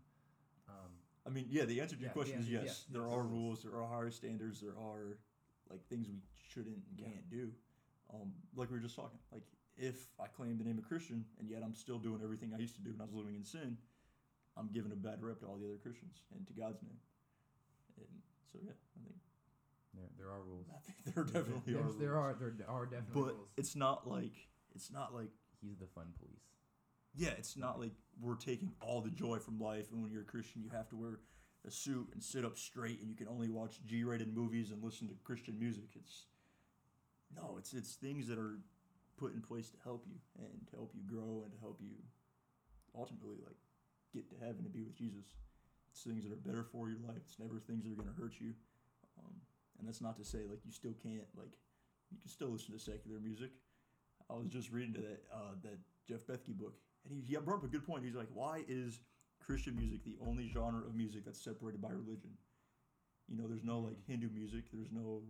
Um, 0.72 0.90
I 1.26 1.30
mean, 1.30 1.46
yeah, 1.52 1.64
the 1.68 1.80
answer 1.84 1.96
to 1.96 2.00
Yeah, 2.02 2.08
your 2.08 2.16
question 2.16 2.40
the 2.40 2.48
is 2.48 2.50
yes. 2.50 2.64
yes, 2.64 2.76
there 2.88 3.04
yes. 3.04 3.12
are 3.12 3.22
rules, 3.28 3.62
there 3.62 3.76
are 3.76 3.84
higher 3.86 4.10
standards, 4.10 4.60
there 4.64 4.74
are 4.80 5.20
like 5.68 5.84
things 5.92 6.08
we 6.08 6.16
shouldn't 6.40 6.80
and 6.88 6.96
can't 6.96 7.28
do. 7.30 7.52
Um, 8.12 8.32
like 8.56 8.70
we 8.72 8.76
were 8.80 8.82
just 8.82 8.96
talking. 8.96 9.18
Like 9.30 9.44
if 9.76 10.08
I 10.20 10.26
claim 10.32 10.56
the 10.58 10.64
name 10.64 10.78
of 10.78 10.84
Christian 10.88 11.24
and 11.38 11.48
yet 11.48 11.60
I'm 11.64 11.74
still 11.74 11.98
doing 11.98 12.20
everything 12.24 12.52
I 12.56 12.58
used 12.58 12.74
to 12.76 12.82
do 12.82 12.92
when 12.92 13.00
I 13.00 13.04
was 13.04 13.14
living 13.14 13.36
in 13.36 13.44
sin, 13.44 13.76
I'm 14.56 14.68
giving 14.72 14.92
a 14.92 14.96
bad 14.96 15.22
rep 15.22 15.40
to 15.40 15.46
all 15.46 15.56
the 15.60 15.66
other 15.68 15.80
Christians 15.80 16.24
and 16.34 16.46
to 16.48 16.52
God's 16.52 16.80
name. 16.82 17.00
And 18.00 18.08
so 18.52 18.58
yeah, 18.64 18.72
I 18.72 19.00
think 19.04 19.16
there 19.94 20.08
there 20.18 20.30
are 20.32 20.40
rules. 20.44 20.66
I 20.72 20.80
think 20.80 21.14
there 21.14 21.24
definitely 21.24 21.74
are 21.74 21.84
There's- 21.84 21.96
There 22.00 22.12
rules. 22.16 22.36
are 22.36 22.52
there 22.56 22.68
are 22.68 22.84
definitely 22.86 23.22
but 23.22 23.34
rules. 23.36 23.48
it's 23.56 23.76
not 23.76 24.08
like 24.08 24.34
it's 24.74 24.90
not 24.92 25.14
like 25.14 25.30
He's 25.62 25.78
the 25.78 25.86
fun 25.86 26.10
police. 26.18 26.42
Yeah, 27.14 27.30
it's 27.38 27.56
not 27.56 27.78
like 27.78 27.92
we're 28.20 28.36
taking 28.36 28.72
all 28.80 29.00
the 29.00 29.10
joy 29.10 29.38
from 29.38 29.60
life, 29.60 29.92
and 29.92 30.02
when 30.02 30.10
you're 30.10 30.22
a 30.22 30.24
Christian, 30.24 30.62
you 30.62 30.70
have 30.70 30.88
to 30.90 30.96
wear 30.96 31.20
a 31.66 31.70
suit 31.70 32.08
and 32.12 32.22
sit 32.22 32.44
up 32.44 32.56
straight, 32.56 33.00
and 33.00 33.08
you 33.08 33.14
can 33.16 33.28
only 33.28 33.48
watch 33.48 33.84
G-rated 33.86 34.34
movies 34.34 34.70
and 34.70 34.82
listen 34.82 35.08
to 35.08 35.14
Christian 35.22 35.58
music. 35.58 35.84
It's 35.94 36.26
no, 37.34 37.56
it's 37.58 37.72
it's 37.72 37.94
things 37.94 38.26
that 38.28 38.38
are 38.38 38.58
put 39.18 39.34
in 39.34 39.40
place 39.40 39.70
to 39.70 39.76
help 39.84 40.04
you 40.06 40.16
and 40.38 40.66
to 40.70 40.76
help 40.76 40.92
you 40.94 41.02
grow 41.06 41.42
and 41.44 41.52
to 41.52 41.58
help 41.60 41.78
you 41.80 41.90
ultimately 42.96 43.36
like 43.44 43.56
get 44.12 44.28
to 44.30 44.36
heaven 44.44 44.64
and 44.64 44.72
be 44.72 44.82
with 44.82 44.96
Jesus. 44.96 45.36
It's 45.92 46.02
things 46.02 46.24
that 46.24 46.32
are 46.32 46.36
better 46.36 46.64
for 46.64 46.88
your 46.88 46.98
life. 47.06 47.20
It's 47.24 47.38
never 47.38 47.60
things 47.60 47.84
that 47.84 47.92
are 47.92 47.96
going 47.96 48.08
to 48.08 48.20
hurt 48.20 48.40
you. 48.40 48.54
Um, 49.18 49.34
and 49.78 49.86
that's 49.86 50.00
not 50.00 50.16
to 50.16 50.24
say 50.24 50.44
like 50.48 50.64
you 50.64 50.72
still 50.72 50.94
can't 51.02 51.28
like 51.36 51.52
you 52.10 52.18
can 52.18 52.28
still 52.28 52.48
listen 52.48 52.72
to 52.72 52.80
secular 52.80 53.20
music. 53.20 53.50
I 54.30 54.34
was 54.34 54.48
just 54.48 54.72
reading 54.72 54.94
to 54.94 55.00
that 55.00 55.20
uh, 55.32 55.54
that 55.62 55.78
Jeff 56.08 56.26
Bethke 56.26 56.56
book, 56.56 56.74
and 57.04 57.14
he, 57.14 57.22
he 57.34 57.36
brought 57.40 57.58
up 57.58 57.64
a 57.64 57.68
good 57.68 57.86
point. 57.86 58.04
He's 58.04 58.14
like, 58.14 58.28
why 58.34 58.62
is 58.68 59.00
Christian 59.44 59.76
music 59.76 60.04
the 60.04 60.16
only 60.26 60.48
genre 60.48 60.86
of 60.86 60.94
music 60.94 61.24
that's 61.24 61.42
separated 61.42 61.80
by 61.80 61.90
religion? 61.90 62.30
You 63.28 63.36
know, 63.38 63.48
there's 63.48 63.64
no 63.64 63.78
like 63.80 63.96
Hindu 64.06 64.28
music. 64.34 64.64
There's 64.72 64.92
no 64.92 65.22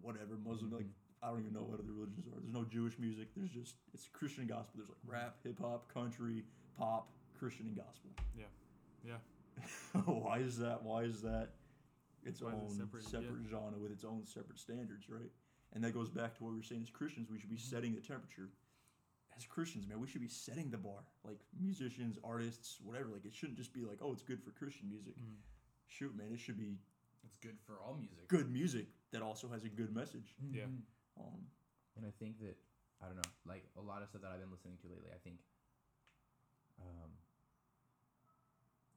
whatever 0.00 0.36
Muslim 0.44 0.70
like 0.72 0.84
Mhm. 0.84 0.90
I 1.22 1.28
don't 1.30 1.40
even 1.40 1.52
know 1.52 1.62
what 1.62 1.78
other 1.78 1.92
religions 1.92 2.26
are. 2.26 2.40
There's 2.40 2.52
no 2.52 2.64
Jewish 2.64 2.98
music. 2.98 3.28
There's 3.36 3.50
just 3.50 3.76
it's 3.94 4.08
Christian 4.08 4.46
gospel. 4.46 4.72
There's 4.76 4.88
like 4.88 4.98
rap, 5.06 5.36
hip 5.44 5.60
hop, 5.60 5.92
country, 5.92 6.44
pop, 6.76 7.12
Christian 7.38 7.66
and 7.66 7.76
gospel. 7.76 8.10
Yeah. 8.36 8.50
Yeah. 9.06 10.00
why 10.04 10.38
is 10.38 10.58
that? 10.58 10.82
Why 10.82 11.02
is 11.02 11.22
that 11.22 11.50
its 12.24 12.40
Why 12.42 12.50
is 12.50 12.54
it 12.54 12.58
own 12.62 12.70
separate 12.70 13.04
Yeah. 13.12 13.50
genre 13.50 13.78
with 13.78 13.92
its 13.92 14.04
own 14.04 14.26
separate 14.26 14.58
standards, 14.58 15.08
right? 15.08 15.30
And 15.74 15.82
that 15.84 15.94
goes 15.94 16.10
back 16.10 16.36
to 16.36 16.44
what 16.44 16.50
we 16.50 16.56
were 16.58 16.62
saying 16.64 16.82
as 16.82 16.90
Christians, 16.90 17.30
we 17.30 17.38
should 17.38 17.50
be 17.50 17.56
setting 17.56 17.94
the 17.94 18.00
temperature. 18.00 18.50
As 19.36 19.46
Christians, 19.46 19.86
man, 19.88 19.98
we 20.00 20.06
should 20.06 20.20
be 20.20 20.28
setting 20.28 20.70
the 20.70 20.76
bar. 20.78 21.04
Like 21.24 21.40
musicians, 21.58 22.18
artists, 22.22 22.78
whatever. 22.82 23.08
Like 23.08 23.24
it 23.24 23.34
shouldn't 23.34 23.56
just 23.58 23.72
be 23.72 23.80
like, 23.84 23.98
oh, 24.02 24.12
it's 24.12 24.22
good 24.22 24.42
for 24.42 24.50
Christian 24.50 24.88
music. 24.90 25.16
Mhm. 25.18 25.36
Shoot, 25.86 26.14
man, 26.16 26.32
it 26.32 26.40
should 26.40 26.58
be 26.58 26.78
It's 27.24 27.36
good 27.36 27.58
for 27.66 27.80
all 27.80 27.94
music. 27.94 28.28
good 28.28 28.50
music 28.50 28.86
that 29.10 29.22
also 29.22 29.48
has 29.48 29.64
a 29.64 29.68
good 29.68 29.94
message. 29.94 30.34
Yeah. 30.50 30.66
Mhm. 30.66 30.82
Um, 31.16 31.50
And 31.96 32.06
I 32.06 32.10
think 32.10 32.38
that 32.40 32.56
I 33.00 33.06
don't 33.06 33.16
know, 33.16 33.30
like 33.44 33.64
a 33.76 33.80
lot 33.80 34.02
of 34.02 34.08
stuff 34.08 34.22
that 34.22 34.30
I've 34.32 34.40
been 34.40 34.50
listening 34.50 34.78
to 34.78 34.88
lately. 34.88 35.10
I 35.12 35.18
think 35.18 35.40
um, 36.80 37.10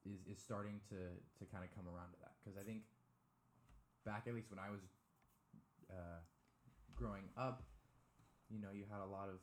is 0.04 0.20
is 0.26 0.38
starting 0.42 0.80
to 0.90 0.96
to 1.38 1.44
kind 1.52 1.64
of 1.64 1.70
come 1.74 1.86
around 1.88 2.12
to 2.12 2.18
that 2.20 2.34
because 2.40 2.56
I 2.56 2.62
think 2.62 2.82
back 4.04 4.26
at 4.26 4.34
least 4.34 4.50
when 4.50 4.58
I 4.58 4.70
was 4.70 4.80
uh, 5.90 6.20
growing 6.94 7.28
up, 7.36 7.62
you 8.48 8.58
know, 8.60 8.70
you 8.70 8.84
had 8.90 9.00
a 9.00 9.06
lot 9.06 9.28
of 9.28 9.40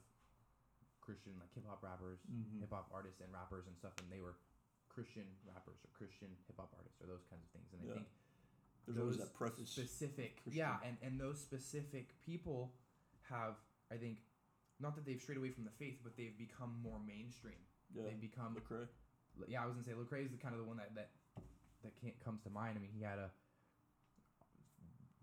Christian 1.04 1.36
like 1.40 1.52
hip 1.54 1.68
hop 1.68 1.84
rappers, 1.84 2.20
Mhm. 2.32 2.60
hip 2.64 2.72
hop 2.72 2.88
artists, 2.96 3.20
and 3.20 3.32
rappers 3.36 3.68
and 3.68 3.76
stuff, 3.78 3.92
and 4.00 4.08
they 4.12 4.22
were 4.24 4.36
Christian 4.88 5.28
rappers 5.44 5.84
or 5.84 5.90
Christian 5.92 6.32
hip 6.48 6.56
hop 6.58 6.72
artists 6.78 7.02
or 7.02 7.08
those 7.08 7.24
kinds 7.30 7.44
of 7.44 7.52
things. 7.52 7.68
And 7.74 7.82
I 7.92 7.94
think 7.96 8.08
there's 8.86 8.98
always 8.98 9.18
those 9.18 9.28
that 9.28 9.34
preface. 9.36 9.70
specific 9.70 10.42
Christian. 10.44 10.60
yeah 10.60 10.80
and 10.84 10.98
and 11.02 11.20
those 11.20 11.40
specific 11.40 12.20
people 12.22 12.74
have 13.30 13.56
i 13.90 13.96
think 13.96 14.20
not 14.80 14.94
that 14.96 15.06
they've 15.06 15.22
strayed 15.22 15.38
away 15.38 15.52
from 15.52 15.64
the 15.64 15.72
faith 15.72 16.00
but 16.04 16.16
they've 16.18 16.38
become 16.38 16.76
more 16.84 17.00
mainstream 17.00 17.56
yeah, 17.94 18.04
they've 18.04 18.20
become 18.20 18.56
Lecrae. 18.56 18.88
yeah 19.48 19.64
i 19.64 19.66
was 19.66 19.74
gonna 19.76 19.86
say 19.86 19.94
Lecrae 19.94 20.26
is 20.26 20.32
the 20.32 20.38
kind 20.38 20.54
of 20.54 20.60
the 20.60 20.68
one 20.68 20.76
that 20.78 20.94
that 20.96 21.12
that 21.82 21.96
can't, 21.96 22.20
comes 22.20 22.42
to 22.44 22.50
mind 22.50 22.78
i 22.78 22.82
mean 22.82 22.92
he 22.92 23.02
had 23.02 23.20
a 23.20 23.32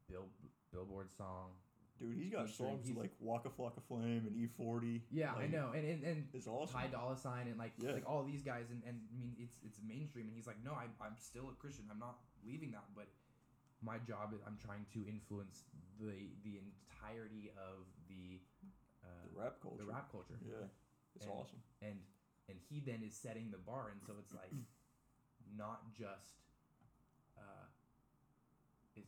bill 0.09 0.29
billboard 0.73 1.11
song 1.13 1.53
Dude, 2.01 2.17
he's 2.17 2.33
got 2.33 2.49
songs 2.49 2.87
he's- 2.89 2.97
like 2.97 3.13
Waka 3.21 3.51
Flocka 3.51 3.83
Flame 3.87 4.25
and 4.27 4.35
E40. 4.35 5.03
yeah 5.13 5.35
i 5.37 5.47
know 5.47 5.71
and 5.77 5.85
and, 5.87 6.01
and 6.03 6.19
It's 6.33 6.47
awesome. 6.49 6.75
Ty 6.81 6.87
Dolla 6.89 7.17
Sign 7.17 7.47
and 7.47 7.59
like 7.59 7.73
Yeah. 7.79 7.93
like 7.93 8.09
all 8.09 8.25
these 8.25 8.43
guys 8.43 8.71
and, 8.73 8.81
and 8.89 8.97
I 9.13 9.17
mean 9.21 9.37
it's 9.39 9.57
it's 9.63 9.79
mainstream 9.87 10.27
and 10.27 10.35
he's 10.35 10.47
like 10.47 10.57
no 10.65 10.73
I'm, 10.73 10.93
I'm 11.01 11.17
still 11.21 11.47
a 11.53 11.57
Christian 11.61 11.85
I'm 11.93 11.99
not 12.01 12.17
leaving 12.47 12.71
that 12.73 12.85
but 12.97 13.09
my 13.85 13.99
job 14.09 14.33
is 14.35 14.41
I'm 14.47 14.57
trying 14.65 14.87
to 14.97 15.01
influence 15.07 15.65
the 16.01 16.33
the 16.43 16.57
entirety 16.65 17.53
of 17.57 17.85
the 18.09 18.41
uh, 19.05 19.09
the 19.29 19.37
rap 19.41 19.57
culture. 19.61 19.85
the 19.85 19.89
rap 19.93 20.11
culture 20.11 20.39
Yeah, 20.41 20.69
it's 21.15 21.27
And- 21.29 21.35
awesome. 21.37 21.61
and 21.83 21.99
and 22.49 22.57
he 22.69 22.81
then 22.81 23.03
is 23.07 23.15
setting 23.15 23.51
the 23.53 23.63
bar 23.71 23.91
and 23.93 24.01
so 24.03 24.15
it's 24.19 24.33
like 24.33 24.51
not 25.65 25.93
just 25.95 26.41
uh 27.39 27.67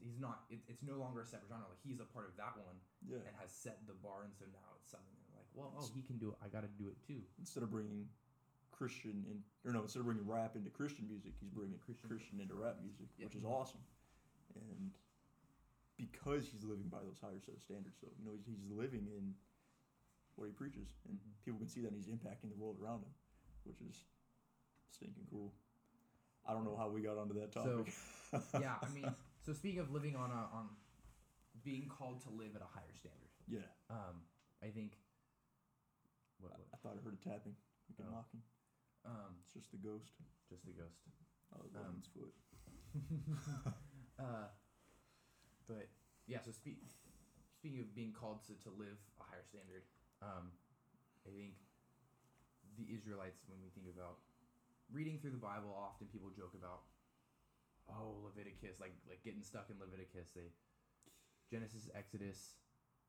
he's 0.01 0.19
not 0.19 0.45
it, 0.51 0.61
it's 0.69 0.83
no 0.83 0.95
longer 0.97 1.21
a 1.21 1.27
separate 1.27 1.49
genre 1.51 1.67
like 1.69 1.83
he's 1.85 2.01
a 2.01 2.09
part 2.09 2.25
of 2.31 2.37
that 2.37 2.55
one 2.57 2.79
Yeah. 3.05 3.21
and 3.27 3.35
has 3.41 3.51
set 3.53 3.83
the 3.87 3.95
bar 3.95 4.25
and 4.25 4.33
so 4.33 4.47
now 4.49 4.69
it's 4.81 4.89
something 4.91 5.19
like 5.35 5.45
well 5.53 5.75
oh 5.77 5.89
he 5.95 6.03
can 6.03 6.17
do 6.19 6.31
it 6.31 6.39
I 6.41 6.49
got 6.49 6.63
to 6.63 6.73
do 6.81 6.89
it 6.89 6.97
too 7.07 7.21
Instead 7.39 7.63
of 7.63 7.71
bringing 7.71 8.09
Christian 8.73 9.23
in, 9.29 9.45
or 9.69 9.73
no, 9.77 9.83
instead 9.85 10.01
of 10.01 10.07
bringing 10.07 10.27
rap 10.27 10.57
into 10.57 10.71
Christian 10.71 11.07
music, 11.07 11.33
he's 11.39 11.51
bringing 11.53 11.79
Christian- 11.79 12.09
Christian, 12.09 12.41
into 12.41 12.55
rap 12.55 12.81
music, 12.83 13.07
Yeah. 13.19 13.27
which 13.27 13.37
is 13.37 13.45
awesome. 13.45 13.85
And 14.57 14.91
because 15.97 16.49
he's 16.49 16.65
living 16.65 16.89
by 16.89 16.99
those 17.05 17.21
higher 17.21 17.39
set 17.39 17.55
of 17.55 17.63
standards, 17.63 17.99
so 18.01 18.09
you 18.19 18.25
know 18.25 18.33
he's, 18.35 18.47
he's 18.47 18.65
living 18.71 19.07
in 19.07 19.35
what 20.37 20.47
he 20.47 20.53
preaches, 20.53 20.89
and 21.07 21.15
Mhm. 21.19 21.45
people 21.45 21.59
can 21.61 21.69
see 21.69 21.81
that 21.83 21.93
he's 21.93 22.09
impacting 22.09 22.49
the 22.51 22.57
world 22.57 22.81
around 22.81 23.03
him, 23.05 23.13
which 23.65 23.81
is 23.83 24.05
stinking 24.91 25.27
cool. 25.31 25.53
I 26.45 26.53
don't 26.55 26.65
know 26.65 26.75
how 26.77 26.89
we 26.89 27.03
got 27.03 27.19
onto 27.19 27.35
that 27.39 27.53
So, 27.53 27.85
topic. 27.85 27.95
yeah, 28.61 28.79
I 28.83 28.89
mean, 28.89 29.15
so 29.45 29.53
speaking 29.53 29.81
of 29.81 29.91
living 29.91 30.17
on 30.17 30.31
a 30.31 30.43
on 30.55 30.69
being 31.65 31.87
called 31.89 32.23
to 32.23 32.31
live 32.31 32.55
at 32.57 32.63
a 32.63 32.71
higher 32.71 32.95
standard, 32.97 33.31
yeah, 33.47 33.69
um, 33.91 34.23
I 34.63 34.69
think. 34.71 34.99
What, 36.41 36.53
I, 36.55 36.59
what? 36.59 36.69
I 36.75 36.77
thought 36.83 36.95
I 36.99 37.05
heard 37.05 37.15
a 37.15 37.23
tapping, 37.23 37.55
like 37.91 37.99
a 38.03 38.09
Oh. 38.11 38.15
knocking. 38.19 38.43
Um, 39.07 39.39
It's 39.43 39.53
just 39.55 39.71
the 39.71 39.79
ghost. 39.79 40.11
just 40.51 40.65
the 40.67 40.73
ghost. 40.75 40.99
Oh, 41.55 41.63
Um, 41.75 42.03
Logan's 42.03 42.09
foot. 42.11 42.35
uh, 44.19 44.49
but 45.69 45.87
yeah, 46.27 46.41
so 46.43 46.51
speak, 46.51 46.83
speaking 47.59 47.81
of 47.81 47.95
being 47.95 48.13
called 48.13 48.43
to, 48.47 48.55
to 48.67 48.71
live 48.75 48.99
a 49.21 49.25
higher 49.25 49.43
standard, 49.47 49.83
um, 50.23 50.51
I 51.27 51.31
think 51.31 51.55
the 52.79 52.87
Israelites, 52.91 53.43
when 53.47 53.63
we 53.63 53.71
think 53.71 53.87
about 53.91 54.19
reading 54.91 55.19
through 55.19 55.33
the 55.35 55.43
Bible, 55.43 55.71
often 55.75 56.07
people 56.11 56.31
joke 56.35 56.55
about, 56.59 56.83
oh, 57.91 58.23
Leviticus, 58.23 58.79
like 58.79 58.95
like 59.09 59.23
getting 59.23 59.43
stuck 59.43 59.71
in 59.71 59.79
Leviticus. 59.81 60.31
They 60.35 60.53
Genesis, 61.51 61.93
Exodus, 61.93 62.57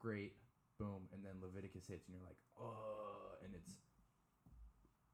great, 0.04 0.36
boom, 0.76 1.08
and 1.16 1.24
then 1.24 1.40
Leviticus 1.40 1.88
hits, 1.88 2.12
and 2.12 2.18
you're 2.18 2.28
like, 2.28 2.40
oh, 2.60 3.40
and 3.40 3.56
it's 3.56 3.80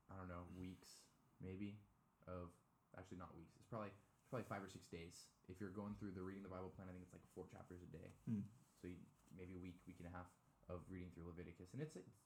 I 0.10 0.18
don't 0.18 0.30
know 0.30 0.50
weeks 0.58 1.06
maybe 1.38 1.80
of 2.28 2.52
actually 2.98 3.22
not 3.22 3.32
weeks. 3.38 3.54
It's 3.60 3.70
probably 3.70 3.94
it's 3.94 4.30
probably 4.30 4.50
five 4.50 4.66
or 4.66 4.72
six 4.72 4.90
days. 4.90 5.30
If 5.48 5.62
you're 5.62 5.74
going 5.74 5.94
through 5.98 6.18
the 6.18 6.26
reading 6.26 6.46
the 6.46 6.52
Bible 6.52 6.74
plan, 6.74 6.90
I 6.90 6.94
think 6.94 7.06
it's 7.06 7.16
like 7.16 7.26
four 7.34 7.46
chapters 7.50 7.82
a 7.82 7.90
day. 7.90 8.10
Hmm. 8.26 8.46
So 8.82 8.90
you, 8.90 8.98
maybe 9.34 9.58
a 9.58 9.62
week, 9.62 9.78
week 9.86 9.98
and 10.02 10.10
a 10.10 10.14
half 10.14 10.30
of 10.70 10.86
reading 10.90 11.10
through 11.14 11.26
Leviticus, 11.30 11.74
and 11.74 11.82
it's, 11.82 11.98
it's 11.98 12.18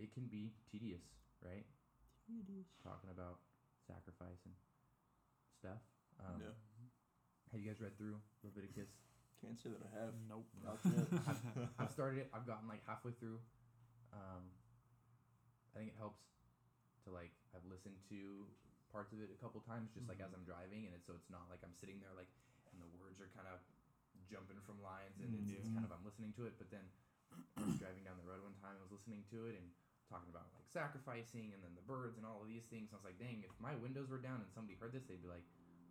it 0.00 0.12
can 0.12 0.28
be 0.28 0.52
tedious, 0.68 1.04
right? 1.44 1.64
Tedious. 2.24 2.68
Talking 2.80 3.12
about 3.12 3.44
sacrifice 3.84 4.40
and 4.48 4.56
stuff. 5.60 5.82
Um, 6.22 6.38
yeah. 6.40 6.54
Have 7.52 7.60
you 7.60 7.68
guys 7.68 7.80
read 7.82 7.94
through 7.98 8.16
Leviticus? 8.46 8.88
Can't 9.42 9.58
say 9.58 9.74
that 9.74 9.82
I 9.82 9.90
have. 9.98 10.14
Nope. 10.30 10.46
Not 10.64 10.78
yet. 10.86 11.10
I've 11.82 11.90
started 11.90 12.22
it. 12.22 12.28
I've 12.30 12.46
gotten 12.46 12.70
like 12.70 12.80
halfway 12.86 13.12
through. 13.18 13.42
Um, 14.14 14.46
I 15.74 15.82
think 15.82 15.90
it 15.92 15.98
helps 15.98 16.22
to 17.04 17.10
like 17.10 17.34
I've 17.50 17.66
listened 17.66 17.98
to 18.12 18.46
parts 18.94 19.10
of 19.10 19.18
it 19.18 19.32
a 19.34 19.38
couple 19.40 19.58
times, 19.66 19.90
just 19.90 20.06
like 20.06 20.22
as 20.22 20.30
I'm 20.30 20.46
driving, 20.46 20.86
and 20.86 20.94
it's 20.94 21.08
so 21.08 21.16
it's 21.18 21.32
not 21.32 21.50
like 21.50 21.64
I'm 21.66 21.74
sitting 21.74 21.98
there 21.98 22.14
like 22.14 22.30
and 22.70 22.80
the 22.80 22.88
words 22.96 23.20
are 23.20 23.28
kind 23.34 23.50
of 23.50 23.58
jumping 24.30 24.60
from 24.64 24.80
lines, 24.80 25.18
and 25.20 25.28
it's, 25.36 25.66
it's 25.66 25.72
kind 25.74 25.84
of 25.84 25.90
I'm 25.92 26.04
listening 26.06 26.32
to 26.40 26.46
it. 26.48 26.54
But 26.56 26.70
then 26.70 26.84
I 27.34 27.66
was 27.68 27.76
driving 27.82 28.06
down 28.06 28.16
the 28.20 28.28
road 28.28 28.44
one 28.44 28.56
time, 28.62 28.78
I 28.78 28.84
was 28.84 28.94
listening 28.94 29.26
to 29.32 29.50
it 29.50 29.60
and 29.60 29.66
talking 30.08 30.28
about 30.28 30.52
like 30.52 30.68
sacrificing 30.68 31.56
and 31.56 31.60
then 31.64 31.72
the 31.72 31.84
birds 31.88 32.20
and 32.20 32.28
all 32.28 32.44
of 32.44 32.48
these 32.48 32.68
things. 32.68 32.92
I 32.92 33.00
was 33.00 33.06
like, 33.08 33.16
dang, 33.16 33.44
if 33.44 33.52
my 33.56 33.72
windows 33.80 34.12
were 34.12 34.20
down 34.20 34.44
and 34.44 34.48
somebody 34.52 34.76
heard 34.76 34.92
this, 34.92 35.08
they'd 35.08 35.24
be 35.24 35.30
like, 35.30 35.44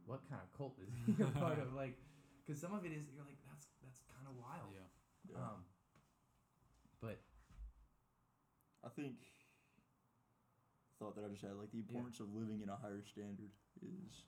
what 0.05 0.21
kind 0.29 0.41
of 0.41 0.49
cult 0.57 0.77
is 0.81 0.89
he 1.05 1.23
a 1.23 1.27
part 1.27 1.59
of? 1.59 1.73
Like, 1.81 1.97
because 2.45 2.59
some 2.61 2.73
of 2.73 2.83
it 2.85 2.91
is 2.91 3.05
you're 3.13 3.23
like 3.25 3.39
that's 3.47 3.67
that's 3.83 4.01
kind 4.09 4.25
of 4.27 4.35
wild. 4.37 4.73
Yeah. 4.73 4.89
Yeah. 5.31 5.37
Um, 5.37 5.59
but 7.01 7.21
I 8.83 8.89
think 8.89 9.15
thought 10.99 11.15
that 11.15 11.25
I 11.25 11.29
just 11.29 11.41
had 11.41 11.57
like 11.57 11.71
the 11.71 11.79
importance 11.79 12.19
of 12.19 12.33
living 12.33 12.61
in 12.61 12.69
a 12.69 12.75
higher 12.75 13.01
standard 13.05 13.49
is 13.81 14.23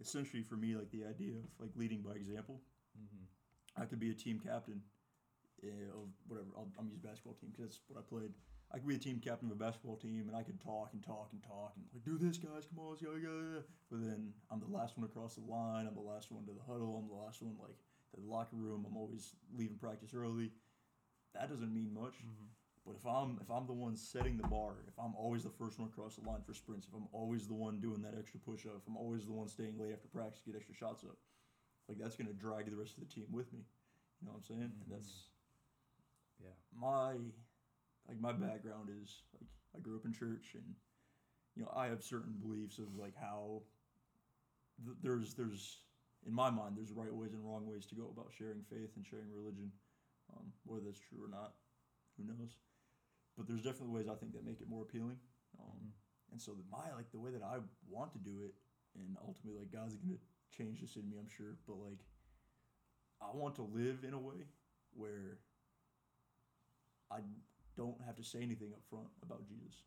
essentially 0.00 0.42
for 0.42 0.56
me 0.56 0.74
like 0.74 0.90
the 0.90 1.04
idea 1.04 1.34
of 1.38 1.44
like 1.58 1.70
leading 1.76 2.02
by 2.02 2.12
example. 2.14 2.60
mhm. 2.98 3.26
I 3.80 3.84
could 3.86 4.00
be 4.00 4.10
a 4.10 4.14
team 4.14 4.40
captain 4.40 4.82
uh, 5.62 5.94
of 5.94 6.08
whatever. 6.26 6.48
I'll, 6.56 6.68
I'm 6.78 6.88
use 6.88 6.98
basketball 6.98 7.34
team 7.34 7.50
because 7.54 7.66
that's 7.70 7.80
what 7.88 7.98
I 8.00 8.02
played. 8.08 8.32
I 8.72 8.78
could 8.78 8.86
be 8.86 8.94
a 8.94 8.98
team 8.98 9.20
captain 9.22 9.50
of 9.50 9.56
a 9.56 9.58
basketball 9.58 9.96
team, 9.96 10.26
and 10.28 10.36
I 10.36 10.42
could 10.42 10.60
talk 10.60 10.90
and 10.92 11.02
talk 11.02 11.30
and 11.32 11.42
talk 11.42 11.72
and 11.74 11.84
like 11.92 12.04
do 12.04 12.16
this, 12.16 12.38
guys. 12.38 12.70
Come 12.70 12.78
on, 12.78 12.90
let's 12.90 13.02
go, 13.02 13.18
go. 13.18 13.62
But 13.90 14.02
then 14.02 14.32
I'm 14.50 14.60
the 14.60 14.70
last 14.70 14.96
one 14.96 15.04
across 15.04 15.34
the 15.34 15.42
line. 15.50 15.86
I'm 15.88 15.94
the 15.94 16.06
last 16.06 16.30
one 16.30 16.46
to 16.46 16.52
the 16.52 16.62
huddle. 16.70 16.94
I'm 17.02 17.08
the 17.08 17.20
last 17.20 17.42
one 17.42 17.56
like 17.58 17.76
to 18.14 18.20
the 18.20 18.30
locker 18.30 18.56
room. 18.56 18.86
I'm 18.88 18.96
always 18.96 19.34
leaving 19.56 19.76
practice 19.76 20.14
early. 20.14 20.52
That 21.34 21.50
doesn't 21.50 21.74
mean 21.74 21.92
much. 21.92 22.14
Mm-hmm. 22.22 22.46
But 22.86 22.94
if 22.96 23.06
I'm 23.06 23.38
if 23.42 23.50
I'm 23.50 23.66
the 23.66 23.74
one 23.74 23.96
setting 23.96 24.36
the 24.36 24.46
bar, 24.46 24.86
if 24.86 24.94
I'm 24.98 25.14
always 25.16 25.42
the 25.42 25.50
first 25.50 25.78
one 25.78 25.88
across 25.88 26.16
the 26.16 26.26
line 26.28 26.40
for 26.46 26.54
sprints, 26.54 26.86
if 26.86 26.94
I'm 26.94 27.08
always 27.12 27.46
the 27.46 27.54
one 27.54 27.80
doing 27.80 28.02
that 28.02 28.14
extra 28.18 28.40
push 28.40 28.66
up, 28.66 28.78
if 28.78 28.86
I'm 28.86 28.96
always 28.96 29.26
the 29.26 29.32
one 29.32 29.48
staying 29.48 29.78
late 29.78 29.92
after 29.92 30.08
practice 30.08 30.40
to 30.40 30.50
get 30.50 30.56
extra 30.56 30.74
shots 30.74 31.04
up, 31.04 31.18
like 31.88 31.98
that's 31.98 32.16
gonna 32.16 32.32
drag 32.32 32.70
the 32.70 32.76
rest 32.76 32.96
of 32.98 33.06
the 33.06 33.12
team 33.12 33.26
with 33.30 33.52
me. 33.52 33.66
You 34.20 34.26
know 34.26 34.32
what 34.32 34.38
I'm 34.38 34.44
saying? 34.44 34.72
Mhm. 34.72 34.82
And 34.82 34.90
that's 34.90 35.28
yeah, 36.40 36.56
my 36.72 37.14
like 38.08 38.20
my 38.20 38.32
background 38.32 38.88
is 39.02 39.22
like 39.34 39.48
I 39.76 39.80
grew 39.80 39.96
up 39.96 40.04
in 40.04 40.12
church 40.12 40.54
and 40.54 40.64
you 41.56 41.62
know 41.62 41.70
I 41.74 41.86
have 41.88 42.02
certain 42.02 42.34
beliefs 42.40 42.78
of 42.78 42.94
like 42.96 43.14
how 43.20 43.62
th- 44.84 44.96
there's 45.02 45.34
there's 45.34 45.84
in 46.26 46.32
my 46.34 46.50
mind 46.50 46.76
there's 46.76 46.92
right 46.92 47.12
ways 47.14 47.32
and 47.32 47.44
wrong 47.44 47.66
ways 47.66 47.86
to 47.86 47.94
go 47.94 48.10
about 48.12 48.32
sharing 48.36 48.62
faith 48.68 48.90
and 48.96 49.06
sharing 49.06 49.30
religion. 49.32 49.70
Um, 50.32 50.52
whether 50.64 50.84
that's 50.84 51.00
true 51.00 51.24
or 51.24 51.28
not 51.28 51.54
who 52.16 52.24
knows? 52.24 52.58
But 53.36 53.46
there's 53.48 53.62
definitely 53.62 53.94
ways 53.94 54.08
I 54.08 54.14
think 54.14 54.32
that 54.34 54.44
make 54.44 54.60
it 54.60 54.68
more 54.68 54.82
appealing. 54.82 55.18
Um, 55.58 55.80
Mhm. 55.80 55.92
and 56.32 56.40
so 56.40 56.52
the, 56.52 56.64
my 56.70 56.92
like 56.94 57.10
the 57.10 57.18
way 57.18 57.30
that 57.32 57.42
I 57.42 57.58
want 57.88 58.12
to 58.12 58.18
do 58.18 58.42
it 58.44 58.54
and 58.94 59.16
ultimately 59.26 59.58
like 59.60 59.72
God's 59.72 59.96
gonna 59.96 60.18
change 60.50 60.80
this 60.80 60.96
in 60.96 61.08
me 61.08 61.16
I'm 61.18 61.28
sure 61.28 61.56
but 61.66 61.78
like 61.78 62.04
I 63.20 63.34
want 63.36 63.54
to 63.56 63.62
live 63.62 64.04
in 64.04 64.14
a 64.14 64.18
way 64.18 64.46
where 64.94 65.38
I 67.10 67.20
don't 67.76 67.96
have 68.06 68.16
to 68.16 68.24
say 68.24 68.40
anything 68.42 68.72
up 68.72 68.82
front 68.88 69.08
about 69.22 69.46
Jesus. 69.48 69.82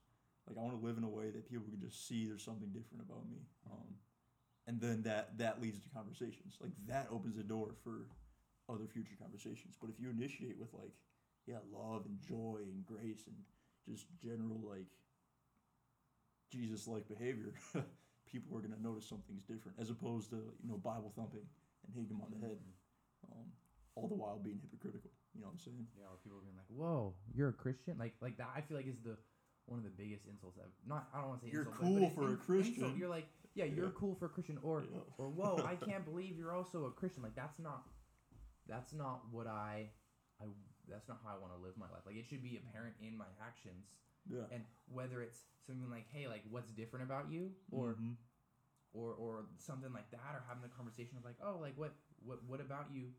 Like 0.48 0.58
I 0.58 0.62
want 0.62 0.80
to 0.80 0.86
live 0.86 0.98
in 0.98 1.04
a 1.04 1.10
way 1.10 1.32
that 1.32 1.50
people 1.50 1.66
can 1.70 1.80
just 1.80 2.08
see 2.08 2.28
there's 2.28 2.44
something 2.44 2.70
different 2.70 3.04
about 3.08 3.24
me, 3.30 3.40
um, 3.72 3.96
and 4.68 4.80
then 4.80 5.04
that 5.04 5.38
that 5.38 5.62
leads 5.62 5.80
to 5.80 5.90
conversations. 5.90 6.58
Like 6.60 6.72
that 6.88 7.08
opens 7.10 7.38
the 7.38 7.44
door 7.44 7.76
for 7.84 8.12
other 8.68 8.88
future 8.92 9.16
conversations. 9.20 9.76
But 9.80 9.90
if 9.90 10.00
you 10.00 10.10
initiate 10.10 10.60
with 10.60 10.74
like, 10.74 10.92
yeah, 11.48 11.64
love 11.72 12.04
and 12.06 12.20
joy 12.28 12.60
and 12.60 12.84
grace 12.84 13.24
and 13.28 13.36
just 13.88 14.08
general 14.20 14.60
like 14.68 14.92
Jesus-like 16.52 17.08
behavior, 17.08 17.56
people 18.28 18.58
are 18.58 18.62
gonna 18.62 18.84
notice 18.84 19.08
something's 19.08 19.44
different, 19.44 19.80
as 19.80 19.90
opposed 19.90 20.30
to 20.32 20.44
you 20.60 20.68
know 20.68 20.78
Bible 20.78 21.14
thumping 21.16 21.48
and 21.88 21.96
hitting 21.96 22.12
them 22.12 22.20
on 22.20 22.36
the 22.36 22.46
head, 22.46 22.60
um, 23.32 23.48
all 23.96 24.10
the 24.10 24.16
while 24.16 24.40
being 24.44 24.60
hypocritical. 24.60 25.12
You 25.34 25.42
know 25.42 25.48
what 25.48 25.54
I'm 25.54 25.60
saying? 25.60 25.88
yeah. 25.98 26.06
Or 26.14 26.18
people 26.24 26.40
being 26.42 26.56
like, 26.56 26.70
"Whoa, 26.70 27.14
you're 27.34 27.50
a 27.50 27.54
Christian?" 27.54 27.98
Like, 27.98 28.14
like 28.22 28.38
that. 28.38 28.50
I 28.56 28.62
feel 28.62 28.78
like 28.78 28.88
is 28.88 29.00
the 29.04 29.18
one 29.66 29.80
of 29.80 29.86
the 29.86 29.90
biggest 29.96 30.26
insults. 30.28 30.60
I've, 30.60 30.70
not, 30.86 31.08
I 31.14 31.20
don't 31.22 31.30
want 31.30 31.42
to 31.42 31.48
say 31.48 31.52
You're 31.54 31.64
insult, 31.64 31.80
but- 31.80 31.88
cool 31.88 31.96
but 32.00 32.04
it's 32.04 32.16
for 32.16 32.22
a 32.22 32.26
in- 32.26 32.32
insult. 32.34 32.46
Christian. 32.46 32.98
You're 32.98 33.10
like, 33.10 33.28
yeah, 33.56 33.64
you're 33.66 33.86
Yeah. 33.86 33.92
cool 33.96 34.14
for 34.16 34.26
a 34.26 34.30
Christian, 34.30 34.60
or 34.62 34.84
Yeah. 34.84 35.00
or 35.18 35.30
whoa, 35.30 35.58
I 35.66 35.76
can't 35.76 36.04
believe 36.06 36.38
you're 36.38 36.52
also 36.54 36.86
a 36.86 36.92
Christian. 36.92 37.24
Like 37.24 37.36
that's 37.36 37.58
not, 37.60 37.88
that's 38.68 38.94
not 38.94 39.22
what 39.32 39.48
I, 39.48 39.90
I. 40.42 40.46
That's 40.90 41.08
not 41.08 41.20
how 41.24 41.34
I 41.36 41.40
want 41.40 41.54
to 41.56 41.60
live 41.64 41.78
my 41.78 41.88
life. 41.90 42.04
Like 42.06 42.18
it 42.18 42.26
should 42.28 42.44
be 42.44 42.60
apparent 42.60 42.94
in 43.02 43.16
my 43.18 43.32
actions, 43.42 43.88
Yeah. 44.30 44.44
and 44.52 44.64
whether 44.92 45.22
it's 45.24 45.46
something 45.66 45.90
like, 45.90 46.06
hey, 46.12 46.28
like 46.28 46.44
what's 46.52 46.72
different 46.72 47.06
about 47.06 47.32
you, 47.32 47.56
or 47.72 47.96
Mhm. 47.96 48.18
or 48.92 49.14
or 49.16 49.46
something 49.58 49.94
like 49.94 50.12
that, 50.12 50.36
or 50.36 50.44
having 50.46 50.62
the 50.62 50.70
conversation 50.76 51.18
of 51.18 51.24
like, 51.24 51.38
oh, 51.42 51.58
like 51.60 51.78
what 51.78 51.96
what 52.20 52.44
what 52.44 52.60
about 52.60 52.92
you 52.92 53.14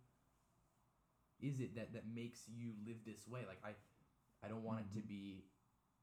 is 1.40 1.60
it 1.60 1.74
that 1.76 1.92
that 1.92 2.06
makes 2.06 2.48
you 2.48 2.72
live 2.86 3.04
this 3.04 3.26
way? 3.28 3.44
Like 3.46 3.60
I 3.64 3.74
I 4.44 4.48
don't 4.48 4.62
want 4.62 4.80
it 4.80 4.92
to 4.94 5.00
Mhm. 5.00 5.08
be 5.08 5.44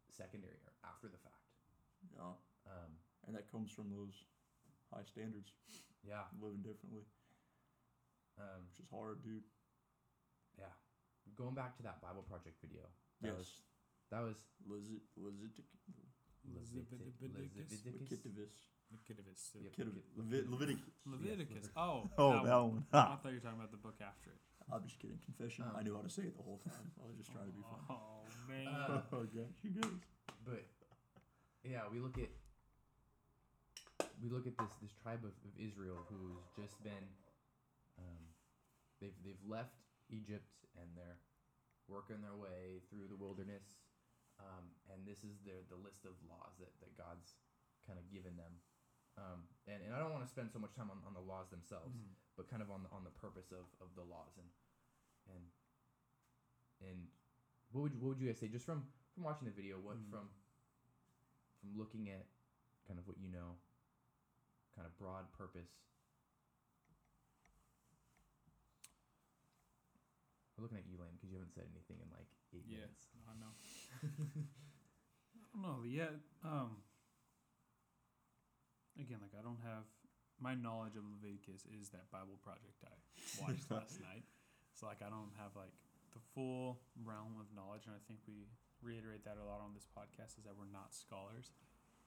secondary 0.09 0.57
or 0.65 0.73
after 0.83 1.07
the 1.07 1.17
fact. 1.17 1.45
yeah. 2.13 2.33
Um, 2.65 2.97
and 3.27 3.35
that 3.35 3.49
comes 3.51 3.71
from 3.71 3.89
those 3.89 4.25
high 4.91 5.03
standards, 5.03 5.53
yeah. 6.03 6.25
living 6.39 6.61
differently, 6.61 7.05
Um, 8.37 8.65
which 8.67 8.79
is 8.79 8.89
hard, 8.89 9.21
dude. 9.23 9.43
yeah. 10.57 10.73
Going 11.35 11.53
back 11.55 11.75
to 11.77 11.83
that 11.83 12.01
Bible 12.01 12.23
Project 12.23 12.59
video. 12.61 12.89
That 13.21 13.29
yes, 13.29 13.37
was 13.37 13.61
that 14.09 14.21
was 14.21 14.37
Lizit, 14.67 15.01
Lizit, 15.17 15.63
Levitic- 16.49 17.21
Leviticus. 17.21 17.85
Leviticus. 17.85 19.55
Leviticus, 20.17 20.91
Leviticus. 21.05 21.69
Oh. 21.75 22.09
Oh, 22.17 22.33
that 22.33 22.43
that 22.45 22.55
one. 22.57 22.71
one. 22.73 22.85
I 22.91 23.15
thought 23.15 23.25
you 23.29 23.35
were 23.35 23.39
talking 23.39 23.59
about 23.59 23.71
the 23.71 23.77
book 23.77 24.01
after 24.01 24.31
it. 24.31 24.41
I'm 24.71 24.83
just 24.83 24.99
kidding. 24.99 25.19
Confession. 25.25 25.65
I 25.67 25.79
Um, 25.79 25.83
knew 25.83 25.95
how 25.95 26.01
to 26.01 26.09
say 26.09 26.23
it 26.23 26.35
the 26.37 26.43
whole 26.43 26.59
time. 26.59 26.91
I 27.01 27.05
was 27.07 27.17
just 27.17 27.31
trying 27.31 27.45
to 27.47 27.51
be 27.55 27.61
fun. 27.63 27.81
Oh 27.89 28.23
man. 28.47 28.67
Uh, 28.67 29.01
oh 29.11 29.23
gosh, 29.27 29.57
you 29.63 29.71
guys. 29.71 29.91
But 30.45 30.63
yeah, 31.63 31.83
we 31.91 31.99
look 31.99 32.17
at 32.17 32.29
we 34.21 34.29
look 34.29 34.45
at 34.45 34.57
this 34.57 34.73
this 34.81 34.93
tribe 35.01 35.25
of, 35.25 35.33
of 35.45 35.53
Israel 35.57 36.05
who's 36.09 36.45
just 36.55 36.77
been 36.85 37.05
um, 37.99 38.21
they've 39.01 39.17
they've 39.25 39.45
left 39.45 39.75
Egypt 40.09 40.47
and 40.79 40.87
they're 40.95 41.19
working 41.89 42.21
their 42.23 42.37
way 42.37 42.79
through 42.87 43.09
the 43.11 43.17
wilderness, 43.19 43.83
um, 44.39 44.71
and 44.93 45.03
this 45.03 45.19
is 45.27 45.35
their 45.43 45.59
the 45.67 45.75
list 45.75 46.07
of 46.07 46.15
laws 46.31 46.55
that, 46.63 46.71
that 46.79 46.93
God's 46.95 47.35
kind 47.83 47.99
of 47.99 48.05
given 48.13 48.37
them. 48.39 48.53
Um, 49.19 49.43
and, 49.67 49.83
and 49.83 49.91
I 49.91 49.99
don't 49.99 50.15
want 50.15 50.23
to 50.23 50.31
spend 50.31 50.47
so 50.55 50.59
much 50.63 50.71
time 50.71 50.87
on, 50.87 51.03
on 51.03 51.11
the 51.11 51.19
laws 51.19 51.51
themselves, 51.51 51.91
Mhm. 51.99 52.15
but 52.39 52.47
kind 52.47 52.63
of 52.63 52.71
on 52.71 52.87
the, 52.87 52.89
on 52.95 53.03
the 53.03 53.11
purpose 53.11 53.51
of, 53.51 53.67
of 53.83 53.91
the 53.99 54.07
laws 54.07 54.39
and 54.39 54.47
and 55.33 55.43
and 56.89 57.07
what 57.71 57.81
would 57.83 57.93
you, 57.93 57.99
what 57.99 58.09
would 58.09 58.19
you 58.19 58.27
guys 58.27 58.39
say 58.39 58.47
just 58.47 58.65
from 58.65 58.83
from 59.13 59.23
watching 59.23 59.45
the 59.45 59.53
video 59.55 59.77
what 59.79 59.97
Mm. 59.97 60.09
from 60.11 60.25
from 61.59 61.69
looking 61.77 62.09
at 62.09 62.25
kind 62.87 62.99
of 62.99 63.07
what 63.07 63.17
you 63.19 63.29
know 63.29 63.55
kind 64.75 64.87
of 64.87 64.97
broad 64.97 65.31
purpose 65.37 65.69
we're 70.57 70.63
looking 70.63 70.77
at 70.77 70.85
you 70.89 70.97
Lane 70.99 71.15
because 71.17 71.29
you 71.31 71.37
haven't 71.37 71.53
said 71.53 71.65
anything 71.73 71.97
in 72.01 72.09
like 72.13 72.29
eight 72.53 72.65
Yeah. 72.67 72.85
minutes 72.85 73.09
I 73.25 73.33
know. 73.39 73.53
I 75.41 75.45
don't 75.53 75.61
know. 75.63 75.83
Yeah. 75.85 76.11
Um. 76.43 76.81
Again, 78.99 79.19
like 79.21 79.33
I 79.37 79.41
don't 79.41 79.59
have 79.63 79.83
my 80.39 80.53
knowledge 80.55 80.95
of 80.95 81.03
Leviticus 81.07 81.65
is 81.65 81.89
that 81.89 82.09
Bible 82.11 82.37
project 82.43 82.83
I 82.83 82.93
watched 83.41 83.69
last 83.71 83.99
night. 84.01 84.23
So 84.81 84.89
like 84.89 85.05
I 85.05 85.13
don't 85.13 85.29
have 85.37 85.53
like 85.53 85.77
the 86.17 86.25
full 86.33 86.81
realm 87.05 87.37
of 87.37 87.53
knowledge, 87.53 87.85
and 87.85 87.93
I 87.93 88.01
think 88.09 88.25
we 88.25 88.49
reiterate 88.81 89.21
that 89.29 89.37
a 89.37 89.45
lot 89.45 89.61
on 89.61 89.77
this 89.77 89.85
podcast 89.85 90.41
is 90.41 90.43
that 90.49 90.57
we're 90.57 90.73
not 90.73 90.97
scholars. 90.97 91.53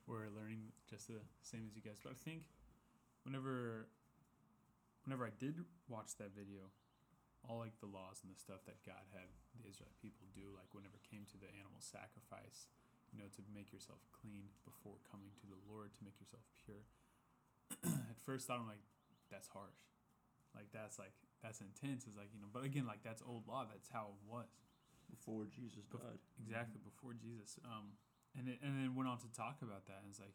We're 0.03 0.27
learning 0.27 0.75
just 0.91 1.07
the 1.07 1.23
same 1.39 1.71
as 1.71 1.79
you 1.79 1.79
guys. 1.79 2.03
But 2.03 2.11
I 2.11 2.19
think 2.19 2.51
whenever 3.23 3.87
whenever 5.07 5.23
I 5.23 5.31
did 5.39 5.55
watch 5.87 6.19
that 6.19 6.35
video, 6.35 6.67
all 7.47 7.63
like 7.63 7.79
the 7.79 7.87
laws 7.87 8.19
and 8.27 8.29
the 8.35 8.35
stuff 8.35 8.67
that 8.67 8.83
God 8.83 9.07
had 9.15 9.31
the 9.55 9.71
Israelite 9.71 9.95
people 10.03 10.27
do, 10.35 10.51
like 10.51 10.67
whenever 10.75 10.99
it 10.99 11.07
came 11.07 11.23
to 11.31 11.39
the 11.39 11.47
animal 11.55 11.79
sacrifice, 11.79 12.67
you 13.15 13.23
know, 13.23 13.31
to 13.39 13.41
make 13.55 13.71
yourself 13.71 14.03
clean 14.11 14.51
before 14.67 14.99
coming 15.07 15.31
to 15.39 15.47
the 15.47 15.63
Lord, 15.71 15.95
to 15.95 16.03
make 16.03 16.19
yourself 16.19 16.43
pure. 16.59 16.83
At 18.11 18.19
first, 18.27 18.51
I'm 18.51 18.67
like, 18.67 18.83
that's 19.31 19.47
harsh. 19.47 19.79
Like 20.51 20.75
that's 20.75 20.99
like 20.99 21.15
that's 21.45 21.61
intense. 21.61 22.09
It's 22.09 22.17
like 22.17 22.33
you 22.33 22.41
know, 22.41 22.49
but 22.49 22.65
again, 22.65 22.89
like 22.89 23.05
that's 23.05 23.21
old 23.21 23.45
law. 23.45 23.69
That's 23.69 23.85
how 23.93 24.17
it 24.17 24.19
was. 24.25 24.49
Before 25.05 25.45
Jesus 25.45 25.85
Bef- 25.93 26.01
died. 26.01 26.17
Exactly 26.41 26.81
before 26.81 27.13
Jesus. 27.13 27.61
Um, 27.61 27.93
and 28.33 28.49
it, 28.49 28.57
and 28.65 28.73
then 28.73 28.97
went 28.97 29.05
on 29.05 29.21
to 29.21 29.29
talk 29.29 29.61
about 29.61 29.85
that. 29.85 30.01
And 30.01 30.09
it's 30.09 30.17
like, 30.17 30.33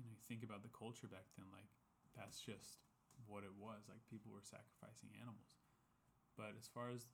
you 0.00 0.08
know, 0.08 0.08
you 0.08 0.16
think 0.24 0.40
about 0.40 0.64
the 0.64 0.72
culture 0.72 1.04
back 1.04 1.28
then. 1.36 1.44
Like 1.52 1.68
that's 2.16 2.40
just 2.40 2.80
what 3.28 3.44
it 3.44 3.52
was. 3.60 3.84
Like 3.92 4.00
people 4.08 4.32
were 4.32 4.40
sacrificing 4.40 5.12
animals. 5.20 5.52
But 6.32 6.56
as 6.56 6.64
far 6.64 6.88
as 6.88 7.04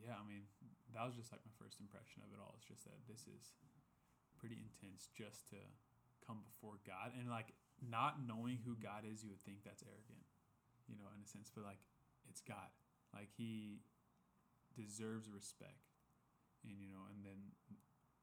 yeah, 0.00 0.16
I 0.16 0.24
mean, 0.24 0.48
that 0.96 1.04
was 1.04 1.16
just 1.16 1.28
like 1.28 1.44
my 1.44 1.52
first 1.60 1.84
impression 1.84 2.24
of 2.24 2.32
it 2.32 2.40
all. 2.40 2.56
It's 2.56 2.68
just 2.68 2.88
that 2.88 2.96
this 3.04 3.28
is 3.28 3.52
pretty 4.40 4.56
intense 4.60 5.08
just 5.12 5.48
to 5.52 5.60
come 6.24 6.42
before 6.44 6.80
God 6.84 7.12
and 7.16 7.28
like 7.28 7.52
not 7.80 8.24
knowing 8.24 8.58
who 8.64 8.74
God 8.76 9.04
is, 9.04 9.22
you 9.22 9.30
would 9.30 9.44
think 9.44 9.62
that's 9.62 9.84
arrogant, 9.84 10.25
you 10.88 10.96
know, 10.98 11.06
in 11.14 11.20
a 11.22 11.28
sense. 11.28 11.50
But 11.52 11.64
like, 11.66 11.82
it's 12.30 12.40
God. 12.42 12.70
Like 13.14 13.30
he 13.36 13.80
deserves 14.74 15.30
respect, 15.30 15.88
and 16.66 16.76
you 16.80 16.90
know, 16.90 17.06
and 17.08 17.24
then, 17.24 17.54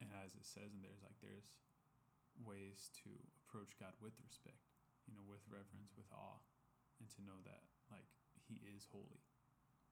and 0.00 0.10
as 0.22 0.34
it 0.38 0.46
says 0.46 0.70
in 0.76 0.80
there's 0.84 1.02
like 1.02 1.18
there's 1.18 1.50
ways 2.38 2.90
to 3.02 3.10
approach 3.46 3.74
God 3.78 3.94
with 4.02 4.14
respect, 4.22 4.62
you 5.06 5.14
know, 5.14 5.24
with 5.26 5.42
reverence, 5.50 5.94
with 5.98 6.06
awe, 6.14 6.42
and 7.02 7.10
to 7.14 7.20
know 7.26 7.38
that 7.48 7.66
like 7.90 8.06
He 8.46 8.62
is 8.70 8.86
holy, 8.92 9.24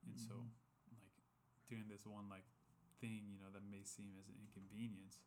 and 0.06 0.14
so 0.18 0.34
Mhm. 0.38 1.02
like 1.02 1.14
doing 1.66 1.88
this 1.88 2.06
one 2.06 2.28
like 2.28 2.46
thing, 3.00 3.26
you 3.32 3.38
know, 3.42 3.50
that 3.50 3.64
may 3.66 3.82
seem 3.82 4.14
as 4.14 4.28
an 4.28 4.36
inconvenience. 4.38 5.18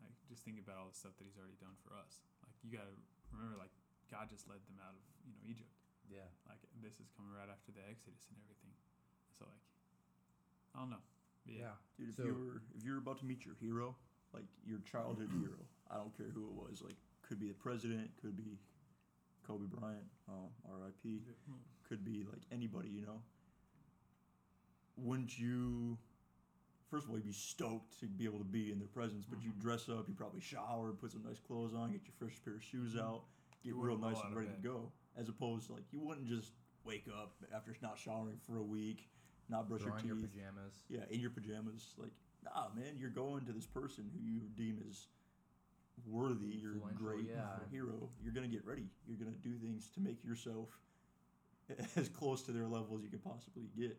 Like 0.00 0.16
just 0.28 0.44
think 0.44 0.56
about 0.60 0.78
all 0.78 0.88
the 0.88 0.96
stuff 0.96 1.16
that 1.18 1.24
He's 1.28 1.36
already 1.36 1.56
done 1.60 1.76
for 1.84 1.92
us. 1.92 2.22
Like 2.46 2.56
you 2.64 2.70
gotta 2.72 2.96
remember, 3.32 3.56
like 3.58 3.72
God 4.08 4.30
just 4.30 4.48
led 4.48 4.64
them 4.64 4.80
out 4.80 4.94
of 4.96 5.02
you 5.26 5.32
know 5.36 5.42
Egypt. 5.44 5.76
Yeah. 6.10 6.26
Like 6.48 6.58
this 6.82 6.94
is 7.00 7.08
coming 7.16 7.32
right 7.32 7.48
after 7.48 7.72
the 7.72 7.84
Exodus 7.88 8.24
and 8.32 8.38
everything. 8.44 8.74
So 9.38 9.44
like, 9.46 9.64
I 10.74 10.80
don't 10.80 10.90
know. 10.90 11.04
But 11.46 11.54
yeah. 11.54 11.74
Dude, 11.96 12.10
if 12.10 12.16
So- 12.16 12.24
you 12.24 12.34
were 12.34 12.62
if 12.76 12.84
you're 12.84 12.98
about 12.98 13.18
to 13.20 13.26
meet 13.26 13.44
your 13.44 13.54
hero, 13.60 13.94
like 14.32 14.44
your 14.66 14.80
childhood 14.80 15.30
hero, 15.32 15.58
I 15.90 15.96
don't 15.96 16.14
care 16.16 16.28
who 16.30 16.44
it 16.48 16.54
was, 16.54 16.82
like 16.82 16.96
could 17.22 17.38
be 17.40 17.48
the 17.48 17.54
president, 17.60 18.10
could 18.20 18.36
be 18.36 18.58
Kobe 19.46 19.66
Bryant, 19.66 20.04
um, 20.28 20.48
R.I.P. 20.68 21.22
could 21.88 22.04
be 22.04 22.24
like 22.28 22.42
anybody, 22.52 22.88
you 22.88 23.02
know. 23.06 23.22
Wouldn't 24.96 25.38
you? 25.38 25.96
First 26.90 27.04
of 27.04 27.10
all, 27.10 27.16
you'd 27.16 27.26
be 27.26 27.32
stoked 27.32 27.98
to 28.00 28.06
be 28.06 28.24
able 28.24 28.38
to 28.38 28.44
be 28.44 28.72
in 28.72 28.78
their 28.78 28.88
presence, 28.88 29.24
but 29.28 29.42
you 29.42 29.50
Mhm. 29.52 29.60
dress 29.60 29.88
up, 29.88 30.08
you 30.08 30.14
probably 30.14 30.40
shower, 30.40 30.92
put 30.92 31.12
some 31.12 31.22
nice 31.22 31.38
clothes 31.38 31.74
on, 31.74 31.92
get 31.92 32.02
your 32.04 32.12
fresh 32.18 32.42
pair 32.42 32.54
of 32.54 32.62
shoes 32.64 32.94
Mhm. 32.94 33.00
out, 33.00 33.24
get 33.62 33.74
real 33.74 33.98
nice 33.98 34.18
and 34.22 34.34
ready 34.34 34.48
to 34.48 34.60
go. 34.60 34.90
As 35.18 35.28
opposed 35.28 35.66
to 35.66 35.72
like 35.72 35.84
you 35.90 36.00
wouldn't 36.00 36.28
just 36.28 36.52
wake 36.84 37.06
up 37.08 37.32
after 37.54 37.74
not 37.82 37.98
showering 37.98 38.38
for 38.46 38.58
a 38.58 38.62
week, 38.62 39.08
not 39.48 39.68
brush 39.68 39.82
Throw 39.82 39.92
on 39.92 40.06
your 40.06 40.16
your 40.16 40.26
teeth, 40.26 40.32
pajamas. 40.34 40.74
yeah, 40.88 41.00
in 41.10 41.20
your 41.20 41.30
pajamas. 41.30 41.94
Like, 41.98 42.12
nah, 42.44 42.68
man, 42.74 42.96
you're 42.96 43.10
going 43.10 43.44
to 43.46 43.52
this 43.52 43.66
person 43.66 44.08
who 44.14 44.20
you 44.24 44.40
deem 44.56 44.78
as 44.88 45.06
worthy, 46.06 46.54
your 46.54 46.74
Influential, 46.74 47.04
great 47.06 47.24
yeah. 47.28 47.58
hero. 47.70 48.08
You're 48.22 48.32
gonna 48.32 48.46
get 48.46 48.64
ready. 48.64 48.86
You're 49.06 49.18
gonna 49.18 49.36
do 49.42 49.54
things 49.56 49.88
to 49.94 50.00
make 50.00 50.22
yourself 50.24 50.68
as 51.96 52.08
close 52.08 52.42
to 52.42 52.52
their 52.52 52.66
level 52.66 52.96
as 52.96 53.02
you 53.02 53.10
can 53.10 53.18
possibly 53.18 53.68
get. 53.76 53.98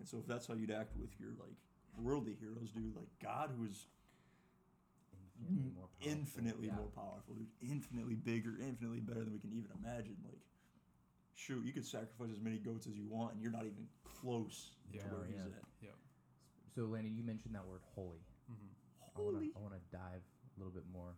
And 0.00 0.08
so, 0.08 0.18
if 0.18 0.26
that's 0.26 0.46
how 0.46 0.54
you'd 0.54 0.70
act 0.72 0.96
with 0.98 1.10
your 1.20 1.30
like 1.38 1.54
worldly 1.98 2.36
heroes, 2.40 2.70
dude, 2.74 2.96
like 2.96 3.08
God, 3.22 3.50
who 3.56 3.66
is 3.66 3.86
Infinitely 5.40 5.72
more 5.74 5.88
powerful. 5.88 6.12
infinitely 6.12 6.66
Yeah. 6.68 6.76
more 6.76 6.90
powerful, 6.94 7.34
dude, 7.34 7.48
infinitely 7.62 8.14
bigger, 8.14 8.56
infinitely 8.60 9.00
better 9.00 9.24
than 9.24 9.32
we 9.32 9.38
can 9.40 9.52
even 9.52 9.70
imagine. 9.82 10.16
Like, 10.24 10.40
shoot, 11.34 11.64
you 11.64 11.72
could 11.72 11.86
sacrifice 11.86 12.30
as 12.32 12.40
many 12.40 12.58
goats 12.58 12.86
as 12.86 12.94
you 12.94 13.06
want, 13.08 13.34
and 13.34 13.42
you're 13.42 13.52
not 13.52 13.64
even 13.64 13.88
close 14.04 14.72
Yeah, 14.92 15.02
to 15.02 15.08
where 15.16 15.24
he's 15.26 15.36
yeah. 15.36 15.56
at. 15.56 15.64
Yeah. 15.82 15.96
So, 16.74 16.82
Landon, 16.86 17.16
you 17.16 17.24
mentioned 17.24 17.54
that 17.54 17.66
word 17.66 17.80
holy. 17.94 18.20
Mm-hmm. 18.50 19.16
I 19.16 19.20
wanna, 19.20 19.38
Holy. 19.38 19.50
I 19.56 19.58
want 19.60 19.74
to 19.74 19.80
dive 19.90 20.22
a 20.22 20.58
little 20.58 20.72
bit 20.72 20.84
more, 20.92 21.16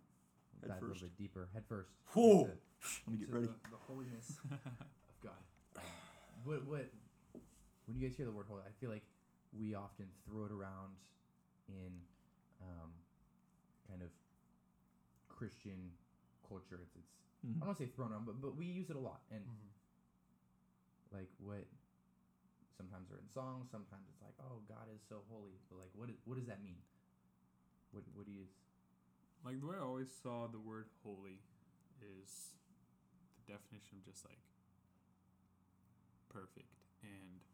Head 0.60 0.70
dive 0.70 0.82
a 0.82 0.86
little 0.86 1.02
bit 1.02 1.16
deeper, 1.18 1.48
head 1.52 1.64
first. 1.68 1.90
Whoa! 2.14 2.40
into- 2.46 2.58
Let 3.06 3.12
me 3.12 3.18
get 3.18 3.30
ready. 3.30 3.46
The, 3.46 3.70
the 3.70 3.82
holiness 3.86 4.38
of 4.50 5.16
God. 5.22 5.84
What, 6.44 6.64
what, 6.66 6.86
when 7.86 7.98
you 7.98 8.06
guys 8.08 8.16
hear 8.16 8.26
the 8.26 8.32
word 8.32 8.46
holy, 8.48 8.62
I 8.62 8.72
feel 8.80 8.90
like 8.90 9.04
we 9.58 9.74
often 9.74 10.06
throw 10.26 10.44
it 10.46 10.52
around 10.52 10.94
in 11.68 11.92
um, 12.62 12.90
kind 13.92 14.00
of 14.00 14.08
Christian 15.28 15.92
culture. 16.48 16.80
It's, 16.80 16.96
it's 16.96 17.12
I 17.44 17.46
Mhm. 17.46 17.58
don't 17.60 17.66
want 17.68 17.78
to 17.78 17.84
say 17.84 17.90
thrown 17.92 18.12
on, 18.16 18.24
but, 18.24 18.40
but 18.40 18.56
we 18.56 18.64
use 18.64 18.88
it 18.88 18.96
a 18.96 19.00
lot. 19.02 19.20
And 19.30 19.44
Mm-hmm. 19.44 19.68
like 21.12 21.28
what 21.44 21.66
sometimes 22.76 23.08
they're 23.10 23.18
in 23.20 23.28
songs 23.28 23.68
sometimes 23.70 24.08
it's 24.08 24.22
like 24.24 24.32
oh 24.40 24.62
god 24.66 24.88
is 24.88 25.02
so 25.06 25.20
holy 25.28 25.60
but 25.68 25.76
like 25.78 25.92
what 25.92 26.08
is, 26.08 26.16
what 26.24 26.36
does 26.40 26.46
that 26.48 26.64
mean 26.64 26.80
what 27.92 28.02
what 28.16 28.24
do 28.24 28.32
you 28.32 28.48
Like 29.44 29.60
the 29.60 29.66
way 29.66 29.76
I 29.76 29.84
always 29.84 30.08
saw 30.10 30.48
the 30.48 30.58
word 30.58 30.88
holy 31.04 31.42
is 32.00 32.56
the 33.36 33.52
definition 33.52 33.98
of 34.00 34.04
just 34.08 34.24
like 34.24 34.40
perfect 36.32 36.72
and 37.04 37.44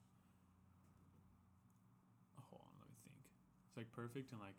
hold 2.39 2.63
on, 2.63 2.73
let 2.79 2.89
me 2.89 2.97
think. 3.03 3.21
It's 3.67 3.77
like 3.77 3.91
perfect 3.91 4.31
and 4.33 4.41
like 4.41 4.57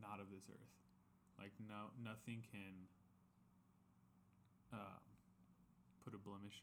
not 0.00 0.18
of 0.18 0.30
this 0.32 0.48
earth. 0.48 0.72
Like 1.40 1.56
no 1.56 1.88
nothing 1.96 2.44
can 2.52 2.84
um, 4.76 5.00
put 6.04 6.12
a 6.12 6.20
blemish 6.20 6.60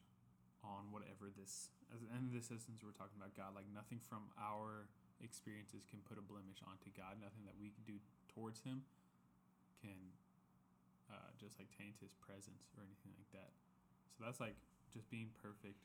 on 0.62 0.94
whatever 0.94 1.34
this 1.34 1.74
as 1.90 2.06
in 2.06 2.30
this 2.30 2.54
instance 2.54 2.86
we're 2.86 2.94
talking 2.94 3.18
about 3.18 3.34
God. 3.34 3.58
Like 3.58 3.66
nothing 3.74 3.98
from 3.98 4.30
our 4.38 4.86
experiences 5.18 5.82
can 5.90 6.06
put 6.06 6.22
a 6.22 6.26
blemish 6.26 6.62
onto 6.62 6.94
God. 6.94 7.18
Nothing 7.18 7.50
that 7.50 7.58
we 7.58 7.74
can 7.74 7.82
do 7.90 7.98
towards 8.30 8.62
him 8.62 8.86
can 9.82 9.98
uh, 11.10 11.34
just 11.42 11.58
like 11.58 11.74
taint 11.74 11.98
his 11.98 12.14
presence 12.22 12.70
or 12.78 12.86
anything 12.86 13.18
like 13.18 13.32
that. 13.34 13.52
So 14.14 14.30
that's 14.30 14.38
like 14.38 14.58
just 14.94 15.10
being 15.10 15.34
perfect 15.42 15.82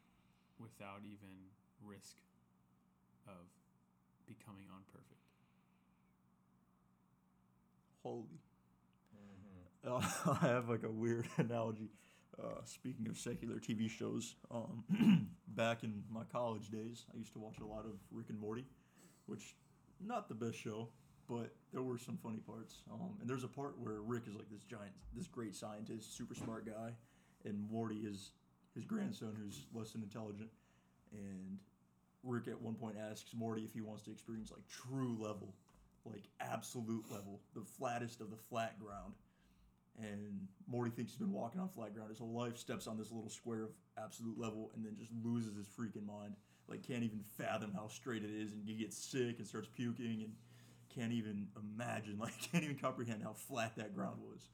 without 0.60 1.06
even 1.06 1.48
risk 1.80 2.20
of 3.24 3.48
becoming 4.26 4.68
unperfect. 4.68 5.22
Holy. 8.02 8.42
I 9.86 10.46
have 10.46 10.68
like 10.68 10.84
a 10.84 10.90
weird 10.90 11.26
analogy. 11.38 11.90
Uh, 12.42 12.64
speaking 12.64 13.08
of 13.08 13.18
secular 13.18 13.56
TV 13.56 13.90
shows, 13.90 14.36
um, 14.50 15.28
back 15.48 15.84
in 15.84 16.02
my 16.10 16.22
college 16.32 16.70
days, 16.70 17.04
I 17.12 17.18
used 17.18 17.32
to 17.34 17.38
watch 17.38 17.56
a 17.60 17.66
lot 17.66 17.84
of 17.84 17.92
Rick 18.10 18.30
and 18.30 18.38
Morty, 18.38 18.64
which 19.26 19.54
not 20.00 20.28
the 20.28 20.34
best 20.34 20.56
show, 20.56 20.88
but 21.28 21.54
there 21.72 21.82
were 21.82 21.98
some 21.98 22.16
funny 22.16 22.38
parts. 22.38 22.76
Um, 22.90 23.16
and 23.20 23.28
there's 23.28 23.44
a 23.44 23.48
part 23.48 23.78
where 23.78 24.00
Rick 24.00 24.24
is 24.28 24.34
like 24.34 24.48
this 24.50 24.62
giant, 24.62 24.92
this 25.14 25.26
great 25.26 25.54
scientist, 25.54 26.16
super 26.16 26.34
smart 26.34 26.64
guy, 26.64 26.92
and 27.44 27.68
Morty 27.70 27.98
is 27.98 28.30
his 28.74 28.84
grandson 28.84 29.36
who's 29.38 29.66
less 29.74 29.92
than 29.92 30.02
intelligent. 30.02 30.48
And 31.12 31.58
Rick 32.22 32.48
at 32.48 32.60
one 32.60 32.74
point 32.74 32.96
asks 32.98 33.34
Morty 33.34 33.62
if 33.62 33.74
he 33.74 33.82
wants 33.82 34.04
to 34.04 34.10
experience 34.10 34.50
like 34.50 34.66
true 34.68 35.16
level, 35.20 35.54
like 36.04 36.24
absolute 36.40 37.04
level, 37.10 37.40
the 37.54 37.64
flattest 37.64 38.20
of 38.20 38.30
the 38.30 38.36
flat 38.36 38.78
ground. 38.78 39.12
And 40.00 40.48
Morty 40.66 40.90
thinks 40.90 41.12
he's 41.12 41.18
been 41.18 41.32
walking 41.32 41.60
on 41.60 41.68
flat 41.68 41.94
ground 41.94 42.08
his 42.10 42.18
whole 42.18 42.32
life, 42.32 42.56
steps 42.56 42.86
on 42.86 42.96
this 42.96 43.12
little 43.12 43.28
square 43.28 43.64
of 43.64 43.70
absolute 43.98 44.38
level, 44.38 44.70
and 44.74 44.84
then 44.84 44.96
just 44.98 45.12
loses 45.22 45.56
his 45.56 45.66
freaking 45.66 46.06
mind. 46.06 46.34
Like, 46.68 46.82
can't 46.82 47.02
even 47.02 47.20
fathom 47.36 47.72
how 47.74 47.88
straight 47.88 48.24
it 48.24 48.30
is, 48.30 48.52
and 48.52 48.62
he 48.64 48.74
gets 48.74 48.96
sick 48.96 49.38
and 49.38 49.46
starts 49.46 49.68
puking, 49.74 50.22
and 50.22 50.32
can't 50.94 51.12
even 51.12 51.48
imagine, 51.56 52.18
like, 52.20 52.32
can't 52.50 52.64
even 52.64 52.76
comprehend 52.76 53.22
how 53.22 53.32
flat 53.32 53.76
that 53.76 53.94
ground 53.94 54.18
was. 54.20 54.48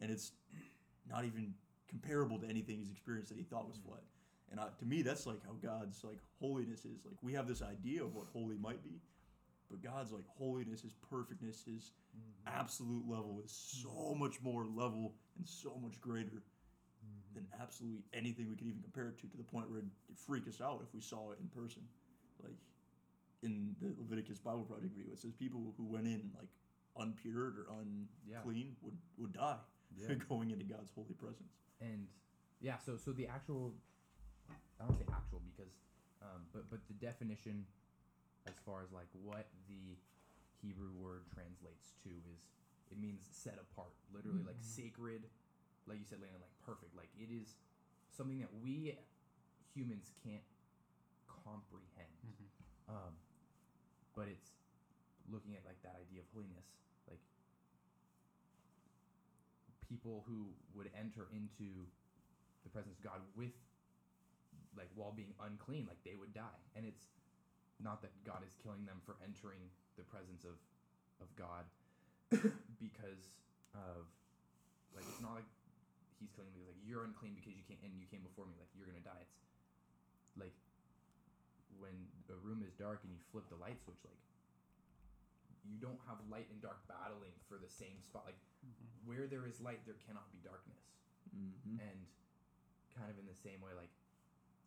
And 0.00 0.10
it's 0.10 0.32
not 1.08 1.24
even 1.24 1.54
comparable 1.88 2.38
to 2.38 2.48
anything 2.48 2.78
he's 2.78 2.90
experienced 2.90 3.30
that 3.30 3.38
he 3.38 3.44
thought 3.44 3.68
was 3.68 3.78
mm-hmm. 3.78 3.90
flat. 3.90 4.02
And 4.50 4.60
I, 4.60 4.66
to 4.78 4.84
me, 4.84 5.02
that's 5.02 5.26
like 5.26 5.42
how 5.46 5.52
God's 5.62 6.04
like 6.04 6.18
holiness 6.38 6.80
is. 6.80 7.04
Like 7.04 7.16
we 7.22 7.32
have 7.32 7.48
this 7.48 7.62
idea 7.62 8.04
of 8.04 8.14
what 8.14 8.26
holy 8.32 8.56
might 8.56 8.82
be, 8.84 9.00
but 9.72 9.82
God's 9.82 10.12
like 10.12 10.28
holiness, 10.38 10.82
His 10.82 10.92
perfectness, 11.08 11.64
His 11.64 11.92
mm-hmm. 12.12 12.60
absolute 12.60 13.08
level 13.08 13.40
is 13.44 13.52
so 13.52 13.88
mm-hmm. 13.88 14.20
much 14.20 14.40
more 14.42 14.66
level 14.66 15.14
and 15.38 15.48
so 15.48 15.80
much 15.82 16.00
greater 16.00 16.44
mm-hmm. 16.44 17.34
than 17.34 17.46
absolutely 17.60 18.04
anything 18.12 18.48
we 18.50 18.56
could 18.56 18.68
even 18.68 18.82
compare 18.82 19.08
it 19.08 19.18
to. 19.20 19.26
To 19.26 19.36
the 19.36 19.48
point 19.48 19.70
where 19.70 19.78
it'd 19.78 19.90
freak 20.14 20.46
us 20.46 20.60
out 20.60 20.84
if 20.86 20.92
we 20.94 21.00
saw 21.00 21.32
it 21.32 21.38
in 21.40 21.48
person. 21.48 21.82
Like 22.42 22.60
in 23.42 23.74
the 23.80 23.94
Leviticus 23.98 24.38
Bible 24.38 24.68
Project 24.68 24.94
video, 24.94 25.12
it 25.12 25.18
says 25.18 25.32
people 25.32 25.74
who 25.76 25.84
went 25.84 26.06
in 26.06 26.30
like 26.38 26.52
unpured 26.98 27.56
or 27.56 27.66
Yeah. 28.28 28.36
unclean 28.36 28.76
would 28.82 28.98
would 29.16 29.32
die 29.32 29.56
Yeah. 29.96 30.14
going 30.28 30.50
into 30.50 30.64
God's 30.64 30.90
holy 30.94 31.14
presence. 31.14 31.56
and 31.80 32.06
yeah 32.60 32.78
so 32.78 32.96
so 32.96 33.10
the 33.12 33.26
actual 33.26 33.74
i 34.80 34.84
don't 34.84 34.94
say 34.94 35.04
actual 35.12 35.42
because 35.50 35.74
um, 36.22 36.42
but 36.52 36.70
but 36.70 36.78
the 36.86 36.94
definition 36.94 37.66
as 38.46 38.54
far 38.66 38.82
as 38.82 38.90
like 38.92 39.10
what 39.22 39.46
the 39.68 39.96
hebrew 40.60 40.90
word 40.98 41.22
translates 41.32 41.94
to 42.02 42.10
is 42.34 42.50
it 42.90 42.98
means 43.00 43.26
set 43.30 43.58
apart 43.58 43.94
literally 44.12 44.42
like 44.46 44.58
sacred 44.60 45.26
like 45.86 45.98
you 45.98 46.06
said 46.06 46.22
Landon, 46.22 46.38
like 46.42 46.54
perfect. 46.62 46.94
Like 46.94 47.10
it 47.18 47.30
is 47.30 47.58
something 48.10 48.38
that 48.38 48.52
we 48.62 48.94
humans 49.74 50.12
can't 50.22 50.44
comprehend. 51.26 52.12
Um, 52.88 53.14
but 54.14 54.28
it's 54.28 54.52
looking 55.30 55.54
at 55.56 55.64
like 55.64 55.80
that 55.86 55.96
idea 55.96 56.20
of 56.20 56.28
holiness 56.34 56.66
like 57.08 57.22
people 59.88 60.26
who 60.26 60.50
would 60.74 60.90
enter 60.98 61.30
into 61.30 61.86
the 62.66 62.68
presence 62.68 62.98
of 62.98 63.02
god 63.06 63.22
with 63.38 63.54
like 64.76 64.90
while 64.98 65.14
being 65.14 65.32
unclean 65.40 65.86
like 65.88 66.02
they 66.04 66.18
would 66.18 66.34
die. 66.34 66.60
And 66.76 66.84
it's 66.84 67.06
not 67.82 68.00
that 68.00 68.14
god 68.24 68.40
is 68.46 68.54
killing 68.62 68.86
them 68.86 69.02
for 69.04 69.18
entering 69.20 69.60
the 69.98 70.06
presence 70.06 70.46
of 70.46 70.56
of 71.20 71.28
god 71.36 71.66
because 72.80 73.42
of 73.74 74.08
like 74.96 75.04
it's 75.08 75.20
not 75.20 75.36
like 75.36 75.48
he's 76.22 76.30
killing 76.38 76.54
me 76.54 76.62
like 76.62 76.78
you're 76.86 77.02
unclean 77.02 77.34
because 77.34 77.52
you 77.58 77.66
can't 77.66 77.82
and 77.82 77.98
you 77.98 78.06
came 78.06 78.22
before 78.22 78.46
me 78.46 78.54
like 78.60 78.70
you're 78.78 78.86
gonna 78.86 79.02
die. 79.02 79.26
It's 79.26 80.38
like 80.38 80.54
when 81.82 81.92
a 82.30 82.38
room 82.46 82.62
is 82.62 82.72
dark 82.78 83.02
and 83.02 83.10
you 83.10 83.18
flip 83.34 83.50
the 83.50 83.58
light 83.58 83.82
switch 83.82 83.98
like 84.06 84.22
you 85.66 85.82
don't 85.82 85.98
have 86.06 86.22
light 86.30 86.46
and 86.54 86.62
dark 86.62 86.78
battling 86.86 87.34
for 87.50 87.58
the 87.58 87.68
same 87.68 87.98
spot 88.02 88.22
like 88.28 88.38
where 89.02 89.26
there 89.26 89.44
is 89.50 89.58
light 89.58 89.82
there 89.82 89.98
cannot 90.06 90.30
be 90.30 90.38
darkness. 90.46 90.86
Mm-hmm. 91.32 91.80
and 91.80 91.98
kind 92.92 93.08
of 93.08 93.16
in 93.16 93.24
the 93.24 93.34
same 93.34 93.64
way 93.64 93.72
like 93.72 93.88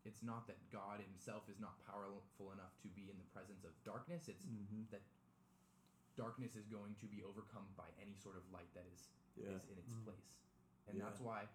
it's 0.05 0.21
not 0.23 0.45
that 0.47 0.57
god 0.71 1.01
himself 1.01 1.43
is 1.49 1.59
not 1.59 1.75
powerful 1.85 2.51
enough 2.53 2.73
to 2.81 2.87
be 2.93 3.09
in 3.09 3.17
the 3.17 3.27
presence 3.33 3.63
of 3.65 3.71
darkness 3.83 4.27
it's 4.29 4.45
Mm-hmm. 4.45 4.85
darkness 6.15 6.55
is 6.55 6.65
going 6.71 6.95
to 7.01 7.07
be 7.11 7.19
overcome 7.23 7.67
by 7.75 7.91
any 7.99 8.15
sort 8.15 8.37
of 8.39 8.43
light 8.51 8.71
that 8.73 8.87
is 8.87 9.09
Yeah. 9.35 9.51
is 9.59 9.65
in 9.67 9.77
its 9.77 9.93
Mm. 9.93 10.03
place 10.07 10.39
and 10.87 10.97
Yeah. 10.97 11.03
that's 11.05 11.19
why 11.19 11.49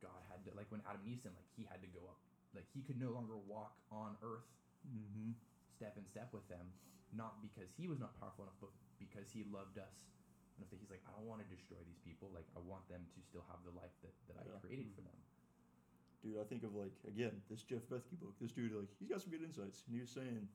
god 0.00 0.22
had 0.30 0.44
to 0.44 0.54
like 0.54 0.70
when 0.70 0.80
adam 0.86 1.00
and 1.02 1.08
eve 1.10 1.20
sinned 1.20 1.34
like 1.34 1.48
he 1.56 1.64
had 1.64 1.80
to 1.82 1.88
go 1.88 2.06
up 2.06 2.20
like 2.54 2.68
he 2.70 2.82
could 2.82 2.98
no 3.00 3.10
longer 3.10 3.36
walk 3.36 3.82
on 3.90 4.16
earth 4.22 4.46
Mm-hmm. 4.86 5.32
step 5.74 5.96
in 5.98 6.06
step 6.06 6.32
with 6.32 6.46
them 6.48 6.72
not 7.12 7.42
because 7.42 7.72
he 7.74 7.88
was 7.88 7.98
not 7.98 8.14
powerful 8.20 8.44
enough 8.44 8.54
but 8.60 8.70
because 8.98 9.28
he 9.30 9.42
loved 9.42 9.78
us 9.78 10.06
enough 10.56 10.70
that 10.70 10.78
he's 10.78 10.90
like 10.90 11.02
i 11.06 11.10
don't 11.10 11.26
want 11.26 11.42
to 11.42 11.48
destroy 11.50 11.82
these 11.84 11.98
people 11.98 12.30
like 12.30 12.46
i 12.54 12.60
want 12.60 12.86
them 12.88 13.02
to 13.10 13.20
still 13.22 13.42
have 13.50 13.58
the 13.64 13.70
life 13.74 13.92
that, 14.02 14.14
that 14.28 14.36
Yeah. 14.46 14.54
i 14.54 14.60
created 14.62 14.86
for 14.94 15.02
them 15.02 15.18
Dude, 16.22 16.36
I 16.40 16.44
think 16.44 16.64
of 16.64 16.74
like 16.74 16.94
again 17.06 17.30
this 17.50 17.62
Jeff 17.62 17.86
Bethke 17.86 18.18
book. 18.18 18.34
This 18.40 18.50
dude 18.50 18.74
like 18.74 18.90
he's 18.98 19.08
got 19.08 19.22
some 19.22 19.30
good 19.30 19.42
insights, 19.42 19.86
and 19.86 19.94
he 19.94 20.00
was 20.00 20.10
saying, 20.10 20.48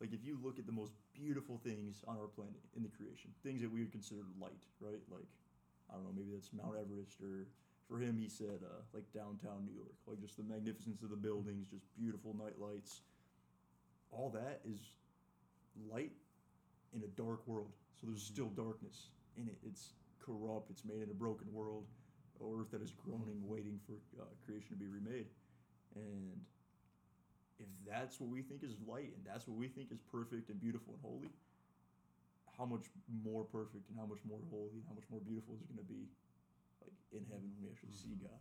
like 0.00 0.12
if 0.12 0.24
you 0.24 0.38
look 0.42 0.58
at 0.58 0.66
the 0.66 0.72
most 0.72 0.92
beautiful 1.12 1.60
things 1.62 2.02
on 2.08 2.16
our 2.16 2.28
planet 2.32 2.64
in 2.76 2.82
the 2.82 2.88
creation, 2.88 3.30
things 3.42 3.60
that 3.60 3.70
we 3.70 3.80
would 3.80 3.92
consider 3.92 4.24
light, 4.40 4.64
right? 4.80 5.04
Like 5.12 5.28
I 5.92 5.94
don't 5.94 6.04
know, 6.04 6.16
maybe 6.16 6.32
that's 6.32 6.48
Mount 6.52 6.80
Everest, 6.80 7.20
or 7.20 7.44
for 7.88 8.00
him 8.00 8.16
he 8.16 8.28
said 8.28 8.64
uh, 8.64 8.80
like 8.96 9.04
downtown 9.12 9.68
New 9.68 9.76
York, 9.76 9.92
like 10.08 10.20
just 10.20 10.40
the 10.40 10.44
magnificence 10.48 11.02
of 11.02 11.10
the 11.10 11.20
buildings, 11.20 11.68
just 11.68 11.84
beautiful 11.96 12.32
night 12.32 12.56
lights. 12.56 13.04
All 14.10 14.30
that 14.30 14.60
is 14.64 14.80
light 15.92 16.12
in 16.96 17.02
a 17.02 17.10
dark 17.20 17.46
world, 17.46 17.72
so 18.00 18.06
there's 18.06 18.22
still 18.22 18.48
darkness 18.48 19.12
in 19.36 19.48
it. 19.48 19.58
It's 19.66 19.92
corrupt. 20.24 20.70
It's 20.70 20.84
made 20.84 21.02
in 21.02 21.10
a 21.10 21.14
broken 21.14 21.52
world 21.52 21.84
a 22.44 22.48
earth 22.60 22.70
that 22.76 22.82
is 22.84 22.92
groaning, 22.92 23.40
waiting 23.48 23.80
for 23.88 23.96
uh, 24.20 24.28
creation 24.44 24.76
to 24.76 24.78
be 24.80 24.86
remade. 24.86 25.26
And 25.96 26.36
if 27.58 27.66
that's 27.88 28.20
what 28.20 28.28
we 28.28 28.42
think 28.44 28.60
is 28.62 28.76
light, 28.84 29.14
and 29.16 29.22
that's 29.24 29.48
what 29.48 29.56
we 29.56 29.68
think 29.68 29.88
is 29.90 30.02
perfect 30.12 30.50
and 30.52 30.60
beautiful 30.60 30.94
and 30.98 31.02
holy, 31.02 31.32
how 32.58 32.66
much 32.68 32.86
more 33.24 33.42
perfect 33.48 33.88
and 33.90 33.96
how 33.98 34.06
much 34.06 34.20
more 34.28 34.38
holy 34.52 34.78
and 34.82 34.86
how 34.86 34.94
much 34.94 35.08
more 35.10 35.22
beautiful 35.24 35.54
is 35.56 35.62
it 35.64 35.68
going 35.72 35.82
to 35.82 35.90
be, 35.90 36.06
like 36.84 36.94
in 37.14 37.24
heaven 37.32 37.48
when 37.56 37.66
we 37.66 37.70
actually 37.72 37.94
see 37.96 38.14
God? 38.20 38.38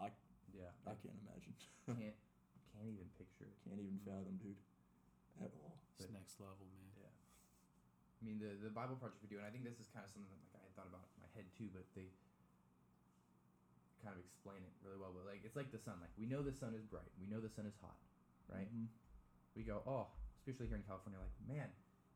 I 0.00 0.08
yeah 0.56 0.72
I 0.88 0.96
can't 0.98 1.14
imagine. 1.28 1.54
can't 1.86 1.98
can't 2.72 2.88
even 2.88 3.06
picture 3.20 3.46
it 3.46 3.54
can't 3.62 3.78
even 3.78 4.00
fathom, 4.02 4.34
dude, 4.42 4.58
at 5.38 5.52
all. 5.62 5.76
It's 6.00 6.08
But- 6.08 6.16
next 6.18 6.40
level, 6.40 6.66
man. 6.72 6.88
yeah 6.98 7.12
i 7.12 8.20
mean 8.26 8.38
the 8.38 8.54
the 8.62 8.70
bible 8.70 8.94
project 8.98 9.18
video 9.22 9.38
and 9.42 9.46
i 9.46 9.50
think 9.50 9.66
this 9.66 9.78
is 9.82 9.90
kind 9.90 10.02
of 10.06 10.10
something 10.10 10.30
that 10.30 10.38
like 10.38 10.54
i 10.54 10.62
had 10.62 10.74
thought 10.78 10.86
about 10.90 11.02
in 11.14 11.18
my 11.26 11.30
head 11.34 11.46
too 11.58 11.66
but 11.74 11.82
they 11.98 12.06
kind 14.02 14.12
of 14.18 14.20
explain 14.22 14.58
it 14.66 14.74
really 14.82 14.98
well 14.98 15.14
but 15.14 15.22
like 15.24 15.40
it's 15.46 15.54
like 15.54 15.70
the 15.70 15.78
sun 15.78 15.94
like 16.02 16.10
we 16.18 16.26
know 16.26 16.42
the 16.42 16.52
sun 16.52 16.74
is 16.74 16.82
bright 16.90 17.08
we 17.22 17.26
know 17.30 17.38
the 17.40 17.50
sun 17.54 17.64
is 17.66 17.74
hot 17.80 17.96
right 18.50 18.66
Mhm. 18.68 18.90
we 19.54 19.62
go, 19.62 19.80
oh, 19.86 20.08
especially 20.40 20.66
here 20.66 20.76
in 20.80 20.82
California, 20.88 21.20
like, 21.20 21.36
man, 21.44 21.68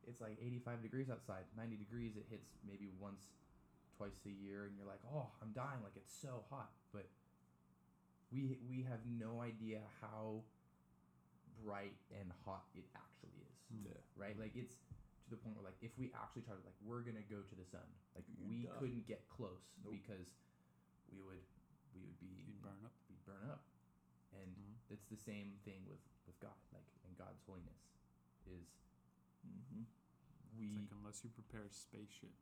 it's 0.09 0.21
like 0.25 0.41
85 0.41 0.81
degrees 0.83 1.11
outside, 1.13 1.45
90 1.55 1.77
degrees, 1.77 2.17
it 2.17 2.25
hits 2.33 2.49
maybe 2.65 2.89
once, 2.99 3.29
twice 4.01 4.17
a 4.25 4.33
year, 4.33 4.65
and 4.65 4.73
you're 4.75 4.89
like, 4.89 5.05
oh, 5.13 5.29
I'm 5.45 5.53
dying, 5.53 5.85
like, 5.85 5.93
it's 6.01 6.11
so 6.17 6.43
hot. 6.49 6.73
But 6.97 7.05
we, 8.33 8.57
we 8.65 8.83
have 8.89 9.05
no 9.05 9.45
idea 9.45 9.85
how 10.01 10.41
bright 11.63 11.93
and 12.17 12.33
hot 12.45 12.65
it 12.75 12.89
actually 12.97 13.37
is, 13.45 13.57
Yeah. 13.85 14.01
right? 14.17 14.37
Like, 14.41 14.57
it's 14.57 14.75
to 15.29 15.29
the 15.31 15.37
point 15.37 15.57
where, 15.61 15.65
like, 15.69 15.79
if 15.85 15.93
we 16.01 16.13
actually 16.17 16.43
tried, 16.49 16.65
like, 16.65 16.77
we're 16.85 17.05
going 17.05 17.21
to 17.21 17.29
go 17.29 17.45
to 17.45 17.55
the 17.55 17.69
sun, 17.69 17.85
like, 18.17 18.25
You'd 18.33 18.49
we 18.49 18.57
die. 18.65 18.73
couldn't 18.81 19.05
get 19.07 19.29
close 19.29 19.61
Nope. 19.85 19.93
because 19.93 20.27
we 21.13 21.21
would, 21.21 21.45
we 21.97 22.05
would 22.05 22.21
be, 22.21 22.45
You'd 22.45 22.61
burn 22.61 22.85
up. 22.85 22.93
we'd 23.09 23.25
burn 23.25 23.49
up. 23.49 23.65
And 24.37 24.53
Mhm. 24.53 24.93
it's 24.93 25.09
the 25.09 25.17
same 25.17 25.57
thing 25.65 25.81
with, 25.89 26.03
with 26.29 26.37
God, 26.45 26.57
like, 26.77 26.85
and 27.09 27.17
God's 27.17 27.41
holiness 27.49 27.97
is 28.45 28.69
Mhm. 29.47 29.87
we 30.59 30.67
It's 30.77 30.77
like 30.77 30.93
unless 30.93 31.25
you 31.25 31.31
prepare 31.31 31.65
a 31.65 31.71
spaceship 31.71 32.35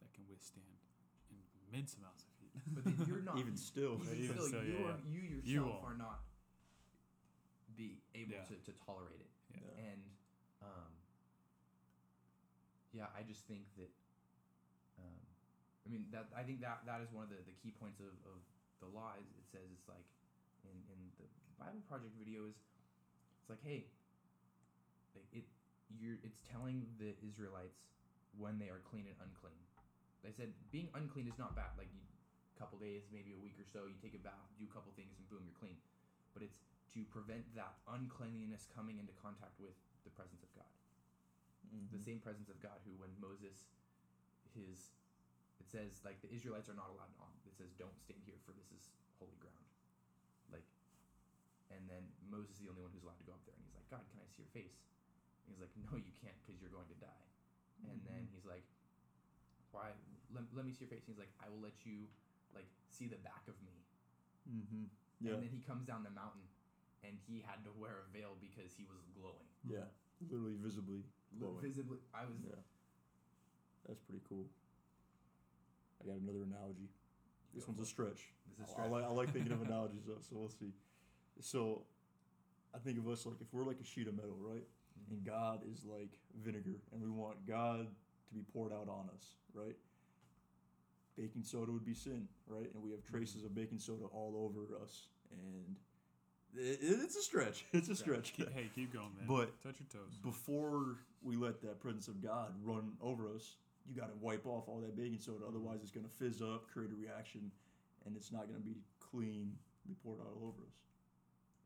that 0.00 0.12
can 0.14 0.26
withstand 0.28 0.78
immense 1.66 1.94
amounts 1.96 2.24
of 2.24 2.30
heat. 2.38 2.52
but 2.74 2.84
then 2.84 2.98
you're 3.06 3.22
not 3.30 3.38
Even 3.38 3.56
still. 3.56 3.98
even 4.02 4.14
Even 4.14 4.36
still, 4.36 4.48
still, 4.48 4.64
you 4.64 4.78
yeah, 4.78 4.86
are 4.94 5.00
you 5.06 5.20
yourself 5.20 5.46
You 5.46 5.62
won't. 5.66 5.84
are 5.84 5.94
not 5.98 6.20
be 7.76 8.02
able 8.14 8.32
Yeah. 8.34 8.44
to, 8.44 8.54
to 8.56 8.72
tolerate 8.84 9.20
it 9.20 9.30
Yeah. 9.54 9.90
and 9.90 10.02
um 10.62 10.92
yeah 12.92 13.06
i 13.14 13.22
just 13.22 13.46
think 13.46 13.62
that 13.76 13.90
um 14.98 15.20
i 15.86 15.88
mean 15.88 16.06
that 16.10 16.26
i 16.36 16.42
think 16.42 16.60
that 16.60 16.84
that 16.84 17.00
is 17.00 17.10
one 17.12 17.24
of 17.24 17.30
the, 17.30 17.36
the 17.46 17.52
key 17.62 17.70
points 17.70 18.00
of, 18.00 18.10
of 18.26 18.42
the 18.80 18.88
law 18.88 19.12
is 19.20 19.28
it 19.36 19.46
says 19.48 19.68
it's 19.72 19.88
like 19.88 20.06
in 20.64 20.76
in 20.92 21.00
the 21.20 21.26
bible 21.60 21.80
project 21.88 22.12
video 22.18 22.48
is 22.48 22.56
it's 23.40 23.50
like 23.50 23.62
hey 23.62 23.84
like 25.14 25.26
it 25.32 25.44
you're 25.98 26.18
it's 26.22 26.40
telling 26.50 26.86
the 26.98 27.14
israelites 27.24 27.82
when 28.38 28.58
they 28.62 28.70
are 28.70 28.78
clean 28.86 29.10
and 29.10 29.18
unclean. 29.18 29.58
They 30.22 30.30
said 30.30 30.52
being 30.70 30.86
unclean 30.94 31.26
is 31.26 31.38
not 31.38 31.56
bad 31.56 31.74
like 31.76 31.90
you 31.92 32.00
couple 32.54 32.76
days 32.76 33.08
maybe 33.08 33.32
a 33.32 33.40
week 33.40 33.56
or 33.56 33.64
so 33.64 33.88
you 33.88 33.96
take 34.04 34.12
a 34.12 34.20
bath 34.20 34.44
do 34.60 34.68
a 34.68 34.72
couple 34.72 34.92
things 34.92 35.16
and 35.16 35.24
boom 35.32 35.40
you're 35.48 35.56
clean. 35.56 35.80
But 36.36 36.44
it's 36.44 36.60
to 36.92 37.02
prevent 37.08 37.48
that 37.56 37.80
uncleanliness 37.88 38.68
coming 38.68 39.00
into 39.00 39.16
contact 39.16 39.56
with 39.58 39.72
the 40.04 40.12
presence 40.12 40.44
of 40.44 40.52
god. 40.52 40.68
The 41.90 41.98
Mhm. 41.98 42.04
same 42.04 42.20
presence 42.20 42.48
of 42.48 42.60
god 42.60 42.80
who 42.84 42.92
when 43.00 43.18
moses 43.18 43.64
his 44.52 44.92
it 45.60 45.68
says 45.68 46.00
like 46.02 46.18
the 46.24 46.30
israelites 46.32 46.68
are 46.72 46.76
not 46.78 46.88
allowed 46.90 47.12
on 47.20 47.30
it 47.46 47.54
says 47.54 47.70
don't 47.76 47.96
stand 48.00 48.20
here 48.24 48.40
for 48.48 48.52
this 48.56 48.68
is 48.72 48.90
holy 49.20 49.36
ground 49.38 49.68
like 50.50 50.64
and 51.70 51.84
then 51.86 52.02
moses 52.32 52.56
is 52.58 52.64
the 52.64 52.70
only 52.72 52.80
one 52.82 52.90
who's 52.90 53.04
allowed 53.04 53.20
to 53.20 53.28
go 53.28 53.36
up 53.36 53.44
there 53.44 53.54
and 53.54 53.62
he's 53.64 53.76
like 53.76 53.86
god 53.92 54.02
can 54.10 54.18
i 54.20 54.26
see 54.32 54.42
your 54.42 54.52
face 54.56 54.80
and 55.44 55.52
he's 55.54 55.60
like 55.62 55.72
no 55.84 55.94
you 56.00 56.12
can't 56.24 56.36
because 56.42 56.56
you're 56.58 56.72
going 56.72 56.88
to 56.88 56.96
die 56.98 57.26
and 57.88 58.00
then 58.04 58.24
Mhm. 58.28 58.32
he's 58.34 58.44
like 58.48 58.64
why 59.70 59.92
let, 60.34 60.44
let 60.56 60.64
me 60.66 60.72
see 60.74 60.84
your 60.88 60.92
face 60.92 61.04
he's 61.06 61.20
like 61.20 61.30
i 61.44 61.46
will 61.52 61.62
let 61.62 61.76
you 61.86 62.08
like 62.56 62.66
see 62.90 63.06
the 63.06 63.20
back 63.22 63.44
of 63.46 63.56
me 63.62 63.76
Mhm. 64.48 64.88
Yeah. 65.20 65.36
and 65.36 65.44
then 65.44 65.52
he 65.52 65.60
comes 65.60 65.84
down 65.84 66.02
the 66.02 66.10
mountain 66.16 66.48
and 67.04 67.16
he 67.28 67.40
had 67.44 67.60
to 67.68 67.72
wear 67.76 68.00
a 68.02 68.06
veil 68.10 68.36
because 68.40 68.72
he 68.72 68.84
was 68.88 69.04
glowing 69.12 69.46
Yeah. 69.68 69.84
Literally 70.20 70.56
visibly 70.56 71.04
glowing. 71.38 71.60
visibly 71.60 72.00
i 72.16 72.24
was 72.24 72.40
Yeah. 72.42 72.56
That's 73.88 74.00
pretty 74.04 74.20
cool. 74.28 74.44
I 76.02 76.06
got 76.08 76.16
another 76.20 76.44
analogy. 76.44 76.88
This 77.54 77.66
one's 77.66 77.80
a 77.80 77.86
stretch. 77.86 78.32
this 78.58 78.68
is 78.68 78.74
I, 78.78 78.84
I 78.84 78.88
like 78.88 79.04
I 79.04 79.08
like 79.08 79.32
thinking 79.32 79.52
of 79.52 79.62
analogies 79.66 80.02
though, 80.06 80.20
so 80.20 80.36
we'll 80.36 80.48
see. 80.48 80.72
So 81.40 81.82
I 82.74 82.78
think 82.78 82.98
of 82.98 83.08
us 83.08 83.26
like 83.26 83.36
if 83.40 83.52
we're 83.52 83.64
like 83.64 83.80
a 83.82 83.84
sheet 83.86 84.08
of 84.08 84.14
metal, 84.16 84.36
right? 84.40 84.62
Mm-hmm. 84.62 85.14
And 85.14 85.24
God 85.26 85.60
is 85.72 85.84
like 85.84 86.10
vinegar, 86.44 86.80
and 86.92 87.02
we 87.02 87.08
want 87.10 87.46
God 87.46 87.86
to 88.28 88.34
be 88.34 88.42
poured 88.52 88.72
out 88.72 88.88
on 88.88 89.08
us, 89.16 89.24
right? 89.54 89.76
Baking 91.16 91.42
soda 91.42 91.72
would 91.72 91.84
be 91.84 91.94
sin, 91.94 92.28
right? 92.46 92.70
And 92.72 92.82
we 92.82 92.90
have 92.92 93.02
traces 93.04 93.44
of 93.44 93.54
baking 93.54 93.78
soda 93.78 94.04
all 94.12 94.34
over 94.48 94.66
us. 94.82 95.08
And 95.32 95.76
It, 96.56 96.78
it- 96.80 97.00
it's 97.02 97.16
a 97.16 97.22
stretch. 97.22 97.66
It's 97.72 97.88
a 97.88 97.96
stretch. 97.96 98.32
Keep, 98.34 98.52
hey, 98.52 98.70
keep 98.74 98.92
going, 98.92 99.10
man. 99.18 99.26
But- 99.26 99.60
touch 99.62 99.80
your 99.80 100.02
toes. 100.02 100.14
Before 100.22 100.96
we 101.22 101.36
let 101.36 101.60
that 101.62 101.80
presence 101.80 102.08
of 102.08 102.22
God 102.22 102.54
run 102.62 102.92
over 103.02 103.28
us, 103.28 103.56
you 103.90 104.00
got 104.00 104.08
to 104.08 104.16
wipe 104.20 104.46
off 104.46 104.64
all 104.68 104.78
that 104.80 104.96
baking 104.96 105.18
soda. 105.18 105.44
Otherwise, 105.48 105.80
it's 105.82 105.90
going 105.90 106.06
to 106.06 106.12
fizz 106.12 106.40
up, 106.42 106.70
create 106.72 106.90
a 106.92 106.94
reaction, 106.94 107.50
and 108.06 108.16
it's 108.16 108.30
not 108.32 108.46
going 108.48 108.60
to 108.60 108.64
be 108.66 108.76
clean. 109.00 109.52
Be 109.88 109.94
poured 110.04 110.20
all 110.20 110.38
over 110.46 110.62
us. 110.62 110.76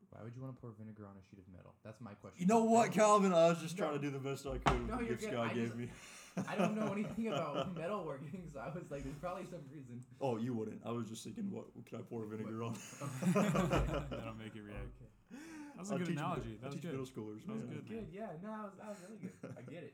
Why 0.09 0.23
would 0.23 0.33
you 0.35 0.41
want 0.41 0.55
to 0.55 0.61
pour 0.61 0.71
vinegar 0.79 1.03
on 1.05 1.11
a 1.19 1.23
sheet 1.29 1.37
of 1.39 1.45
metal? 1.53 1.75
That's 1.83 1.99
my 1.99 2.13
question. 2.13 2.39
You 2.39 2.47
know 2.47 2.63
what, 2.63 2.91
Calvin? 2.93 3.33
I 3.33 3.49
was 3.49 3.59
just 3.59 3.77
No. 3.77 3.85
trying 3.85 3.99
to 3.99 4.03
do 4.05 4.09
the 4.09 4.19
best 4.23 4.47
I 4.47 4.57
could 4.57 4.79
with 4.81 4.89
No, 4.89 4.97
the 4.97 5.03
you're 5.05 5.15
good. 5.17 5.31
God 5.31 5.51
I 5.51 5.53
gave 5.53 5.65
just- 5.67 5.75
me. 5.77 5.89
I 6.49 6.55
don't 6.55 6.75
know 6.75 6.91
anything 6.97 7.27
about 7.27 7.75
metalworking, 7.75 8.51
so 8.51 8.59
I 8.59 8.67
was 8.73 8.89
like, 8.91 9.03
there's 9.03 9.15
probably 9.21 9.45
some 9.45 9.59
reason. 9.71 10.03
Oh, 10.19 10.35
you 10.37 10.53
wouldn't. 10.53 10.81
I 10.85 10.91
was 10.91 11.07
just 11.07 11.23
thinking, 11.23 11.51
what 11.51 11.65
could 11.87 11.99
I 11.99 12.01
pour 12.03 12.25
vinegar 12.25 12.63
on? 12.63 12.75
That'll 13.33 14.35
make 14.35 14.55
it 14.55 14.63
react. 14.63 14.91
Okay. 14.99 15.39
That 15.75 15.79
was 15.79 15.91
a 15.91 15.95
I 15.95 15.97
good 15.99 16.07
teach 16.07 16.15
mid- 16.15 16.23
analogy. 16.23 16.55
I 16.55 16.63
That 16.63 16.65
was 16.65 16.73
teach 16.75 16.83
good. 16.83 16.91
middle 16.91 17.05
schoolers. 17.07 17.45
That 17.47 17.55
was 17.55 17.63
man. 17.63 17.73
good. 17.75 17.87
Good, 17.87 18.07
yeah. 18.11 18.27
No, 18.43 18.49
that 18.51 18.63
was, 18.63 18.73
that 18.79 18.87
was 18.89 18.97
really 19.07 19.19
good. 19.19 19.31
I 19.57 19.61
get 19.69 19.83
it. 19.83 19.93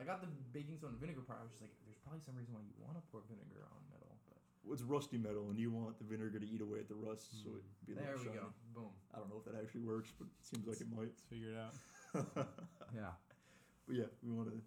I 0.00 0.04
got 0.08 0.24
the 0.24 0.32
baking 0.56 0.80
soda 0.80 0.96
and 0.96 1.00
vinegar 1.00 1.20
part. 1.20 1.38
I 1.38 1.44
was 1.44 1.52
just 1.52 1.60
like, 1.60 1.76
there's 1.84 2.00
probably 2.00 2.24
some 2.24 2.32
reason 2.32 2.56
why 2.56 2.64
you 2.64 2.72
want 2.80 2.96
to 2.96 3.04
pour 3.12 3.20
vinegar 3.28 3.68
on 3.68 3.84
metal, 3.92 4.16
but 4.24 4.40
It's 4.72 4.80
rusty 4.80 5.20
metal, 5.20 5.52
and 5.52 5.60
you 5.60 5.68
want 5.68 6.00
the 6.00 6.08
vinegar 6.08 6.40
to 6.40 6.48
eat 6.48 6.64
away 6.64 6.80
at 6.80 6.88
the 6.88 6.96
rust, 6.96 7.28
so 7.44 7.52
hmm. 7.52 7.60
it 7.60 7.64
be 7.84 7.92
a 7.92 8.00
there 8.00 8.16
little 8.16 8.32
we 8.32 8.32
shiny. 8.32 8.40
go. 8.40 8.88
Boom. 8.88 8.92
I 9.12 9.20
don't 9.20 9.28
know 9.28 9.36
if 9.36 9.44
that 9.44 9.60
actually 9.60 9.84
works, 9.84 10.08
but 10.16 10.24
it 10.32 10.40
seems 10.40 10.64
like 10.64 10.80
it 10.80 10.88
might. 10.88 11.12
Let's 11.12 11.28
figure 11.28 11.52
it 11.52 11.58
out. 11.60 11.74
Yeah. 12.96 13.14
But 13.86 13.94
yeah, 14.02 14.10
we 14.24 14.32
want 14.34 14.50
to 14.50 14.58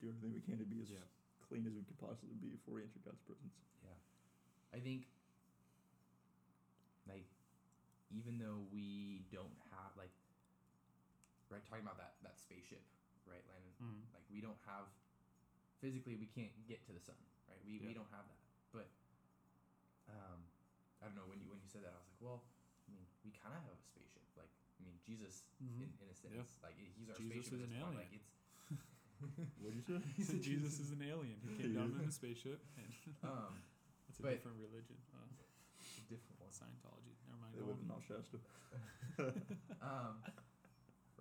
do 0.00 0.08
everything 0.10 0.32
we 0.34 0.42
can 0.42 0.58
to 0.58 0.66
be 0.66 0.80
as 0.82 0.90
Yeah. 0.90 1.04
clean 1.46 1.62
as 1.68 1.76
we 1.76 1.84
could 1.84 2.00
possibly 2.00 2.34
be 2.40 2.48
before 2.50 2.80
we 2.80 2.82
enter 2.82 2.98
God's 3.04 3.22
presence. 3.22 3.54
Yeah. 3.84 3.94
I 4.74 4.80
think, 4.80 5.06
like, 7.06 7.28
even 8.10 8.40
though 8.40 8.66
we 8.72 9.22
don't 9.30 9.54
have 9.70 9.92
like, 10.00 10.10
right, 11.52 11.62
talking 11.68 11.84
about 11.84 11.98
that 12.02 12.16
that 12.24 12.40
spaceship, 12.40 12.82
right, 13.32 13.44
Landon? 13.48 13.72
Mm. 13.80 14.00
Like, 14.12 14.26
we 14.28 14.44
don't 14.44 14.60
have 14.68 14.86
physically, 15.80 16.14
we 16.20 16.28
can't 16.30 16.52
get 16.68 16.84
to 16.86 16.92
the 16.92 17.00
sun, 17.02 17.16
right? 17.50 17.58
We 17.64 17.80
we 17.82 17.96
don't 17.96 18.12
have 18.12 18.28
that. 18.28 18.40
But, 18.70 18.88
um, 20.12 20.44
I 21.00 21.08
don't 21.10 21.16
know 21.18 21.26
when 21.26 21.40
you 21.42 21.48
when 21.50 21.58
you 21.64 21.66
said 21.72 21.82
that, 21.82 21.96
I 21.96 21.98
was 21.98 22.06
like, 22.12 22.20
well, 22.22 22.44
I 22.86 22.94
mean, 22.94 23.08
we 23.26 23.32
kind 23.34 23.56
of 23.56 23.64
have 23.64 23.74
a 23.74 23.80
spaceship. 23.82 24.22
Like, 24.38 24.52
I 24.78 24.80
mean, 24.86 24.96
Jesus, 25.02 25.42
Mhm. 25.58 25.82
in, 25.82 25.90
in 25.98 26.06
a 26.12 26.14
sense, 26.14 26.36
Yeah. 26.36 26.46
like 26.62 26.76
he's 26.78 27.08
our 27.10 27.16
Jesus 27.18 27.48
spaceship. 27.50 27.58
is 27.58 27.62
an 27.66 27.74
alien. 27.80 27.96
Like, 27.98 28.12
it's 28.14 28.30
What'd 29.62 29.74
you 29.78 29.84
say? 29.86 29.98
He 30.18 30.22
said 30.22 30.40
Jesus 30.52 30.78
is 30.82 30.90
an 30.94 31.02
alien. 31.02 31.38
He 31.42 31.54
came 31.58 31.74
down 31.74 31.94
in 31.98 32.06
a 32.06 32.12
spaceship. 32.14 32.60
And 32.78 32.90
um 33.26 33.58
it's 34.10 34.18
a 34.18 34.22
But- 34.22 34.38
different 34.38 34.58
religion. 34.62 34.98
Uh, 35.14 35.26
a 35.26 36.02
different 36.06 36.38
one. 36.38 36.50
Scientology. 36.54 37.14
Never 37.26 37.38
mind. 37.42 37.52
They 37.54 37.60
Go 37.62 37.66
live 37.74 37.80
in 37.82 37.90
on. 37.90 37.98
Mount 37.98 38.04
Shasta. 38.06 38.38
um, 39.82 40.14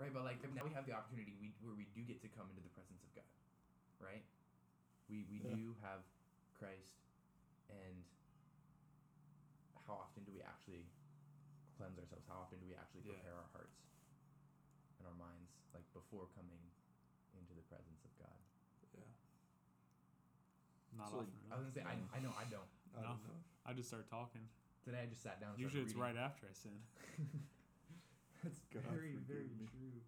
right, 0.02 0.10
but 0.10 0.26
like 0.26 0.42
now 0.58 0.66
we 0.66 0.74
have 0.74 0.90
the 0.90 0.98
opportunity 0.98 1.38
we, 1.38 1.54
where 1.62 1.78
we 1.78 1.86
do 1.94 2.02
get 2.02 2.18
to 2.26 2.30
come 2.34 2.50
into 2.50 2.66
the 2.66 2.74
presence 2.74 3.06
of 3.06 3.14
God, 3.14 3.30
right? 4.02 4.26
We 5.06 5.30
we 5.30 5.46
Yeah. 5.46 5.54
do 5.54 5.78
have 5.86 6.02
Christ, 6.58 6.98
and 7.70 8.02
how 9.86 10.02
often 10.02 10.26
do 10.26 10.34
we 10.34 10.42
actually 10.42 10.90
cleanse 11.78 12.02
ourselves? 12.02 12.26
How 12.26 12.42
often 12.42 12.58
do 12.60 12.66
we 12.66 12.74
actually 12.74 13.06
Yeah. 13.06 13.22
prepare 13.22 13.38
our 13.38 13.50
hearts 13.54 13.86
and 14.98 15.06
our 15.06 15.18
minds, 15.18 15.54
like 15.78 15.86
before 15.94 16.26
coming 16.34 16.62
into 17.38 17.54
the 17.54 17.66
presence 17.70 18.02
of 18.02 18.12
God? 18.18 18.40
Yeah. 18.98 19.06
Not 20.98 21.10
So, 21.10 21.18
like, 21.22 21.30
often. 21.30 21.52
I 21.52 21.56
was 21.56 21.64
gonna 21.70 21.78
say 21.78 21.86
I, 21.86 21.96
I 22.18 22.20
know 22.20 22.34
I 22.36 22.46
don't. 22.50 22.68
I 22.98 23.02
No. 23.06 23.08
don't 23.16 23.24
know. 23.24 23.40
I 23.66 23.74
just 23.74 23.88
start 23.88 24.10
talking. 24.10 24.42
Today 24.84 25.04
I 25.04 25.06
just 25.06 25.22
sat 25.22 25.40
down. 25.40 25.54
And 25.54 25.62
Usually 25.62 25.84
it's 25.84 25.94
started 25.94 26.18
right 26.18 26.26
after 26.26 26.48
I 26.50 26.54
sin. 26.54 26.82
That's 28.44 28.62
God 28.74 28.84
very 28.90 29.18
very 29.30 29.50
me. 29.58 29.66
true. 29.70 30.02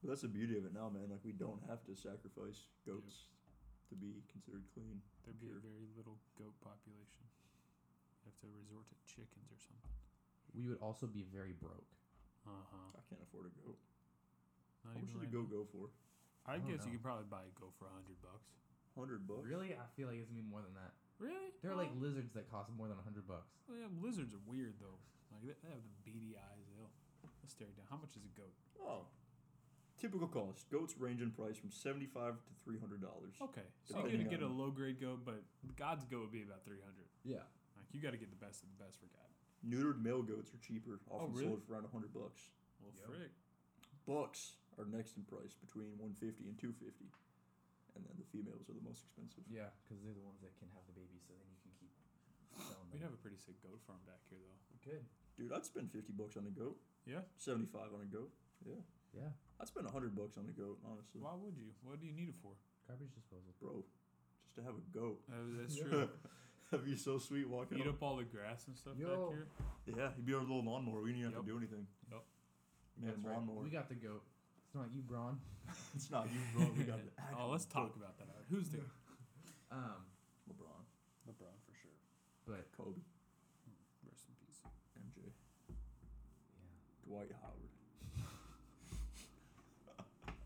But 0.00 0.16
that's 0.16 0.24
the 0.24 0.32
beauty 0.32 0.56
of 0.56 0.64
it 0.64 0.72
now, 0.72 0.88
man. 0.88 1.12
Like 1.12 1.20
we 1.26 1.36
don't 1.36 1.60
have 1.68 1.84
to 1.84 1.92
sacrifice 1.92 2.64
goats 2.88 3.28
to 3.92 3.94
be 3.98 4.24
considered 4.32 4.64
clean. 4.72 5.02
There'd 5.26 5.40
be 5.42 5.52
a 5.52 5.60
very 5.60 5.84
little 5.98 6.16
goat 6.40 6.56
population. 6.64 7.26
You 8.24 8.32
have 8.32 8.38
to 8.40 8.48
resort 8.56 8.88
to 8.88 8.96
chickens 9.04 9.50
or 9.52 9.60
something. 9.60 9.92
We 10.56 10.64
would 10.66 10.80
also 10.80 11.04
be 11.04 11.26
very 11.28 11.52
broke. 11.52 11.90
Uh 12.48 12.64
huh. 12.72 12.96
I 12.96 13.02
can't 13.12 13.20
afford 13.20 13.50
a 13.50 13.54
goat. 13.60 13.76
Not 14.86 14.96
How 14.96 15.04
much 15.04 15.12
even 15.12 15.20
should 15.20 15.28
a 15.28 15.32
goat 15.34 15.48
go 15.52 15.62
for? 15.68 15.92
I, 16.48 16.56
I 16.56 16.58
don't 16.58 16.72
guess 16.72 16.88
you 16.88 16.96
could 16.96 17.04
probably 17.04 17.28
buy 17.28 17.44
a 17.44 17.52
goat 17.60 17.76
for 17.76 17.84
a 17.84 17.92
hundred 17.92 18.16
bucks. 18.24 18.48
Hundred 18.96 19.28
bucks. 19.28 19.44
Really, 19.44 19.76
I 19.76 19.86
feel 19.94 20.08
like 20.08 20.16
it's 20.18 20.32
gonna 20.32 20.40
be 20.40 20.48
more 20.48 20.64
than 20.64 20.72
that. 20.80 20.96
Really? 21.20 21.52
There 21.60 21.68
are 21.70 21.78
like 21.78 21.92
lizards 22.00 22.32
that 22.32 22.48
cost 22.48 22.72
more 22.72 22.88
than 22.88 22.96
a 22.96 23.04
hundred 23.04 23.28
bucks. 23.28 23.52
Well, 23.68 23.76
yeah, 23.76 23.92
lizards 24.00 24.32
are 24.32 24.40
weird 24.48 24.80
though. 24.80 24.96
Like 25.30 25.44
they, 25.44 25.52
they 25.60 25.70
have 25.76 25.84
the 25.84 25.92
beady 26.02 26.34
eyes. 26.40 26.64
They'll, 26.72 26.88
they'll 27.50 27.66
stare 27.66 27.70
you 27.70 27.74
down. 27.74 27.90
How 27.90 27.98
much 27.98 28.14
is 28.14 28.22
a 28.22 28.32
goat? 28.38 28.54
Oh. 28.78 29.10
Typical 29.98 30.28
cost. 30.30 30.70
Goats 30.70 30.94
range 30.96 31.20
in 31.20 31.28
price 31.34 31.58
from 31.60 31.68
seventy-five 31.74 32.32
to 32.32 32.52
three 32.64 32.78
hundred 32.80 33.02
dollars. 33.04 33.36
Okay, 33.42 33.66
so 33.84 34.00
you 34.00 34.16
Depending 34.16 34.32
can 34.32 34.40
get 34.40 34.40
a 34.40 34.48
low 34.48 34.72
grade 34.72 34.96
goat, 34.96 35.20
but 35.28 35.44
God's 35.76 36.08
goat 36.08 36.24
would 36.30 36.32
be 36.32 36.40
about 36.46 36.64
three 36.64 36.80
hundred. 36.80 37.04
Yeah. 37.20 37.44
Like 37.76 37.84
you 37.92 38.00
got 38.00 38.16
to 38.16 38.20
get 38.20 38.32
the 38.32 38.40
best 38.40 38.64
of 38.64 38.72
the 38.72 38.80
best 38.80 38.96
for 38.96 39.12
God. 39.12 39.28
Neutered 39.60 40.00
male 40.00 40.24
goats 40.24 40.56
are 40.56 40.60
cheaper, 40.64 40.96
often 41.12 41.20
Oh, 41.20 41.28
really? 41.36 41.52
sold 41.52 41.60
for 41.68 41.76
around 41.76 41.84
hundred 41.92 42.16
bucks. 42.16 42.48
Well, 42.80 42.96
Yep. 42.96 43.08
frick. 43.12 43.32
Bucks 44.08 44.56
are 44.80 44.88
next 44.88 45.20
in 45.20 45.28
price, 45.28 45.52
between 45.60 45.92
one 46.00 46.16
fifty 46.16 46.48
and 46.48 46.56
two 46.56 46.72
fifty, 46.80 47.12
and 47.92 48.00
then 48.00 48.16
the 48.16 48.24
females 48.32 48.64
are 48.72 48.76
the 48.80 48.80
most 48.88 49.04
expensive. 49.04 49.44
Yeah, 49.52 49.68
because 49.84 50.00
they're 50.00 50.16
the 50.16 50.24
ones 50.24 50.40
that 50.40 50.56
can 50.56 50.72
have 50.72 50.80
the 50.88 50.96
babies, 50.96 51.28
so 51.28 51.36
then 51.36 51.44
you 51.52 51.60
can 51.60 51.76
keep 51.76 51.92
selling 52.56 52.88
We 52.88 53.04
them. 53.04 53.12
have 53.12 53.12
a 53.12 53.20
pretty 53.20 53.36
sick 53.36 53.60
goat 53.60 53.84
farm 53.84 54.00
back 54.08 54.24
here 54.32 54.40
though. 54.40 54.60
We 54.72 54.80
could. 54.80 55.04
Dude, 55.36 55.52
I'd 55.52 55.68
spend 55.68 55.92
fifty 55.92 56.16
bucks 56.16 56.40
on 56.40 56.48
a 56.48 56.54
goat. 56.56 56.80
Yeah. 57.06 57.24
Seventy-five 57.36 57.90
on 57.94 58.00
a 58.02 58.10
goat. 58.10 58.30
Yeah. 58.66 58.80
Yeah. 59.16 59.30
I'd 59.60 59.68
spend 59.68 59.86
hundred 59.88 60.14
bucks 60.16 60.36
on 60.38 60.46
a 60.48 60.54
goat, 60.54 60.78
honestly. 60.86 61.20
Why 61.20 61.34
would 61.36 61.56
you? 61.56 61.72
What 61.82 62.00
do 62.00 62.06
you 62.06 62.12
need 62.14 62.28
it 62.28 62.38
for? 62.42 62.52
Garbage 62.88 63.12
disposal. 63.14 63.52
Bro, 63.60 63.84
just 64.44 64.54
to 64.56 64.62
have 64.64 64.74
a 64.78 64.84
goat. 64.92 65.20
Uh, 65.30 65.60
that's 65.60 65.76
true. 65.80 66.08
That'd 66.70 66.86
be 66.86 66.94
so 66.96 67.18
sweet 67.18 67.48
walking. 67.48 67.78
Eat 67.78 67.86
up. 67.90 67.98
up 67.98 68.02
all 68.02 68.16
the 68.16 68.24
grass 68.24 68.66
and 68.70 68.76
stuff 68.76 68.94
Yo. 68.94 69.08
back 69.10 69.34
here. 69.34 69.46
Yeah, 69.98 70.08
he'd 70.14 70.24
be 70.26 70.34
our 70.34 70.40
little 70.46 70.62
lawnmower. 70.62 71.02
We 71.02 71.10
didn't 71.10 71.26
even 71.26 71.34
have 71.34 71.42
Yep. 71.42 71.46
to 71.46 71.50
do 71.50 71.58
anything. 71.58 71.84
Yep. 72.10 72.22
Man, 73.02 73.10
That's 73.10 73.24
right. 73.26 73.34
lawnmower. 73.34 73.62
We 73.66 73.70
got 73.74 73.88
the 73.90 73.98
goat. 73.98 74.22
It's 74.66 74.74
not 74.78 74.86
you, 74.94 75.02
Braun. 75.02 75.40
it's 75.98 76.10
not 76.14 76.30
you, 76.30 76.38
bro. 76.54 76.70
We 76.78 76.84
got 76.86 77.02
the 77.02 77.10
actual 77.18 77.42
oh, 77.42 77.50
let's 77.50 77.66
talk 77.66 77.90
about 77.98 78.14
that. 78.22 78.30
Who's 78.50 78.70
the 78.70 78.78
Um, 79.74 80.06
LeBron, 80.46 80.82
LeBron 81.26 81.58
for 81.66 81.74
sure? 81.74 81.98
but 82.46 82.62
Kobe, 82.76 83.02
Rest 84.06 84.30
in 84.30 84.34
peace. 84.38 84.62
MJ, 84.94 85.26
yeah. 85.26 85.74
Dwight 87.10 87.34
Howard, 87.42 87.74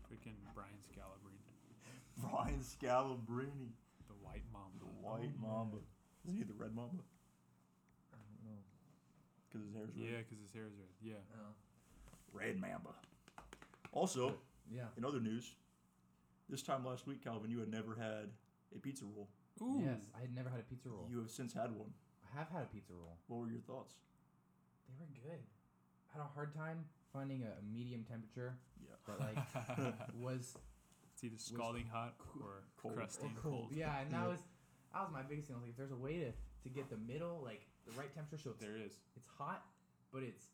Freaking 0.09 0.33
Brian 0.57 0.81
Scalabrine, 0.89 1.45
Brian 2.17 2.57
Scalabrine, 2.65 3.69
the 4.09 4.17
White 4.25 4.41
Mamba. 4.51 4.79
the 4.79 4.89
White 5.05 5.29
oh, 5.37 5.47
Mamba. 5.47 5.77
Isn't 6.25 6.37
he 6.37 6.43
the 6.43 6.57
Red 6.57 6.73
Mamba? 6.73 7.03
I 8.11 8.17
don't 8.17 8.41
know. 8.49 8.57
Because 9.45 9.61
his 9.67 9.75
hair's 9.75 9.93
red. 9.93 10.09
Yeah, 10.09 10.17
because 10.25 10.41
his 10.41 10.51
hair 10.57 10.65
is 10.65 10.73
red. 10.73 10.89
Yeah. 11.05 11.21
Oh. 11.37 11.53
Red 12.33 12.59
Mamba. 12.59 12.97
Also, 13.91 14.33
Yeah. 14.67 14.89
in 14.97 15.05
other 15.05 15.19
news, 15.19 15.53
this 16.49 16.63
time 16.63 16.83
last 16.83 17.05
week, 17.05 17.23
Calvin, 17.23 17.51
you 17.51 17.59
had 17.59 17.69
never 17.69 17.93
had 17.93 18.33
a 18.75 18.79
pizza 18.79 19.05
roll. 19.05 19.29
Ooh. 19.61 19.83
Yes, 19.85 20.01
I 20.17 20.21
had 20.21 20.33
never 20.33 20.49
had 20.49 20.61
a 20.61 20.63
pizza 20.63 20.89
roll. 20.89 21.05
You 21.11 21.19
have 21.19 21.29
since 21.29 21.53
had 21.53 21.71
one. 21.71 21.93
I 22.25 22.39
have 22.39 22.49
had 22.49 22.63
a 22.63 22.73
pizza 22.73 22.93
roll. 22.93 23.19
What 23.27 23.41
were 23.41 23.51
your 23.53 23.61
thoughts? 23.61 23.93
They 24.89 24.95
were 24.97 25.29
good. 25.29 25.45
I 26.15 26.19
had 26.19 26.25
a 26.25 26.33
hard 26.33 26.55
time 26.55 26.85
finding 27.11 27.43
a, 27.43 27.47
a 27.59 27.63
medium 27.73 28.05
temperature 28.07 28.55
Yeah. 28.79 28.95
that 29.07 29.19
like 29.19 29.37
was 30.19 30.55
It's 31.13 31.23
either 31.23 31.37
scalding 31.37 31.87
hot 31.91 32.15
or 32.41 32.63
Cold. 32.77 32.95
crusty 32.95 33.27
or 33.27 33.41
cold. 33.41 33.67
cold. 33.67 33.71
Yeah, 33.75 33.99
and 33.99 34.11
that 34.11 34.21
Yeah. 34.23 34.27
was 34.27 34.39
that 34.93 35.01
was 35.03 35.11
my 35.11 35.23
biggest 35.23 35.47
thing. 35.47 35.55
I 35.55 35.59
was 35.59 35.63
like, 35.67 35.71
if 35.71 35.77
there's 35.77 35.91
a 35.91 35.95
way 35.99 36.19
to 36.23 36.31
to 36.31 36.69
get 36.69 36.89
the 36.89 36.97
middle, 36.97 37.41
like 37.43 37.67
the 37.85 37.91
right 37.99 38.11
temperature, 38.15 38.41
so 38.41 38.49
it's, 38.51 38.63
There 38.63 38.77
is. 38.79 38.95
it's 39.15 39.27
hot, 39.27 39.65
but 40.11 40.23
it's 40.23 40.47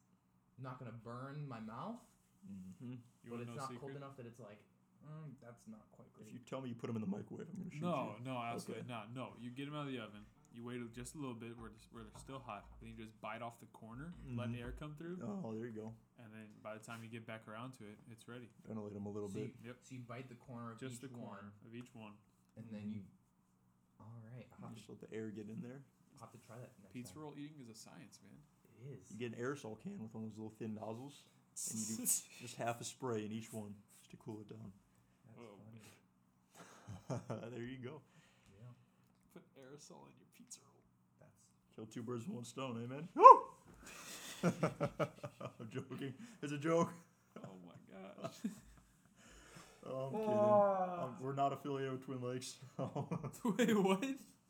not 0.57 0.80
gonna 0.80 0.97
burn 1.03 1.45
my 1.47 1.59
mouth, 1.59 2.01
Mm-hmm. 2.41 2.97
You 3.22 3.30
but 3.30 3.39
it's 3.45 3.53
not 3.53 3.70
a 3.70 3.78
cold 3.78 3.93
enough 3.95 4.18
that 4.18 4.26
it's 4.26 4.39
like, 4.41 4.57
mm, 5.05 5.30
that's 5.45 5.62
not 5.70 5.86
quite 5.93 6.09
If 6.26 6.34
you 6.34 6.39
tell 6.41 6.59
me 6.59 6.70
you 6.70 6.76
put 6.76 6.88
them 6.89 6.97
in 6.97 7.05
the 7.05 7.07
microwave, 7.07 7.45
I'm 7.53 7.62
gonna 7.62 7.70
shoot 7.70 7.86
No, 7.86 8.18
you. 8.18 8.26
no, 8.26 8.41
absolutely 8.41 8.82
Okay. 8.82 8.89
not. 8.89 9.14
No, 9.14 9.38
you 9.39 9.51
get 9.53 9.70
them 9.70 9.76
out 9.78 9.86
of 9.86 9.93
the 9.93 9.99
oven. 10.01 10.26
You 10.54 10.64
wait 10.66 10.84
just 10.93 11.16
a 11.16 11.18
little 11.18 11.34
bit 11.34 11.56
where, 11.58 11.70
it's- 11.72 11.88
where 11.91 12.04
they're 12.04 12.20
still 12.20 12.39
hot. 12.39 12.66
Then 12.82 12.89
you 12.91 12.95
just 13.06 13.16
bite 13.22 13.41
off 13.41 13.60
the 13.62 13.68
corner, 13.68 14.14
let 14.36 14.49
Mhm. 14.49 14.60
air 14.60 14.72
come 14.74 14.95
through, 14.95 15.18
Oh, 15.24 15.54
there 15.56 15.66
you 15.68 15.72
go. 15.72 15.95
and 16.20 16.34
then 16.34 16.47
by 16.62 16.74
the 16.78 16.84
time 16.84 17.04
you 17.04 17.10
get 17.10 17.26
back 17.26 17.47
around 17.47 17.72
to 17.76 17.88
it, 17.88 17.97
it's 18.12 18.28
ready. 18.28 18.49
Ventilate 18.68 18.93
them 18.93 19.06
a 19.06 19.10
little 19.10 19.30
so, 19.30 19.36
bit. 19.36 19.56
you, 19.62 19.68
Yep. 19.72 19.78
so 19.84 19.95
you 19.95 20.02
bite 20.02 20.28
the 20.28 20.36
corner 20.36 20.72
of 20.72 20.80
Just 20.80 20.95
each 20.95 21.02
the 21.02 21.08
corner 21.10 21.54
one, 21.56 21.66
of 21.66 21.76
each 21.76 21.95
one. 21.95 22.18
and 22.58 22.70
then 22.70 22.91
you. 22.91 23.06
All 23.99 24.12
right, 24.34 24.47
I'll 24.60 24.68
have, 24.68 24.76
Just 24.76 24.89
let 24.89 24.99
the 24.99 25.12
air 25.14 25.30
get 25.32 25.47
in 25.49 25.62
there. 25.62 25.84
I'll 26.16 26.20
have 26.28 26.32
to 26.34 26.38
try 26.39 26.58
that 26.58 26.78
next 26.82 26.91
Pizza 26.93 27.14
time. 27.14 27.22
roll 27.24 27.38
eating 27.38 27.60
is 27.62 27.70
a 27.70 27.76
science, 27.76 28.20
man. 28.22 28.43
It 28.82 28.88
is. 28.99 29.12
You 29.12 29.18
get 29.18 29.34
an 29.34 29.39
aerosol 29.39 29.80
can 29.80 29.99
with 29.99 30.14
one 30.14 30.24
of 30.26 30.30
those 30.32 30.38
little 30.38 30.52
thin 30.58 30.74
nozzles, 30.74 31.24
and 31.72 31.80
you 31.80 31.95
do 31.97 32.04
just 32.41 32.56
half 32.58 32.82
a 32.82 32.84
spray 32.84 33.26
in 33.26 33.32
each 33.32 33.54
one 33.54 33.76
just 33.99 34.12
to 34.12 34.18
cool 34.18 34.41
it 34.41 34.49
down. 34.49 34.74
That's 35.24 35.39
Oh, 35.39 35.58
funny. 35.64 37.52
there 37.52 37.64
you 37.64 37.78
go. 37.78 38.02
Yeah, 38.52 38.74
Put 39.34 39.43
aerosol 39.56 40.08
in 40.08 40.18
your 40.18 40.28
pizza 40.34 40.60
roll. 40.66 40.84
that's 41.20 41.71
Kill 41.82 41.88
two 41.92 42.04
birds 42.04 42.28
with 42.28 42.36
one 42.36 42.44
stone, 42.44 42.78
amen. 42.86 43.08
Woo! 43.16 43.42
as 46.44 46.52
a 46.52 46.58
joke. 46.60 46.90
Oh 47.44 47.50
my 47.66 47.74
gosh. 48.22 48.34
Oh, 49.88 50.06
I'm 50.06 50.12
kidding. 50.12 50.30
Um, 50.30 51.16
we're 51.20 51.34
not 51.34 51.54
affiliated 51.54 51.94
with 51.94 52.06
Twin 52.06 52.22
Lakes. 52.22 52.58
Wait, 52.78 53.76
what? 53.84 54.04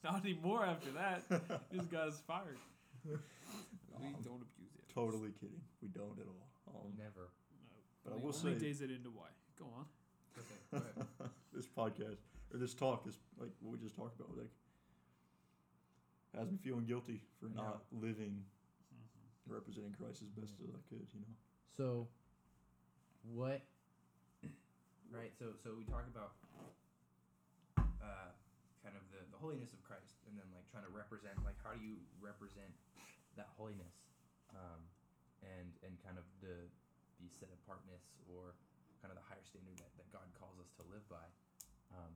Not 0.04 0.26
anymore 0.26 0.66
after 0.66 0.90
that. 0.92 1.24
This 1.72 1.86
guy's 1.86 2.20
fired. 2.28 2.58
We 3.06 3.14
Um, 3.14 4.16
don't 4.26 4.42
abuse 4.42 4.74
it. 4.78 4.94
totally 4.94 5.32
kidding. 5.40 5.62
We 5.82 5.88
don't 5.88 6.20
at 6.20 6.26
all. 6.28 6.50
Um, 6.68 6.92
Never. 6.98 7.30
But 8.04 8.12
I 8.12 8.16
only, 8.16 8.26
will 8.28 8.36
only 8.44 8.60
say- 8.60 8.66
days 8.66 8.82
it 8.82 8.92
into 8.92 9.10
why. 9.10 9.28
Go 9.58 9.68
on. 9.78 9.86
Okay. 10.38 10.60
go 10.72 10.78
ahead. 10.80 11.08
this 11.54 11.68
podcast 11.68 12.18
or 12.54 12.58
this 12.60 12.74
talk 12.74 13.06
is 13.08 13.20
like 13.40 13.52
what 13.62 13.72
we 13.72 13.80
just 13.80 13.96
talked 13.96 14.20
about. 14.20 14.36
Like, 14.38 14.50
has 16.38 16.50
me 16.50 16.58
feeling 16.64 16.86
guilty 16.86 17.22
for 17.40 17.48
Yeah. 17.48 17.62
not 17.64 17.84
living 17.92 18.46
Mm-hmm. 18.92 19.46
and 19.46 19.54
representing 19.54 19.94
Christ 19.94 20.22
as 20.22 20.30
best 20.32 20.60
as 20.64 20.70
I 20.72 20.82
could. 20.90 21.08
You 21.14 21.22
know. 21.22 21.36
So, 21.76 22.08
what? 23.24 23.62
Right. 25.12 25.32
So, 25.38 25.52
so 25.60 25.76
we 25.76 25.84
talk 25.84 26.08
about 26.08 26.32
uh, 28.00 28.32
kind 28.84 28.96
of 28.96 29.04
the, 29.12 29.22
the 29.32 29.38
holiness 29.40 29.74
of 29.76 29.84
Christ, 29.84 30.16
and 30.28 30.34
then 30.40 30.48
like 30.56 30.66
trying 30.72 30.88
to 30.88 30.94
represent, 30.94 31.36
like 31.44 31.60
how 31.62 31.76
do 31.76 31.82
you 31.84 32.00
represent 32.24 32.72
that 33.36 33.52
holiness, 33.60 33.96
um, 34.56 34.82
and 35.44 35.68
and 35.84 35.96
kind 36.04 36.16
of 36.18 36.24
the 36.40 36.68
the 37.20 37.28
set 37.30 37.52
apartness 37.64 38.02
or 38.32 38.56
kind 39.04 39.12
of 39.14 39.18
the 39.20 39.26
higher 39.30 39.44
standard 39.46 39.78
that, 39.78 39.92
that 39.98 40.08
God 40.14 40.26
calls 40.38 40.58
us 40.62 40.70
to 40.80 40.84
live 40.90 41.04
by, 41.10 41.26
um, 41.94 42.12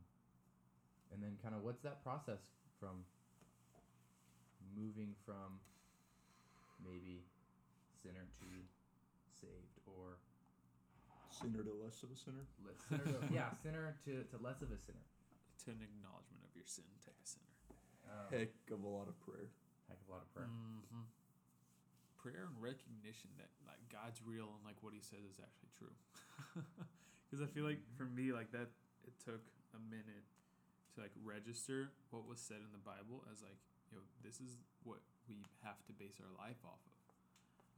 and 1.14 1.22
then 1.22 1.38
kind 1.44 1.54
of 1.54 1.62
what's 1.62 1.82
that 1.86 2.02
process 2.02 2.42
from 2.80 3.06
moving 4.76 5.16
from 5.26 5.60
maybe 6.84 7.24
sinner 8.04 8.28
to 8.44 8.48
saved 9.34 9.80
or 9.88 10.20
Sinner 11.32 11.64
to 11.68 11.76
less 11.84 12.00
of 12.04 12.12
a 12.12 12.20
sinner. 12.20 12.48
less 12.64 12.80
sinner 12.88 13.04
to, 13.12 13.20
yeah 13.34 13.52
sinner 13.60 13.92
to, 14.08 14.24
to 14.32 14.36
less 14.40 14.62
of 14.64 14.72
a 14.72 14.80
sinner 14.80 15.04
To 15.66 15.72
an 15.76 15.84
acknowledgement 15.84 16.44
of 16.48 16.52
your 16.56 16.64
sin, 16.68 16.88
take 17.04 17.18
a 17.20 17.28
sinner. 17.28 17.52
um, 18.08 18.28
Heck 18.32 18.56
of 18.72 18.80
a 18.84 18.88
lot 18.88 19.08
of 19.12 19.20
prayer. 19.20 19.52
heck 19.92 20.00
of 20.00 20.08
a 20.08 20.12
lot 20.16 20.24
of 20.24 20.30
prayer 20.32 20.48
Mm-hmm. 20.48 21.04
Prayer 22.16 22.48
and 22.50 22.58
recognition 22.58 23.30
that 23.38 23.52
like 23.70 23.84
God's 23.92 24.18
real 24.24 24.50
and 24.58 24.64
like 24.66 24.80
what 24.82 24.96
He 24.98 25.02
says 25.04 25.22
is 25.28 25.38
actually 25.44 25.72
true. 25.78 25.96
Because 27.26 27.42
I 27.42 27.50
feel 27.52 27.66
like 27.66 27.82
for 27.98 28.06
me, 28.06 28.30
like 28.32 28.54
that, 28.54 28.70
it 29.04 29.14
took 29.20 29.42
a 29.74 29.82
minute 29.90 30.24
to 30.94 31.02
like 31.02 31.12
register 31.26 31.90
what 32.14 32.24
was 32.30 32.38
said 32.40 32.62
in 32.62 32.70
the 32.72 32.80
Bible 32.80 33.26
as 33.34 33.42
like, 33.42 33.58
you 33.96 34.04
know, 34.04 34.08
this 34.20 34.44
is 34.44 34.60
what 34.84 35.00
we 35.32 35.40
have 35.64 35.80
to 35.88 35.94
base 35.96 36.20
our 36.20 36.28
life 36.36 36.60
off 36.68 36.84
of. 36.84 36.92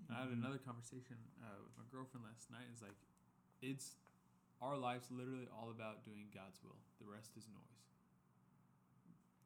And 0.10 0.18
I 0.18 0.26
had 0.26 0.30
Mhm. 0.34 0.42
another 0.42 0.58
conversation 0.58 1.18
uh, 1.42 1.62
with 1.62 1.78
my 1.78 1.86
girlfriend 1.94 2.26
last 2.26 2.50
night. 2.50 2.66
Is 2.74 2.82
like, 2.82 2.98
it's 3.62 3.96
our 4.62 4.78
life's 4.78 5.12
literally 5.14 5.48
all 5.54 5.70
about 5.70 6.02
doing 6.04 6.30
God's 6.34 6.58
will. 6.64 6.82
The 6.98 7.06
rest 7.06 7.38
is 7.38 7.48
noise. 7.48 7.86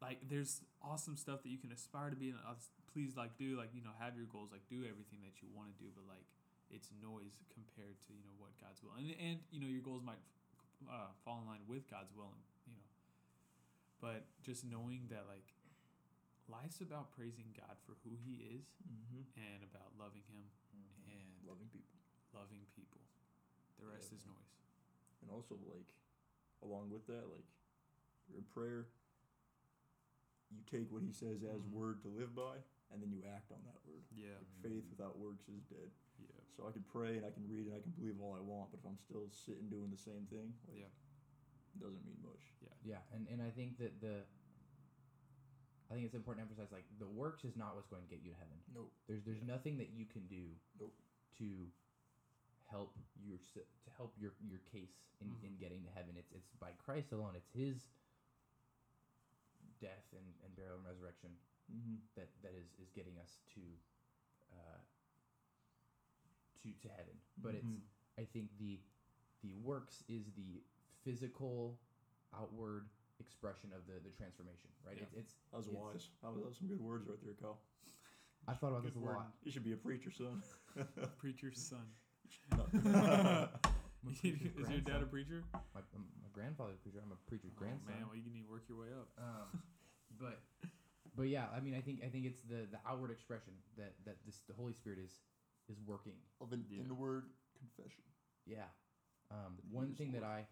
Like, 0.01 0.27
there's 0.27 0.63
awesome 0.81 1.15
stuff 1.15 1.43
that 1.43 1.49
you 1.49 1.59
can 1.59 1.71
aspire 1.71 2.09
to 2.09 2.15
be, 2.15 2.29
and 2.33 2.39
uh, 2.41 2.55
please, 2.91 3.15
like, 3.15 3.37
do 3.37 3.55
like 3.55 3.69
you 3.75 3.81
know, 3.83 3.93
have 3.99 4.15
your 4.17 4.25
goals, 4.25 4.51
like, 4.51 4.65
do 4.67 4.81
everything 4.87 5.21
that 5.21 5.41
you 5.43 5.49
want 5.53 5.69
to 5.69 5.77
do, 5.77 5.91
but 5.93 6.07
like, 6.09 6.25
it's 6.71 6.89
noise 7.03 7.37
compared 7.53 7.99
to 8.07 8.13
you 8.15 8.23
know 8.23 8.33
what 8.39 8.55
God's 8.57 8.81
will, 8.81 8.95
and 8.97 9.11
and 9.19 9.43
you 9.51 9.59
know, 9.61 9.67
your 9.67 9.83
goals 9.85 10.01
might 10.01 10.17
uh, 10.89 11.11
fall 11.23 11.41
in 11.41 11.47
line 11.47 11.61
with 11.67 11.85
God's 11.85 12.09
will, 12.15 12.33
and 12.33 12.41
you 12.65 12.73
know, 12.73 12.87
but 14.01 14.25
just 14.41 14.65
knowing 14.65 15.05
that 15.13 15.29
like, 15.29 15.45
life's 16.49 16.81
about 16.81 17.11
praising 17.11 17.53
God 17.57 17.77
for 17.85 17.97
who 18.03 18.15
He 18.21 18.41
is 18.57 18.65
Mm-hmm. 18.85 19.23
and 19.37 19.61
about 19.67 19.93
loving 19.99 20.23
Him 20.31 20.45
and 21.07 21.29
Loving 21.45 21.69
people. 21.69 21.99
loving 22.33 22.63
people. 22.75 23.01
The 23.79 23.85
rest 23.91 24.11
Yeah, 24.11 24.17
is 24.17 24.25
man. 24.25 24.35
noise. 24.35 24.55
And 25.21 25.27
also, 25.31 25.55
like, 25.67 25.91
along 26.63 26.89
with 26.89 27.05
that, 27.07 27.27
like, 27.29 27.45
you're 28.31 28.45
prayer, 28.53 28.87
you 30.51 30.61
take 30.67 30.91
what 30.91 31.03
he 31.03 31.11
says 31.11 31.43
as 31.43 31.63
Mhm. 31.63 31.71
word 31.71 32.01
to 32.01 32.07
live 32.09 32.35
by, 32.35 32.59
and 32.91 33.01
then 33.01 33.11
you 33.11 33.23
act 33.25 33.51
on 33.51 33.63
that 33.65 33.79
word. 33.85 34.03
Yeah, 34.11 34.35
Like, 34.35 34.47
faith 34.61 34.85
without 34.89 35.17
works 35.17 35.47
is 35.49 35.63
dead. 35.63 35.91
yeah, 36.19 36.27
So 36.55 36.67
I 36.67 36.71
can 36.71 36.83
pray 36.83 37.17
and 37.17 37.25
I 37.25 37.31
can 37.31 37.47
read 37.47 37.67
and 37.67 37.75
I 37.75 37.81
can 37.81 37.91
believe 37.91 38.19
all 38.21 38.33
I 38.35 38.39
want, 38.39 38.71
but 38.71 38.79
if 38.79 38.85
I'm 38.85 38.97
still 38.97 39.29
sitting 39.29 39.69
doing 39.69 39.89
the 39.91 39.97
same 39.97 40.25
thing, 40.27 40.53
like, 40.67 40.77
yeah, 40.79 40.85
it 41.75 41.79
doesn't 41.79 42.03
mean 42.05 42.21
much. 42.21 42.53
Yeah. 42.61 42.73
Yeah 42.83 43.01
and, 43.15 43.27
and 43.29 43.41
i 43.41 43.49
think 43.49 43.77
that 43.77 43.99
the 44.01 44.25
i 45.91 45.93
think 45.93 46.05
it's 46.07 46.15
important 46.15 46.39
to 46.47 46.49
emphasize 46.49 46.71
like 46.71 46.85
the 47.03 47.07
works 47.07 47.43
is 47.43 47.55
not 47.59 47.75
what's 47.75 47.87
going 47.91 48.01
to 48.01 48.07
get 48.09 48.23
you 48.23 48.31
to 48.31 48.37
heaven 48.39 48.57
Nope. 48.73 48.91
there's 49.07 49.21
there's 49.27 49.43
Yeah. 49.43 49.53
nothing 49.53 49.77
that 49.77 49.91
you 49.91 50.05
can 50.07 50.25
do 50.27 50.55
Nope. 50.79 50.95
to 51.37 51.67
help 52.71 52.95
your 53.19 53.37
to 53.53 53.89
help 53.97 54.15
your 54.17 54.31
your 54.41 54.59
case 54.71 54.95
in, 55.19 55.27
Mhm. 55.27 55.43
in 55.43 55.57
getting 55.57 55.83
to 55.83 55.91
heaven 55.91 56.15
it's 56.17 56.31
it's 56.31 56.49
by 56.59 56.71
christ 56.79 57.11
alone 57.11 57.35
it's 57.35 57.49
his 57.51 57.87
death 59.81 60.07
and, 60.13 60.25
and 60.45 60.55
burial 60.55 60.77
and 60.77 60.85
resurrection 60.85 61.31
Mm-hmm. 61.71 62.03
that 62.15 62.27
that 62.43 62.51
is 62.53 62.67
is 62.83 62.89
getting 62.91 63.17
us 63.19 63.39
to 63.55 63.61
uh 64.51 64.79
to 66.61 66.67
to 66.81 66.89
heaven 66.89 67.15
but 67.37 67.55
it's 67.55 67.65
Mhm. 67.65 67.79
i 68.17 68.25
think 68.25 68.49
the 68.57 68.81
the 69.41 69.53
works 69.53 70.03
is 70.09 70.33
the 70.33 70.61
physical 71.03 71.79
outward 72.33 72.89
expression 73.21 73.69
of 73.77 73.85
the 73.87 74.01
the 74.03 74.13
transformation 74.19 74.69
right 74.85 74.97
Yeah. 74.97 75.05
it's 75.05 75.13
it's 75.21 75.33
That 75.51 75.57
was 75.61 75.67
It's- 75.69 75.77
wise. 75.81 76.03
That 76.21 76.29
was, 76.33 76.41
that 76.41 76.49
was 76.51 76.57
some 76.57 76.67
good 76.73 76.81
words 76.81 77.05
right 77.07 77.21
there, 77.23 77.37
Kyle. 77.41 77.59
i've 78.49 78.57
thought 78.59 78.73
about 78.73 78.83
this 78.83 78.95
a 78.97 78.99
word. 78.99 79.15
lot 79.15 79.31
You 79.45 79.51
should 79.53 79.63
be 79.63 79.73
a 79.73 79.81
preacher, 79.87 80.11
son. 80.11 80.41
preacher's 81.23 81.61
son. 81.61 81.85
No. 82.57 82.65
Is 84.25 84.69
your 84.69 84.81
dad 84.81 85.01
a 85.05 85.05
preacher? 85.05 85.43
my, 85.53 85.81
um, 85.95 86.05
my 86.25 86.29
grandfather's 86.33 86.77
a 86.81 86.83
preacher 86.83 86.99
i'm 87.05 87.11
a 87.13 87.21
preacher's 87.29 87.53
Oh, 87.55 87.59
grandson 87.61 87.93
man, 87.93 88.03
well, 88.09 88.17
you 88.17 88.31
need 88.33 88.45
to 88.45 88.51
work 88.51 88.65
your 88.67 88.79
way 88.81 88.89
up. 88.97 89.09
um, 89.21 89.47
but 90.19 90.41
but 91.15 91.27
yeah 91.29 91.45
i 91.55 91.59
mean 91.59 91.75
i 91.75 91.81
think 91.81 92.01
i 92.03 92.09
think 92.09 92.25
it's 92.25 92.41
the 92.41 92.65
the 92.73 92.79
outward 92.89 93.11
expression 93.11 93.53
that 93.77 93.93
that 94.05 94.17
this 94.25 94.41
the 94.49 94.53
holy 94.57 94.73
spirit 94.73 94.97
is 94.99 95.13
is 95.69 95.77
working 95.85 96.17
of 96.41 96.51
an 96.51 96.65
Yeah. 96.67 96.81
inward 96.83 97.25
confession. 97.57 98.03
Yeah. 98.45 98.65
Um, 99.29 99.53
one 99.69 99.93
thing 99.93 100.11
that 100.13 100.23
Lord. 100.23 100.33
I 100.33 100.39
I 100.39 100.47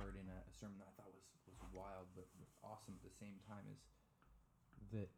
heard 0.00 0.16
in 0.16 0.26
a, 0.32 0.38
a 0.48 0.54
sermon 0.56 0.80
that 0.80 0.88
I 0.88 0.94
thought 0.96 1.12
was, 1.12 1.26
was 1.44 1.60
wild 1.76 2.08
but, 2.16 2.24
awesome 2.64 2.96
at 2.96 3.04
the 3.04 3.16
same 3.16 3.36
time 3.48 3.64
is 3.72 3.80
that 4.92 5.08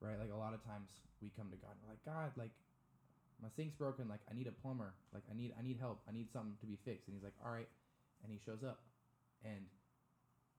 right 0.00 0.16
like 0.20 0.32
a 0.32 0.36
lot 0.36 0.52
of 0.56 0.60
times 0.64 0.92
we 1.20 1.32
come 1.32 1.48
to 1.52 1.56
God 1.60 1.72
and 1.76 1.80
we're 1.84 1.92
like 1.96 2.04
God 2.04 2.32
like 2.36 2.52
my 3.42 3.50
sink's 3.50 3.74
broken 3.74 4.06
like 4.06 4.22
I 4.30 4.34
need 4.34 4.46
a 4.46 4.54
plumber 4.54 4.94
like 5.10 5.24
I 5.30 5.34
need 5.34 5.50
I 5.58 5.62
need 5.62 5.78
help 5.82 6.00
I 6.06 6.12
need 6.14 6.30
something 6.30 6.54
to 6.62 6.66
be 6.66 6.78
fixed. 6.86 7.08
And 7.10 7.14
he's 7.18 7.26
like 7.26 7.34
all 7.42 7.50
right. 7.50 7.68
And 8.22 8.30
he 8.30 8.38
shows 8.38 8.62
up 8.62 8.86
and 9.42 9.66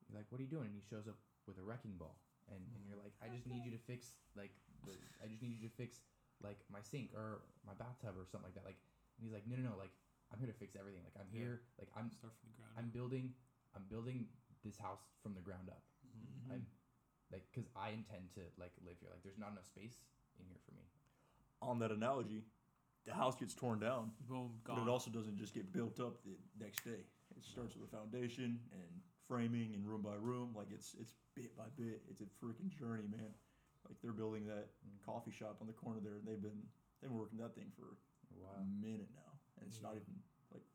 you're 0.10 0.20
like 0.20 0.28
what 0.30 0.44
are 0.44 0.46
you 0.46 0.52
doing? 0.52 0.68
And 0.68 0.76
he 0.76 0.84
shows 0.84 1.08
up 1.08 1.16
with 1.48 1.56
a 1.58 1.64
wrecking 1.64 1.96
ball. 1.96 2.20
And, 2.52 2.60
and 2.76 2.84
you're 2.84 3.00
like 3.00 3.16
I 3.24 3.32
just 3.32 3.48
need 3.48 3.64
you 3.64 3.72
to 3.72 3.80
fix 3.88 4.12
like 4.36 4.52
the, 4.84 5.00
I 5.24 5.32
just 5.32 5.40
need 5.40 5.56
you 5.56 5.64
to 5.64 5.74
fix 5.80 6.04
like 6.44 6.60
my 6.68 6.84
sink 6.84 7.16
or 7.16 7.48
my 7.64 7.72
bathtub 7.80 8.20
or 8.20 8.28
something 8.28 8.52
like 8.52 8.58
that. 8.60 8.68
Like 8.68 8.80
and 9.16 9.24
he's 9.24 9.32
like 9.32 9.48
no 9.48 9.56
no 9.56 9.72
no 9.72 9.76
like 9.80 9.96
I'm 10.34 10.40
here 10.44 10.52
to 10.52 10.60
fix 10.60 10.76
everything. 10.76 11.08
Like 11.08 11.16
I'm 11.16 11.32
Yeah. 11.32 11.40
here 11.40 11.56
like 11.80 11.88
I'm 11.96 12.12
Start 12.12 12.36
from 12.36 12.52
the 12.52 12.58
ground. 12.60 12.76
I'm 12.76 12.90
building 12.92 13.32
I'm 13.76 13.84
building 13.90 14.28
this 14.64 14.78
house 14.78 15.02
from 15.22 15.34
the 15.34 15.42
ground 15.42 15.70
up 15.70 15.84
Mhm. 16.06 16.52
I'm 16.54 16.66
like 17.32 17.44
because 17.52 17.68
I 17.76 17.90
intend 17.90 18.32
to 18.36 18.42
like 18.58 18.72
live 18.86 18.98
here 19.00 19.10
like 19.12 19.24
there's 19.24 19.38
not 19.38 19.52
enough 19.52 19.66
space 19.66 19.98
in 20.40 20.46
here 20.46 20.60
for 20.66 20.72
me 20.74 20.84
On 21.62 21.80
that 21.80 21.92
analogy, 21.92 22.44
the 23.06 23.14
house 23.14 23.36
gets 23.38 23.54
torn 23.54 23.80
down, 23.80 24.12
Boom, 24.28 24.60
but 24.66 24.78
it 24.84 24.90
also 24.90 25.10
doesn't 25.10 25.38
just 25.38 25.54
get 25.54 25.72
built 25.72 26.00
up 26.00 26.22
the 26.24 26.36
next 26.60 26.84
day. 26.84 27.06
It 27.38 27.44
starts 27.46 27.76
with 27.76 27.88
a 27.88 27.92
foundation 27.96 28.60
and 28.74 29.02
framing 29.28 29.74
and 29.74 29.88
room 29.88 30.02
by 30.02 30.16
room. 30.16 30.54
Like 30.56 30.72
it's 30.72 30.94
it's 31.00 31.14
bit 31.36 31.56
by 31.56 31.70
bit. 31.78 32.04
It's 32.10 32.20
a 32.22 32.28
freaking 32.44 32.70
journey, 32.70 33.08
man. 33.08 33.34
Like 33.88 33.96
they're 34.02 34.12
building 34.12 34.46
that 34.48 34.68
Mm. 34.84 35.00
coffee 35.06 35.32
shop 35.32 35.62
on 35.62 35.68
the 35.68 35.74
corner 35.74 36.00
there, 36.02 36.16
and 36.16 36.26
they've 36.28 36.42
been 36.42 36.68
they've 37.00 37.10
been 37.10 37.18
working 37.18 37.40
that 37.40 37.56
thing 37.56 37.72
for 37.80 37.96
wow 38.36 38.60
a 38.60 38.66
minute 38.66 39.10
now, 39.16 39.32
and 39.60 39.68
it's 39.68 39.82
not 39.82 39.96
even 39.96 40.14
like 40.20 40.33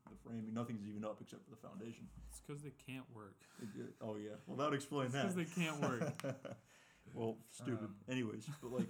the 0.09 0.17
framing. 0.25 0.53
Nothing's 0.53 0.85
even 0.85 1.05
up 1.05 1.17
except 1.21 1.43
for 1.45 1.51
the 1.51 1.61
foundation. 1.61 2.07
It's 2.29 2.41
because 2.41 2.61
they 2.61 2.73
can't 2.87 3.05
work. 3.13 3.37
It 3.61 3.93
oh 4.01 4.15
yeah, 4.15 4.35
well 4.47 4.57
that 4.57 4.69
would 4.69 4.77
explain 4.77 5.05
It's 5.07 5.15
that. 5.15 5.29
because 5.29 5.37
they 5.39 5.49
can't 5.49 5.79
work. 5.81 6.03
well, 7.13 7.37
stupid. 7.51 7.89
Um, 7.89 7.95
Anyways, 8.09 8.45
but 8.61 8.71
like 8.71 8.89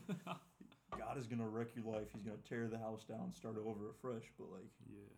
God 0.97 1.17
is 1.17 1.28
gonna 1.28 1.47
wreck 1.47 1.76
your 1.76 1.86
life. 1.86 2.09
He's 2.13 2.24
gonna 2.24 2.41
tear 2.47 2.67
the 2.67 2.80
house 2.80 3.03
down, 3.03 3.34
start 3.34 3.57
over 3.57 3.89
afresh. 3.91 4.26
But 4.39 4.49
like 4.51 4.72
yeah. 4.88 5.11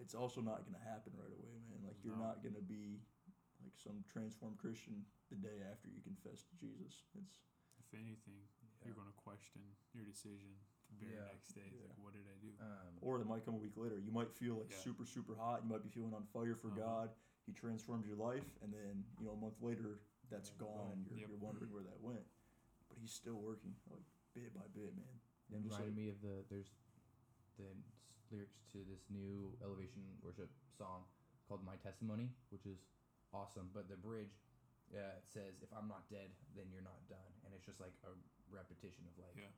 it's 0.00 0.14
also 0.14 0.40
not 0.40 0.64
gonna 0.66 0.82
happen 0.84 1.12
right 1.16 1.32
away, 1.32 1.54
man. 1.70 1.80
Like 1.86 1.96
you're 2.02 2.16
No. 2.18 2.26
not 2.32 2.42
gonna 2.42 2.62
be 2.64 3.00
like 3.62 3.74
some 3.78 4.02
transformed 4.10 4.58
Christian 4.58 5.06
the 5.30 5.38
day 5.38 5.62
after 5.70 5.86
you 5.88 6.02
confess 6.02 6.42
to 6.50 6.54
Jesus. 6.58 7.06
It's 7.14 7.38
If 7.78 7.94
anything, 7.94 8.42
you're 8.82 8.94
going 8.98 9.06
to 9.06 9.20
question 9.22 9.62
your 9.94 10.02
decision 10.02 10.50
very 11.00 11.14
Yeah. 11.14 11.24
next 11.32 11.52
day. 11.54 11.62
It's 11.66 11.74
Yeah. 11.80 11.88
Like, 11.88 11.98
what 11.98 12.12
did 12.14 12.26
I 12.28 12.36
do? 12.40 12.52
um, 12.60 12.98
or 13.00 13.20
it 13.20 13.26
might 13.26 13.44
come 13.44 13.54
a 13.54 13.58
week 13.58 13.76
later. 13.76 13.98
You 13.98 14.12
might 14.12 14.30
feel 14.32 14.56
like 14.56 14.70
Yeah. 14.70 14.78
super 14.78 15.04
super 15.06 15.34
hot. 15.34 15.62
You 15.64 15.68
might 15.70 15.82
be 15.82 15.88
feeling 15.90 16.14
on 16.14 16.26
fire 16.26 16.54
for 16.56 16.68
Uh-huh. 16.68 16.80
God. 17.08 17.16
He 17.46 17.52
transforms 17.52 18.06
your 18.06 18.16
life, 18.16 18.46
and 18.62 18.72
then 18.72 19.04
you 19.18 19.24
know 19.26 19.32
a 19.32 19.36
month 19.36 19.60
later 19.60 20.00
that's 20.30 20.50
Yeah, 20.50 20.58
gone, 20.58 20.92
and 20.92 21.06
you're, 21.06 21.18
Yep. 21.20 21.28
you're 21.30 21.38
wondering 21.38 21.72
where 21.72 21.82
that 21.82 22.00
went. 22.00 22.26
But 22.88 22.98
he's 22.98 23.12
still 23.12 23.40
working 23.40 23.74
like 23.90 24.04
bit 24.34 24.54
by 24.54 24.66
bit, 24.68 24.94
man. 24.96 25.20
it 25.48 25.54
And 25.56 25.64
just 25.64 25.74
reminded 25.76 25.88
like- 25.88 25.96
me 25.96 26.08
of 26.08 26.20
the 26.22 26.44
there's 26.48 26.72
the 27.58 27.76
lyrics 28.30 28.62
to 28.72 28.84
this 28.84 29.10
new 29.10 29.56
elevation 29.60 30.18
worship 30.22 30.50
song 30.70 31.04
called 31.46 31.62
"My 31.64 31.76
Testimony," 31.76 32.32
which 32.50 32.64
is 32.66 32.86
awesome. 33.32 33.68
But 33.74 33.88
the 33.88 33.96
bridge, 33.96 34.40
uh, 34.94 34.96
it 35.18 35.28
says, 35.28 35.60
"If 35.62 35.72
I'm 35.72 35.88
not 35.88 36.08
dead, 36.08 36.30
then 36.54 36.70
you're 36.70 36.80
not 36.82 37.06
done," 37.08 37.32
and 37.44 37.52
it's 37.54 37.66
just 37.66 37.80
like 37.80 37.92
a 38.04 38.14
repetition 38.48 39.06
of 39.06 39.18
like, 39.18 39.36
Yeah. 39.36 39.50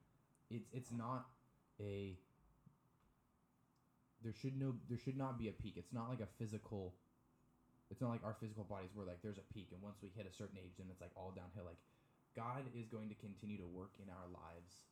It's 0.50 0.68
it's 0.72 0.92
not 0.92 1.26
a. 1.80 2.16
There 4.22 4.32
should 4.32 4.58
no 4.58 4.74
there 4.88 4.98
should 4.98 5.16
not 5.16 5.38
be 5.38 5.48
a 5.48 5.52
peak. 5.52 5.74
It's 5.76 5.92
not 5.92 6.08
like 6.08 6.20
a 6.20 6.28
physical. 6.38 6.94
It's 7.90 8.00
not 8.00 8.10
like 8.10 8.24
our 8.24 8.36
physical 8.40 8.64
bodies 8.64 8.90
where 8.94 9.06
like 9.06 9.20
there's 9.22 9.38
a 9.38 9.52
peak, 9.52 9.68
and 9.72 9.82
once 9.82 9.98
we 10.02 10.10
hit 10.16 10.26
a 10.26 10.32
certain 10.32 10.56
age, 10.56 10.72
then 10.78 10.86
it's 10.90 11.00
like 11.00 11.12
all 11.16 11.32
downhill. 11.36 11.64
Like 11.66 11.80
God 12.34 12.64
is 12.74 12.86
going 12.88 13.08
to 13.08 13.14
continue 13.14 13.58
to 13.58 13.66
work 13.66 13.92
in 14.02 14.10
our 14.10 14.28
lives 14.32 14.90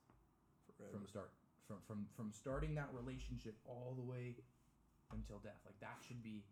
Forever. 0.76 0.92
from 0.92 1.06
start 1.08 1.30
from 1.66 1.78
from 1.86 2.06
from 2.16 2.32
starting 2.32 2.74
that 2.74 2.88
relationship 2.92 3.56
all 3.64 3.94
the 3.96 4.04
way 4.04 4.36
until 5.12 5.38
death 5.38 5.60
like 5.66 5.78
that 5.80 5.98
should 6.06 6.22
be 6.22 6.44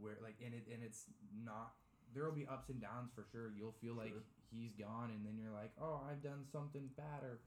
where 0.00 0.16
like 0.22 0.36
and 0.44 0.54
it 0.54 0.68
and 0.72 0.82
it's 0.84 1.06
not 1.44 1.74
there 2.14 2.24
will 2.24 2.36
be 2.36 2.46
ups 2.46 2.68
and 2.68 2.80
downs 2.80 3.10
for 3.14 3.24
sure 3.30 3.50
you'll 3.50 3.74
feel 3.80 3.94
like 3.94 4.14
he's 4.50 4.72
gone 4.74 5.10
and 5.10 5.26
then 5.26 5.36
you're 5.36 5.52
like 5.52 5.72
oh 5.80 6.00
i've 6.08 6.22
done 6.22 6.44
something 6.50 6.88
bad 6.96 7.24
or 7.24 7.40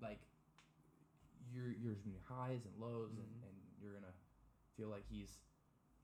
like 0.00 0.20
you're 1.52 1.72
you're 1.72 1.94
gonna 1.94 2.04
be 2.04 2.18
highs 2.28 2.64
and 2.66 2.74
lows 2.78 3.12
Mhm. 3.14 3.22
and, 3.22 3.32
and 3.48 3.56
you're 3.80 3.94
gonna 3.94 4.14
feel 4.76 4.88
like 4.88 5.04
he's 5.08 5.38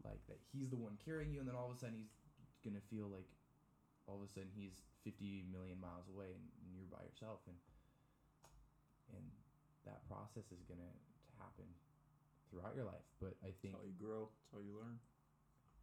like 0.04 0.24
that 0.26 0.38
he's 0.52 0.70
the 0.70 0.76
one 0.76 0.96
carrying 1.04 1.30
you 1.32 1.40
and 1.40 1.48
then 1.48 1.54
all 1.54 1.70
of 1.70 1.76
a 1.76 1.78
sudden 1.78 1.94
he's 1.96 2.14
gonna 2.64 2.80
feel 2.90 3.08
like 3.08 3.26
all 4.06 4.16
of 4.16 4.22
a 4.22 4.30
sudden 4.32 4.50
he's 4.54 4.82
50 5.04 5.44
million 5.50 5.78
miles 5.80 6.08
away 6.08 6.32
and, 6.34 6.44
and 6.62 6.74
you're 6.74 6.86
by 6.90 7.02
yourself 7.04 7.40
and 7.46 7.56
and 9.14 9.24
that 9.84 10.00
process 10.08 10.46
is 10.54 10.62
gonna 10.64 10.92
happen 11.38 11.66
throughout 12.50 12.74
your 12.74 12.84
life 12.86 13.04
but 13.20 13.34
i 13.42 13.50
think 13.60 13.74
That's 13.74 13.82
how 13.82 13.88
you 13.90 13.98
grow. 13.98 14.30
That's 14.30 14.52
how 14.54 14.62
you 14.62 14.74
learn. 14.78 14.98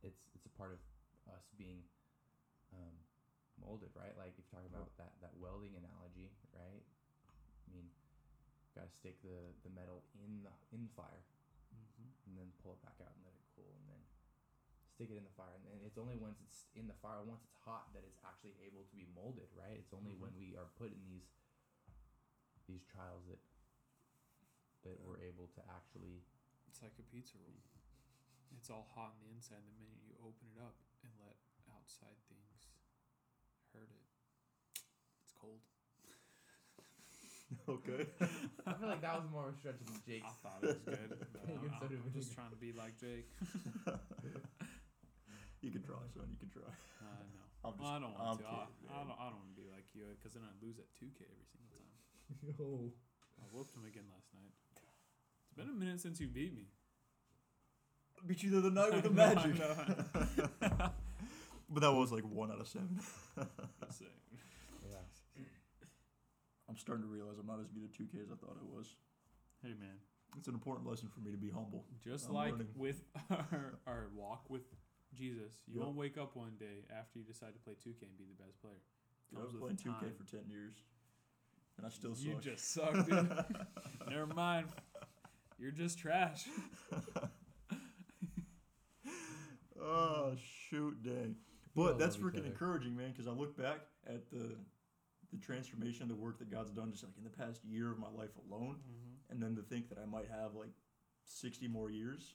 it's 0.04 0.20
it's 0.36 0.46
a 0.48 0.54
part 0.58 0.72
of 0.72 0.80
us 1.30 1.46
being 1.60 1.84
um, 2.74 2.96
molded, 3.62 3.90
right? 3.98 4.14
Like 4.18 4.34
if 4.34 4.38
you 4.40 4.46
talk 4.50 4.66
about 4.66 4.90
that 4.98 5.14
that 5.22 5.34
welding 5.38 5.74
analogy, 5.78 6.30
right? 6.56 6.82
I 8.80 8.88
gotta 8.88 8.96
stick 8.96 9.20
the 9.20 9.52
the 9.68 9.72
metal 9.76 10.08
in 10.24 10.40
the 10.48 10.54
in 10.72 10.88
the 10.88 10.94
fire 10.96 11.28
Mm-hmm. 11.70 12.10
and 12.26 12.34
then 12.40 12.50
pull 12.64 12.74
it 12.74 12.82
back 12.82 12.98
out 13.04 13.12
and 13.14 13.22
let 13.28 13.36
it 13.36 13.46
cool 13.54 13.70
and 13.78 13.86
then 13.94 14.02
stick 14.90 15.12
it 15.14 15.20
in 15.20 15.28
the 15.28 15.36
fire 15.38 15.54
and 15.54 15.62
then 15.70 15.78
it's 15.86 16.00
only 16.02 16.18
once 16.18 16.42
it's 16.42 16.66
in 16.74 16.90
the 16.90 16.98
fire 16.98 17.22
once 17.22 17.46
it's 17.46 17.60
hot 17.62 17.94
that 17.94 18.02
it's 18.02 18.18
actually 18.26 18.58
able 18.66 18.82
to 18.90 18.96
be 18.98 19.06
molded 19.14 19.46
right 19.54 19.78
it's 19.78 19.94
only 19.94 20.18
when 20.18 20.34
we 20.34 20.58
are 20.58 20.66
put 20.82 20.90
in 20.90 20.98
these 21.06 21.30
these 22.66 22.82
trials 22.90 23.22
that 23.30 23.38
that 24.88 24.98
Yeah. 24.98 25.06
we're 25.06 25.22
able 25.22 25.46
to 25.54 25.62
actually 25.70 26.26
It's 26.72 26.82
like 26.82 26.98
a 26.98 27.06
pizza 27.06 27.38
roll. 27.38 27.60
It's 28.58 28.74
all 28.74 28.90
hot 28.98 29.14
on 29.14 29.20
the 29.22 29.30
inside. 29.30 29.62
The 29.62 29.76
minute 29.78 30.02
you 30.02 30.18
open 30.26 30.50
it 30.56 30.58
up 30.58 30.74
and 31.06 31.14
let 31.22 31.38
outside 31.70 32.18
things 32.26 32.74
hurt 33.78 33.94
it, 33.94 34.06
it's 35.22 35.34
cold. 35.38 35.62
okay. 37.70 38.06
i 38.68 38.74
feel 38.78 38.88
like 38.90 39.02
that 39.02 39.16
was 39.18 39.26
more 39.32 39.48
of 39.50 39.54
a 39.54 39.58
stretch 39.58 39.80
than 39.82 39.98
jake's 40.06 40.26
I 40.28 40.34
thought 40.44 40.60
it 40.62 40.68
was 40.68 40.84
good. 40.86 41.10
but 41.34 41.50
You 41.50 41.70
I'm, 41.74 41.80
said 41.82 41.92
it 41.92 42.00
I'm 42.06 42.14
just 42.14 42.30
good. 42.30 42.36
trying 42.38 42.54
to 42.54 42.60
be 42.62 42.72
like 42.74 42.94
Jake. 43.02 43.28
you 45.62 45.72
can 45.72 45.82
try, 45.84 45.98
son. 46.14 46.30
You 46.30 46.38
can 46.40 46.50
try. 46.54 46.70
Uh, 46.70 47.10
I 47.10 47.26
know. 47.34 47.46
I'm 47.66 47.74
just, 47.76 47.84
Well, 47.84 47.92
I 47.92 48.00
don't 48.00 48.16
I'm 48.16 48.26
want 48.26 48.40
to. 48.40 48.46
I, 48.48 48.64
kidding, 48.70 48.90
I 48.90 48.98
man. 48.98 49.08
don't. 49.10 49.20
I 49.20 49.26
don't 49.34 49.40
want 49.44 49.52
to 49.52 49.60
be 49.60 49.68
like 49.74 49.88
you 49.94 50.06
because 50.16 50.32
then 50.38 50.44
I 50.48 50.52
lose 50.64 50.78
at 50.80 50.88
2K 50.96 51.20
every 51.28 51.48
single 51.50 51.70
time. 51.76 51.92
Yo. 52.56 52.94
I 53.42 53.44
whooped 53.52 53.74
him 53.76 53.84
again 53.88 54.06
last 54.14 54.30
night. 54.34 54.54
It's 55.44 55.54
been 55.58 55.70
a 55.70 55.74
minute 55.78 56.00
since 56.00 56.20
you 56.20 56.28
beat 56.28 56.54
me. 56.56 56.68
beat 58.28 58.44
you 58.44 58.52
the 58.52 58.60
other 58.60 58.72
night 58.72 58.94
with 58.94 59.04
the 59.04 59.12
I 59.12 59.14
know, 59.14 59.24
I 59.24 59.36
magic. 59.36 59.60
know. 59.60 60.90
but 61.70 61.80
that 61.82 61.92
was 61.94 62.12
like 62.12 62.24
one 62.24 62.52
out 62.52 62.60
of 62.62 62.68
seven. 62.68 63.00
Just 63.00 64.00
saying. 64.00 64.12
yeah 64.32 64.40
I'm 64.40 64.49
starting 66.80 67.04
to 67.04 67.12
realize 67.12 67.38
I'm 67.40 67.48
not 67.48 67.60
as 67.62 67.70
good 67.70 67.84
at 67.84 67.92
2K 67.94 68.24
as 68.24 68.32
I 68.32 68.36
thought 68.36 68.58
I 68.60 68.66
was. 68.66 68.96
Hey 69.62 69.74
man, 69.80 70.00
It's 70.38 70.48
an 70.48 70.54
important 70.54 70.88
lesson 70.88 71.10
for 71.14 71.20
me 71.22 71.32
to 71.32 71.38
be 71.38 71.50
humble. 71.50 71.86
just 72.04 72.28
I'm 72.30 72.34
like 72.36 72.52
learning. 72.52 72.68
with 72.76 73.04
our, 73.30 73.80
our 73.86 74.08
walk 74.16 74.50
with 74.50 74.64
Jesus, 75.14 75.54
you 75.68 75.78
Yep. 75.80 75.86
won't 75.86 75.98
wake 75.98 76.18
up 76.18 76.36
one 76.36 76.54
day 76.60 76.86
after 76.98 77.20
you 77.20 77.26
decide 77.26 77.54
to 77.54 77.60
play 77.60 77.74
2K 77.74 78.04
and 78.04 78.18
be 78.18 78.26
the 78.26 78.42
best 78.44 78.62
player. 78.62 78.82
I 79.38 79.44
was 79.44 79.54
playing 79.54 79.78
2K 79.78 80.00
time. 80.00 80.14
for 80.18 80.24
10 80.30 80.50
years. 80.50 80.74
And 81.78 81.86
I 81.86 81.90
still 81.90 82.12
You 82.18 82.34
suck. 82.34 82.46
You 82.46 82.52
just 82.52 82.74
suck, 82.74 82.94
dude. 83.08 83.30
Never 84.10 84.28
mind. 84.28 84.68
You're 85.58 85.72
just 85.72 85.98
trash. 86.00 86.46
oh, 89.82 90.34
shoot, 90.70 91.02
dang. 91.04 91.36
We 91.76 91.84
all 91.84 91.90
But 91.90 92.00
that's 92.00 92.18
freaking 92.18 92.46
encouraging, 92.46 92.96
man, 92.96 93.12
because 93.12 93.28
I 93.28 93.32
look 93.32 93.58
back 93.58 93.80
at 94.08 94.30
the 94.32 94.56
the 95.32 95.38
transformation, 95.38 96.08
the 96.08 96.16
work 96.16 96.40
that 96.40 96.52
God's 96.52 96.72
done 96.72 96.92
just 96.92 97.04
like 97.04 97.14
in 97.18 97.24
the 97.24 97.30
past 97.30 97.64
year 97.64 97.92
of 97.92 98.00
my 98.00 98.10
life 98.16 98.32
alone. 98.50 98.78
Mm-hmm. 98.78 99.32
And 99.32 99.44
then 99.44 99.56
to 99.56 99.62
think 99.62 99.90
that 99.90 100.00
I 100.02 100.06
might 100.06 100.28
have 100.30 100.56
like 100.56 100.74
60 101.26 101.68
more 101.68 101.92
years 101.92 102.34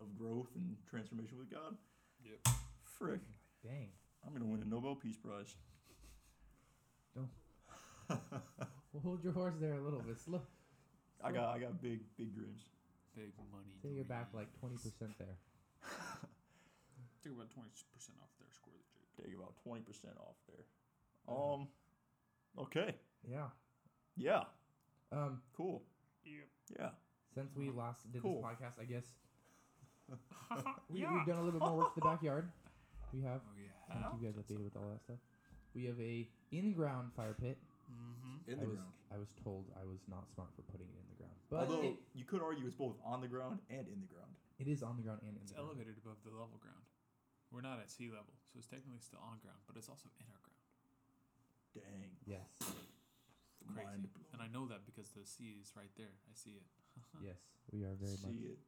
of 0.00 0.16
growth 0.18 0.48
and 0.54 0.76
transformation 0.88 1.38
with 1.38 1.50
God. 1.50 1.76
Yep. 2.24 2.54
Frick. 2.98 3.20
dang 3.62 3.88
I'm 4.24 4.30
going 4.30 4.42
to 4.42 4.48
win 4.48 4.62
a 4.62 4.68
Nobel 4.68 4.94
Peace 4.94 5.16
Prize. 5.16 5.54
Don't. 7.14 7.28
well 8.10 9.02
hold 9.02 9.24
your 9.24 9.32
horse 9.32 9.54
there 9.58 9.74
a 9.74 9.80
little 9.80 10.00
bit 10.00 10.20
slow 10.20 10.42
I 11.24 11.32
got 11.32 11.56
I 11.56 11.58
got 11.58 11.80
big, 11.80 12.00
big 12.18 12.34
dreams. 12.34 12.68
Big 13.16 13.32
money. 13.50 13.72
Say 13.80 13.96
you're 13.96 14.04
back 14.04 14.28
like 14.34 14.48
20% 14.60 14.76
there. 15.18 15.38
Take 17.24 17.32
about 17.32 17.48
twenty 17.56 17.72
percent 17.88 18.20
off 18.20 18.28
there, 18.36 18.52
score 18.52 18.76
the 18.76 18.84
Jake. 18.92 19.08
Take 19.16 19.32
about 19.32 19.56
20% 19.64 19.80
off 20.20 20.36
there. 20.44 20.68
Um, 21.24 21.72
okay. 22.58 22.94
Yeah. 23.28 23.48
Yeah. 24.16 24.42
Um, 25.12 25.40
Cool. 25.56 25.82
Yep. 26.24 26.48
Yeah. 26.80 26.90
since 27.34 27.50
we 27.56 27.70
last 27.70 28.10
did 28.12 28.22
Cool. 28.22 28.40
this 28.40 28.44
podcast, 28.44 28.80
I 28.80 28.84
guess 28.84 29.04
we, 30.90 31.00
we've 31.00 31.26
done 31.26 31.38
a 31.40 31.42
little 31.44 31.58
bit 31.58 31.60
more 31.64 31.76
work 31.76 31.94
to 31.94 32.00
the 32.00 32.06
backyard. 32.06 32.48
We 33.12 33.22
have. 33.22 33.40
Oh 33.44 33.56
yeah. 33.56 33.72
I'll 34.04 34.12
keep 34.12 34.22
you 34.22 34.26
guys 34.28 34.36
updated 34.36 34.64
with 34.64 34.76
all 34.76 34.88
that 34.92 35.00
stuff. 35.02 35.20
We 35.74 35.84
have 35.86 35.98
a 36.00 36.28
in-ground 36.52 37.12
fire 37.16 37.34
pit. 37.38 37.58
Mm-hmm. 37.88 38.50
In 38.52 38.58
I 38.58 38.62
the 38.64 38.68
was 38.68 38.80
ground. 38.80 38.92
I 39.12 39.16
was 39.20 39.30
told 39.44 39.64
I 39.76 39.84
was 39.84 40.00
not 40.08 40.24
smart 40.32 40.48
for 40.56 40.62
putting 40.72 40.88
it 40.88 40.96
in 40.98 41.06
the 41.12 41.18
ground, 41.20 41.36
but 41.52 41.68
Although 41.68 41.94
it, 41.94 41.96
you 42.16 42.24
could 42.24 42.40
argue 42.42 42.64
it's 42.66 42.74
both 42.76 42.96
on 43.04 43.20
the 43.20 43.28
ground 43.28 43.60
and 43.70 43.84
in 43.88 44.00
the 44.00 44.08
ground. 44.08 44.32
it 44.58 44.66
is 44.68 44.82
on 44.82 44.96
the 44.96 45.04
ground 45.04 45.20
and 45.24 45.36
in 45.36 45.42
It's 45.44 45.52
the 45.52 45.60
ground. 45.60 45.76
elevated 45.76 45.96
above 46.00 46.16
the 46.24 46.32
level 46.32 46.56
ground. 46.60 46.80
We're 47.52 47.60
not 47.64 47.78
at 47.78 47.88
sea 47.92 48.08
level, 48.10 48.34
so 48.50 48.58
it's 48.58 48.66
technically 48.66 48.98
still 49.04 49.20
on 49.22 49.38
ground, 49.44 49.60
but 49.68 49.76
it's 49.78 49.86
also 49.88 50.08
in 50.18 50.26
our 50.26 50.40
ground. 50.42 50.53
Dang. 51.74 52.10
Yes, 52.26 52.46
Crazy. 53.66 53.86
Mind 53.86 54.08
And 54.32 54.40
I 54.42 54.46
know 54.48 54.66
that 54.68 54.86
because 54.86 55.10
the 55.10 55.24
sea 55.26 55.56
is 55.60 55.72
right 55.76 55.90
there. 55.96 56.14
I 56.30 56.34
see 56.34 56.50
it. 56.58 56.66
yes, 57.24 57.36
we 57.72 57.82
are 57.84 57.94
very 57.98 58.14
see 58.16 58.26
much. 58.26 58.32
See 58.34 58.46
it, 58.54 58.58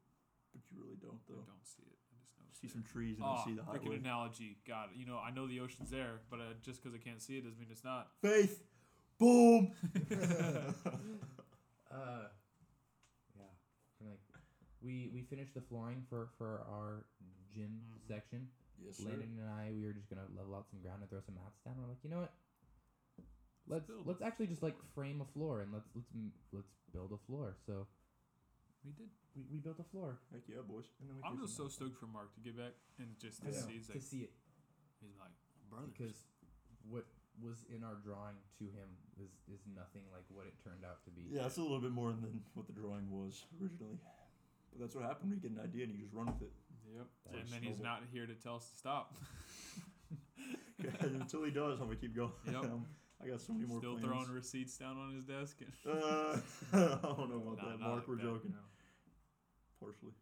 but 0.53 0.63
you 0.71 0.83
really 0.83 0.97
don't 1.01 1.21
I 1.23 1.31
though. 1.31 1.47
don't 1.47 1.63
see 1.67 1.87
it. 1.87 1.99
I 2.11 2.17
just 2.25 2.35
know 2.39 2.47
it's 2.51 2.59
See 2.61 2.67
there. 2.67 2.75
some 2.75 2.85
trees 2.85 3.19
and 3.19 3.27
Oh, 3.27 3.39
I 3.39 3.45
see 3.45 3.55
the 3.55 3.63
highway. 3.63 3.79
freaking 3.79 3.85
highway. 4.03 4.09
analogy. 4.09 4.51
God, 4.67 4.89
you 4.97 5.07
know, 5.07 5.19
I 5.23 5.31
know 5.31 5.47
the 5.47 5.61
ocean's 5.61 5.91
there, 5.91 6.21
but 6.31 6.41
uh, 6.41 6.55
just 6.63 6.83
because 6.83 6.95
I 6.97 6.99
can't 7.03 7.21
see 7.23 7.39
it 7.39 7.45
doesn't 7.45 7.59
mean 7.61 7.69
it's 7.71 7.85
not. 7.85 8.09
Faith. 8.23 8.63
Boom. 9.19 9.73
Uh, 11.87 12.29
yeah. 13.39 13.49
And, 14.01 14.09
like 14.11 14.21
we 14.83 15.09
we 15.15 15.23
finished 15.23 15.55
the 15.55 15.61
flooring 15.63 16.03
for 16.11 16.29
for 16.37 16.67
our 16.69 17.07
gym 17.55 17.81
Mhm. 17.89 18.07
section. 18.09 18.49
yes, 18.83 19.01
Landon 19.01 19.39
and 19.41 19.49
I, 19.49 19.73
we 19.73 19.87
were 19.87 19.93
just 19.95 20.11
gonna 20.11 20.27
level 20.37 20.55
out 20.57 20.69
some 20.69 20.81
ground 20.81 21.01
and 21.01 21.09
throw 21.11 21.21
some 21.21 21.37
mats 21.37 21.57
down. 21.65 21.75
We're 21.79 21.89
like, 21.89 22.03
you 22.05 22.11
know 22.11 22.21
what? 22.21 22.35
Let's 23.69 23.87
build. 23.87 24.07
let's 24.07 24.23
actually 24.23 24.47
just 24.47 24.63
like 24.63 24.77
frame 24.95 25.21
a 25.21 25.29
floor 25.33 25.61
and 25.61 25.73
let's 25.73 25.89
let's 25.95 26.09
let's 26.53 26.73
build 26.93 27.13
a 27.13 27.21
floor. 27.27 27.57
So 27.67 27.87
We 28.85 28.93
did. 28.93 29.11
we, 29.35 29.43
we 29.53 29.59
built 29.59 29.79
a 29.81 29.89
floor. 29.91 30.19
Heck 30.33 30.43
yeah, 30.49 30.63
boys. 30.67 30.87
And 31.01 31.11
then 31.11 31.17
we 31.17 31.23
I'm 31.27 31.39
just 31.41 31.57
so 31.57 31.65
mats 31.65 31.75
stoked 31.75 31.99
for 31.99 32.07
Mark 32.07 32.35
to 32.35 32.41
get 32.41 32.57
back 32.57 32.75
and 32.99 33.09
just 33.19 33.43
to 33.43 33.49
I 33.49 33.53
see. 33.53 33.75
He's 33.75 33.89
to 33.89 34.01
see 34.01 34.23
it 34.29 34.33
he's 35.03 35.19
like, 35.19 35.35
brother. 35.71 35.87
because 35.93 36.27
what 36.89 37.05
was 37.43 37.67
in 37.69 37.85
our 37.85 38.01
drawing 38.01 38.39
to 38.57 38.65
him 38.65 38.89
is 39.21 39.29
is 39.53 39.61
nothing 39.75 40.03
like 40.15 40.25
what 40.33 40.47
it 40.47 40.55
turned 40.65 40.85
out 40.87 41.05
to 41.05 41.11
be. 41.11 41.27
Yeah, 41.29 41.47
it's 41.47 41.59
a 41.59 41.63
little 41.63 41.81
bit 41.83 41.93
more 41.93 42.11
than 42.15 42.41
what 42.55 42.67
the 42.67 42.73
drawing 42.73 43.11
was 43.11 43.45
originally. 43.61 43.99
But 44.73 44.81
that's 44.81 44.95
what 44.95 45.05
happened 45.05 45.31
when 45.31 45.41
you 45.41 45.49
get 45.49 45.53
an 45.57 45.63
idea 45.65 45.85
and 45.85 45.93
you 45.93 46.01
just 46.01 46.15
run 46.15 46.27
with 46.27 46.43
it. 46.43 46.53
Yep. 46.95 47.07
That 47.27 47.35
and 47.35 47.43
was 47.43 47.51
then 47.53 47.63
he's 47.63 47.81
not 47.81 48.03
here 48.13 48.27
to 48.27 48.35
tell 48.35 48.57
us 48.57 48.69
to 48.71 48.77
stop. 48.77 49.15
Until 51.01 51.45
he 51.45 51.51
does, 51.51 51.81
I'm 51.81 51.87
gonna 51.87 51.97
keep 51.97 52.15
going. 52.15 52.33
Yep. 52.47 52.55
Um, 52.65 52.87
I 53.27 53.31
got 53.35 53.41
so 53.41 53.53
many 53.53 53.67
more 53.67 53.79
Still 53.83 53.99
plans. 53.99 54.07
throwing 54.07 54.31
receipts 54.31 54.79
down 54.79 54.97
on 54.97 55.11
his 55.19 55.25
desk. 55.27 55.59
Uh, 55.83 56.39
I 56.73 56.79
don't 57.03 57.27
know 57.27 57.43
about 57.43 57.59
Nah, 57.59 57.71
that, 57.75 57.81
not 57.83 57.91
Mark. 57.91 57.95
like 57.99 58.09
we're 58.09 58.17
that, 58.23 58.23
joking. 58.23 58.55
no. 58.55 58.63
Partially. 59.83 60.15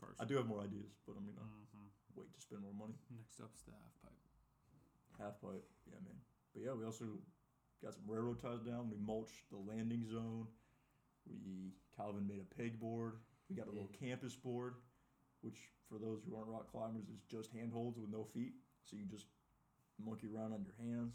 Partially. 0.00 0.18
I 0.20 0.24
do 0.26 0.34
have 0.36 0.46
more 0.46 0.60
ideas, 0.60 0.90
but 1.06 1.14
I'm 1.16 1.26
gonna 1.26 1.38
Mhm. 1.46 1.88
wait 2.18 2.34
to 2.34 2.40
spend 2.40 2.62
more 2.62 2.74
money. 2.74 2.98
Next 3.14 3.38
up's 3.40 3.62
the 3.62 3.72
half 3.72 3.94
pipe. 4.02 4.18
Half 5.18 5.40
pipe, 5.40 5.66
yeah, 5.86 5.98
man. 6.02 6.18
But 6.52 6.62
yeah, 6.62 6.72
we 6.74 6.84
also 6.84 7.22
got 7.82 7.94
some 7.94 8.06
railroad 8.10 8.40
ties 8.40 8.62
down. 8.62 8.90
We 8.90 8.98
mulched 8.98 9.48
the 9.50 9.56
landing 9.58 10.04
zone. 10.06 10.48
We 11.26 11.74
Calvin 11.96 12.26
made 12.26 12.40
a 12.40 12.54
pegboard 12.54 13.18
We 13.48 13.56
got 13.56 13.66
a 13.66 13.70
little 13.70 13.88
campus 13.88 14.34
board, 14.36 14.76
which 15.42 15.70
for 15.88 15.98
those 15.98 16.22
who 16.24 16.36
aren't 16.36 16.48
rock 16.48 16.70
climbers 16.70 17.08
is 17.08 17.22
just 17.30 17.50
handholds 17.52 17.98
with 17.98 18.10
no 18.10 18.24
feet, 18.24 18.54
so 18.84 18.96
you 18.96 19.04
just 19.06 19.26
monkey 19.98 20.26
around 20.28 20.52
on 20.52 20.64
your 20.64 20.74
hands. 20.76 21.14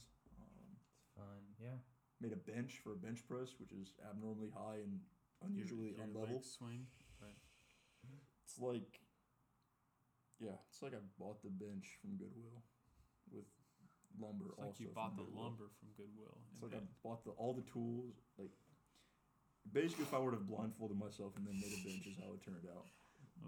It's 1.14 1.22
fun. 1.22 1.43
Yeah. 1.61 1.78
made 2.22 2.32
a 2.34 2.39
bench 2.39 2.80
for 2.84 2.93
a 2.93 2.95
bench 2.95 3.20
press, 3.28 3.53
which 3.59 3.72
is 3.72 3.93
abnormally 4.09 4.49
high 4.55 4.80
and 4.82 4.99
unusually 5.45 5.91
Your- 5.93 5.97
your 5.97 6.07
unlevel. 6.07 6.39
leg 6.41 6.43
swing. 6.45 6.88
It's 8.45 8.59
like, 8.59 8.99
yeah, 10.39 10.55
it's 10.70 10.82
like 10.82 10.93
I 10.93 10.99
bought 11.20 11.41
the 11.43 11.49
bench 11.49 11.97
from 12.01 12.18
Goodwill 12.18 12.64
with 13.32 13.45
lumber. 14.20 14.51
It's 14.51 14.59
like 14.59 14.80
you 14.80 14.88
from 14.88 14.95
bought 14.95 15.16
the 15.18 15.24
Goodwill. 15.24 15.43
lumber 15.43 15.68
from 15.80 15.89
Goodwill. 15.97 16.38
It's 16.51 16.61
and 16.61 16.72
like 16.72 16.82
I 16.82 16.86
bought 17.03 17.24
the 17.26 17.32
all 17.32 17.53
the 17.53 17.64
tools. 17.72 18.14
Like 18.38 18.51
basically, 19.72 20.05
if 20.05 20.14
I 20.14 20.20
would 20.20 20.34
have 20.34 20.45
blindfolded 20.47 20.97
myself 20.99 21.34
and 21.38 21.47
then 21.47 21.55
made 21.59 21.74
a 21.74 21.82
bench, 21.88 22.05
is 22.07 22.18
how 22.20 22.34
it 22.36 22.43
turned 22.43 22.68
out. 22.70 22.88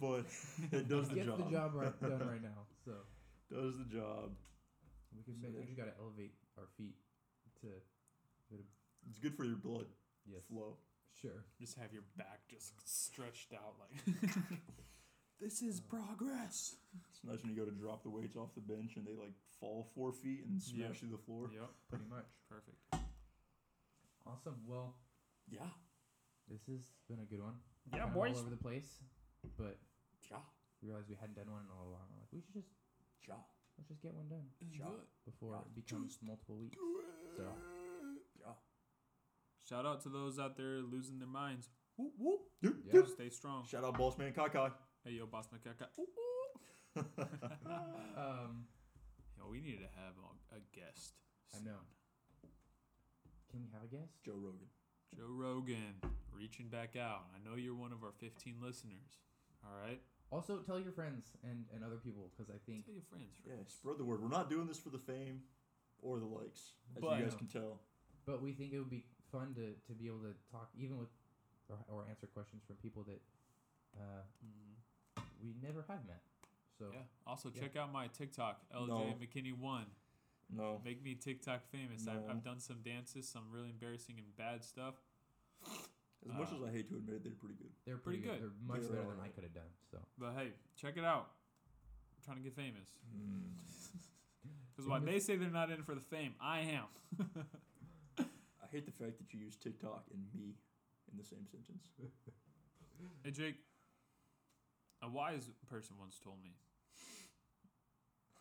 But 0.01 0.26
it 0.76 0.88
does 0.89 1.07
the 1.09 1.16
Gets 1.16 1.28
job. 1.28 1.38
the 1.38 1.51
job 1.51 1.72
right 1.76 1.95
done 2.01 2.28
right 2.28 2.41
now. 2.43 2.66
So 2.84 2.91
Does 3.51 3.78
the 3.78 3.86
job. 3.86 4.34
we 5.16 5.22
can 5.24 5.36
So 5.39 5.47
make, 5.47 5.51
we 5.53 5.57
there- 5.59 5.66
just 5.70 5.78
gotta 5.78 5.93
elevate 6.01 6.34
our 6.57 6.68
feet 6.78 6.95
to. 7.66 8.57
It's 9.09 9.20
good 9.20 9.36
for 9.36 9.45
your 9.45 9.57
blood 9.57 9.86
Yes. 10.26 10.41
flow. 10.49 10.78
Sure. 11.22 11.45
just 11.59 11.78
have 11.78 11.93
your 11.93 12.03
back 12.18 12.41
just 12.49 12.74
stretched 12.84 13.53
out 13.53 13.76
like. 13.80 14.34
this 15.39 15.61
is 15.61 15.80
uh, 15.80 15.84
progress. 15.95 16.76
It's 17.09 17.24
nice 17.24 17.41
when 17.43 17.53
you 17.53 17.57
go 17.57 17.66
to 17.66 17.72
drop 17.72 18.03
the 18.03 18.09
weights 18.09 18.36
off 18.36 18.49
the 18.55 18.61
bench 18.61 18.97
and 18.97 19.05
they 19.05 19.13
like 19.16 19.34
fall 19.59 19.88
four 19.95 20.11
feet 20.11 20.43
and 20.49 20.61
smash 20.61 20.80
Yeah. 20.80 20.93
through 20.99 21.09
the 21.11 21.24
floor. 21.24 21.49
Yep. 21.53 21.70
Pretty 21.89 22.05
much. 22.09 22.26
Perfect. 22.49 22.78
Awesome. 24.26 24.55
Well, 24.68 24.95
Yeah. 25.47 25.70
this 26.49 26.66
has 26.68 26.91
been 27.07 27.20
a 27.20 27.26
good 27.26 27.41
one. 27.41 27.55
Yeah, 27.93 27.99
Kind 27.99 28.09
of 28.09 28.13
boys. 28.16 28.36
All 28.36 28.41
over 28.41 28.49
the 28.49 28.57
place, 28.57 28.99
but 29.57 29.78
Yeah. 30.30 30.41
we 30.82 30.89
realized 30.89 31.07
we 31.07 31.16
hadn't 31.16 31.36
done 31.36 31.49
one 31.51 31.61
in 31.63 31.70
a 31.70 31.76
little 31.78 31.93
while. 31.93 32.07
We're 32.11 32.20
like, 32.20 32.34
we 32.34 32.41
should 32.41 32.53
just 32.55 32.70
Yeah. 33.28 33.36
Let's 33.78 33.88
just 33.89 34.01
get 34.01 34.13
one 34.13 34.28
done 34.30 34.45
Yeah. 34.61 34.86
before 35.26 35.53
Yeah. 35.53 35.61
it 35.61 35.76
becomes 35.76 36.19
multiple 36.21 36.57
weeks. 36.57 36.78
So 37.38 37.43
Yeah. 38.39 38.53
Shout 39.63 39.86
out 39.86 40.01
to 40.01 40.09
those 40.09 40.38
out 40.39 40.55
there 40.57 40.82
losing 40.82 41.17
their 41.19 41.28
minds. 41.28 41.69
Whoop 41.97 42.13
whoop. 42.17 42.41
Dude, 42.61 42.84
Yeah. 42.86 43.05
Stay 43.05 43.30
strong. 43.30 43.65
Shout 43.65 43.84
out 43.84 43.97
Boss 43.97 44.17
Man 44.17 44.34
Kakai. 44.34 44.71
Hey 45.03 45.11
yo, 45.11 45.26
boss 45.28 45.47
macaca. 45.49 45.88
um, 48.15 48.67
Yo, 49.38 49.47
we 49.51 49.59
need 49.59 49.80
to 49.80 49.89
have 49.99 50.13
a, 50.17 50.55
a 50.55 50.59
guest. 50.73 51.13
I 51.55 51.59
know. 51.63 51.80
Can 53.51 53.61
we 53.61 53.67
have 53.73 53.84
a 53.84 53.88
guest? 53.88 54.13
Joe 54.23 54.36
Rogan. 54.38 54.67
Joe 55.15 55.28
Rogan, 55.30 55.95
reaching 56.32 56.67
back 56.69 56.95
out. 56.95 57.26
I 57.36 57.39
know 57.47 57.55
you're 57.57 57.76
one 57.76 57.91
of 57.91 58.03
our 58.03 58.11
15 58.19 58.55
listeners. 58.61 59.19
All 59.63 59.76
right, 59.82 60.01
Also, 60.32 60.57
tell 60.57 60.80
your 60.80 60.91
friends 60.91 61.32
and, 61.43 61.65
and 61.73 61.84
other 61.84 61.97
people 61.97 62.30
because 62.36 62.49
I 62.49 62.57
think 62.65 62.86
tell 62.86 62.93
your 62.93 63.03
friends. 63.09 63.36
Yeah, 63.47 63.53
spread 63.67 63.97
the 63.97 64.03
word. 64.03 64.21
We're 64.21 64.28
not 64.30 64.49
doing 64.49 64.67
this 64.67 64.80
for 64.80 64.89
the 64.89 64.99
fame 64.99 65.41
or 66.01 66.19
the 66.19 66.26
likes, 66.26 66.71
as 66.95 67.01
But- 67.01 67.17
you 67.19 67.23
guys 67.26 67.36
can 67.36 67.47
tell. 67.47 67.80
But 68.26 68.41
we 68.41 68.53
think 68.53 68.73
it 68.73 68.80
would 68.80 68.89
be 68.89 69.03
fun 69.32 69.53
to, 69.53 69.73
to 69.88 69.93
be 69.93 70.07
able 70.07 70.19
to 70.26 70.34
talk 70.51 70.69
even 70.76 70.97
with 70.97 71.09
or, 71.69 71.78
or 71.88 72.05
answer 72.09 72.26
questions 72.28 72.63
from 72.65 72.76
people 72.78 73.03
that 73.03 73.21
uh, 73.97 74.23
Mhm. 74.43 75.23
we 75.41 75.53
never 75.61 75.86
have 75.88 76.05
met. 76.07 76.21
So 76.78 76.89
Yeah. 76.91 76.99
Also, 77.26 77.49
Yeah. 77.53 77.61
check 77.61 77.76
out 77.78 77.91
my 77.93 78.07
TikTok, 78.07 78.61
LJ 78.73 78.88
No. 78.88 79.17
McKinney 79.19 79.53
One. 79.57 79.86
No. 80.49 80.82
Make 80.84 81.01
me 81.03 81.15
TikTok 81.15 81.65
famous. 81.71 82.07
I've, 82.07 82.28
I've 82.30 82.43
done 82.43 82.59
some 82.59 82.82
dances, 82.84 83.28
some 83.30 83.49
really 83.51 83.69
embarrassing 83.69 84.17
and 84.19 84.36
bad 84.36 84.63
stuff. 84.65 84.95
As 86.26 86.34
much 86.34 86.49
as 86.53 86.61
I 86.65 86.71
hate 86.73 86.89
to 86.89 86.95
admit 86.97 87.15
it, 87.17 87.23
they're 87.23 87.38
pretty 87.38 87.55
good. 87.55 87.69
they're 87.86 87.97
pretty, 87.97 88.19
Pretty 88.19 88.39
good. 88.39 88.41
good. 88.41 88.51
They're 88.51 88.65
much 88.65 88.82
They're 88.89 88.97
better 88.97 89.13
than 89.13 89.21
I 89.21 89.30
alright. 89.30 89.36
could 89.36 89.43
have 89.45 89.53
done. 89.53 89.71
So 89.91 89.97
But 90.17 90.34
hey, 90.38 90.49
check 90.76 90.97
it 90.97 91.05
out. 91.05 91.30
I'm 92.17 92.21
trying 92.26 92.38
to 92.38 92.43
get 92.43 92.55
famous. 92.55 92.89
Hmm. 93.13 93.53
Because 94.73 94.89
while 94.89 94.99
they 94.99 95.19
say 95.19 95.36
they're 95.38 95.49
not 95.53 95.69
in 95.71 95.80
it 95.80 95.86
for 95.86 95.95
the 95.95 96.01
fame, 96.03 96.34
I 96.41 96.59
am. 96.76 96.89
I 98.19 98.67
hate 98.71 98.86
the 98.86 98.91
fact 98.91 99.17
that 99.19 99.32
you 99.34 99.39
use 99.39 99.55
TikTok 99.55 100.03
and 100.11 100.19
me 100.34 100.55
in 101.11 101.17
the 101.17 101.23
same 101.23 101.45
sentence. 101.47 101.86
Hey, 103.23 103.32
Jake. 103.32 103.55
A 105.01 105.09
wise 105.09 105.47
person 105.69 105.95
once 105.99 106.17
told 106.19 106.41
me, 106.43 106.57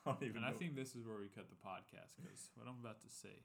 I 0.07 0.11
don't 0.11 0.23
even 0.23 0.37
and 0.43 0.45
know. 0.45 0.51
I 0.51 0.53
think 0.53 0.75
this 0.75 0.97
is 0.97 1.05
where 1.07 1.19
we 1.21 1.29
cut 1.29 1.47
the 1.53 1.61
podcast 1.61 2.17
because 2.17 2.49
what 2.57 2.67
I'm 2.67 2.81
about 2.81 3.01
to 3.03 3.11
say 3.13 3.45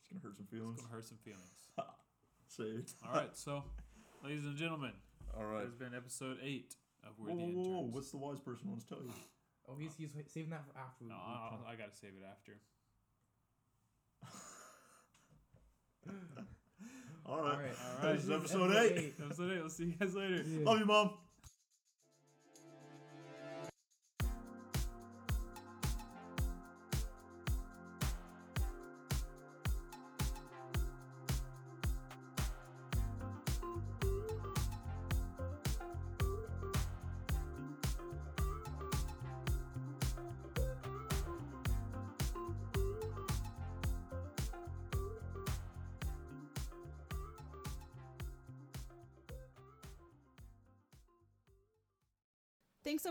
it's 0.00 0.08
gonna 0.12 0.20
hurt 0.22 0.36
some 0.36 0.44
is 0.44 0.50
feelings. 0.52 0.76
going 0.80 0.88
to 0.88 0.94
hurt 0.94 1.04
some 1.08 1.18
feelings. 1.24 1.60
Say 2.50 2.64
it. 2.64 2.90
All 3.06 3.14
right, 3.14 3.30
so, 3.36 3.62
ladies 4.24 4.44
and 4.44 4.56
gentlemen, 4.56 4.90
All 5.36 5.44
that 5.44 5.48
right. 5.48 5.62
has 5.64 5.72
been 5.74 5.94
episode 5.94 6.38
eight 6.42 6.74
of 7.04 7.10
Whoa, 7.16 7.32
We're 7.32 7.46
the 7.46 7.52
whoa, 7.52 7.62
whoa, 7.62 7.70
whoa! 7.82 7.90
What's 7.92 8.10
the 8.10 8.16
wise 8.16 8.40
person 8.40 8.68
wants 8.70 8.84
to 8.86 8.94
tell 8.94 9.04
you? 9.04 9.12
oh, 9.68 9.76
he's 9.78 9.94
he's 9.96 10.10
saving 10.26 10.50
that 10.50 10.64
for 10.66 10.76
after 10.76 11.04
we. 11.04 11.10
No, 11.10 11.14
we 11.14 11.32
I, 11.32 11.48
talk. 11.50 11.66
I 11.68 11.74
gotta 11.76 11.94
save 11.94 12.10
it 12.18 12.26
after. 12.28 12.58
All 17.26 17.36
right. 17.40 17.52
All 17.52 17.58
right. 17.60 17.70
All 18.02 18.06
right. 18.08 18.14
This 18.16 18.24
is 18.24 18.30
episode 18.30 18.74
eight. 18.76 19.14
Episode 19.24 19.52
eight. 19.52 19.60
We'll 19.60 19.68
see 19.70 19.84
you 19.84 19.92
guys 19.92 20.14
later. 20.14 20.42
Yeah. 20.44 20.64
Love 20.68 20.78
you, 20.80 20.86
mom. 20.86 21.10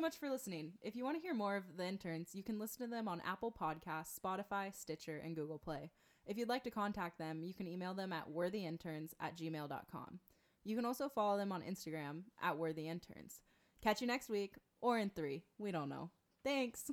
Much 0.09 0.17
for 0.17 0.31
listening. 0.31 0.71
If 0.81 0.95
you 0.95 1.03
want 1.03 1.17
to 1.17 1.21
hear 1.21 1.35
more 1.35 1.55
of 1.55 1.77
the 1.77 1.85
interns, 1.85 2.33
you 2.33 2.41
can 2.41 2.57
listen 2.57 2.83
to 2.83 2.89
them 2.89 3.07
on 3.07 3.21
Apple 3.23 3.51
Podcasts, 3.51 4.19
Spotify, 4.19 4.73
Stitcher, 4.73 5.21
and 5.23 5.35
Google 5.35 5.59
Play. 5.59 5.91
If 6.25 6.35
you'd 6.35 6.49
like 6.49 6.63
to 6.63 6.71
contact 6.71 7.19
them, 7.19 7.43
you 7.43 7.53
can 7.53 7.67
email 7.67 7.93
them 7.93 8.11
at 8.11 8.27
worthyinterns 8.27 9.11
at 9.21 9.37
gmail.com. 9.37 10.19
You 10.63 10.75
can 10.75 10.85
also 10.85 11.09
follow 11.09 11.37
them 11.37 11.51
on 11.51 11.61
Instagram 11.61 12.23
at 12.41 12.57
worthyinterns. 12.57 13.41
Catch 13.83 14.01
you 14.01 14.07
next 14.07 14.29
week 14.29 14.55
or 14.81 14.97
in 14.97 15.11
three. 15.11 15.43
We 15.59 15.71
don't 15.71 15.89
know. 15.89 16.09
Thanks. 16.43 16.89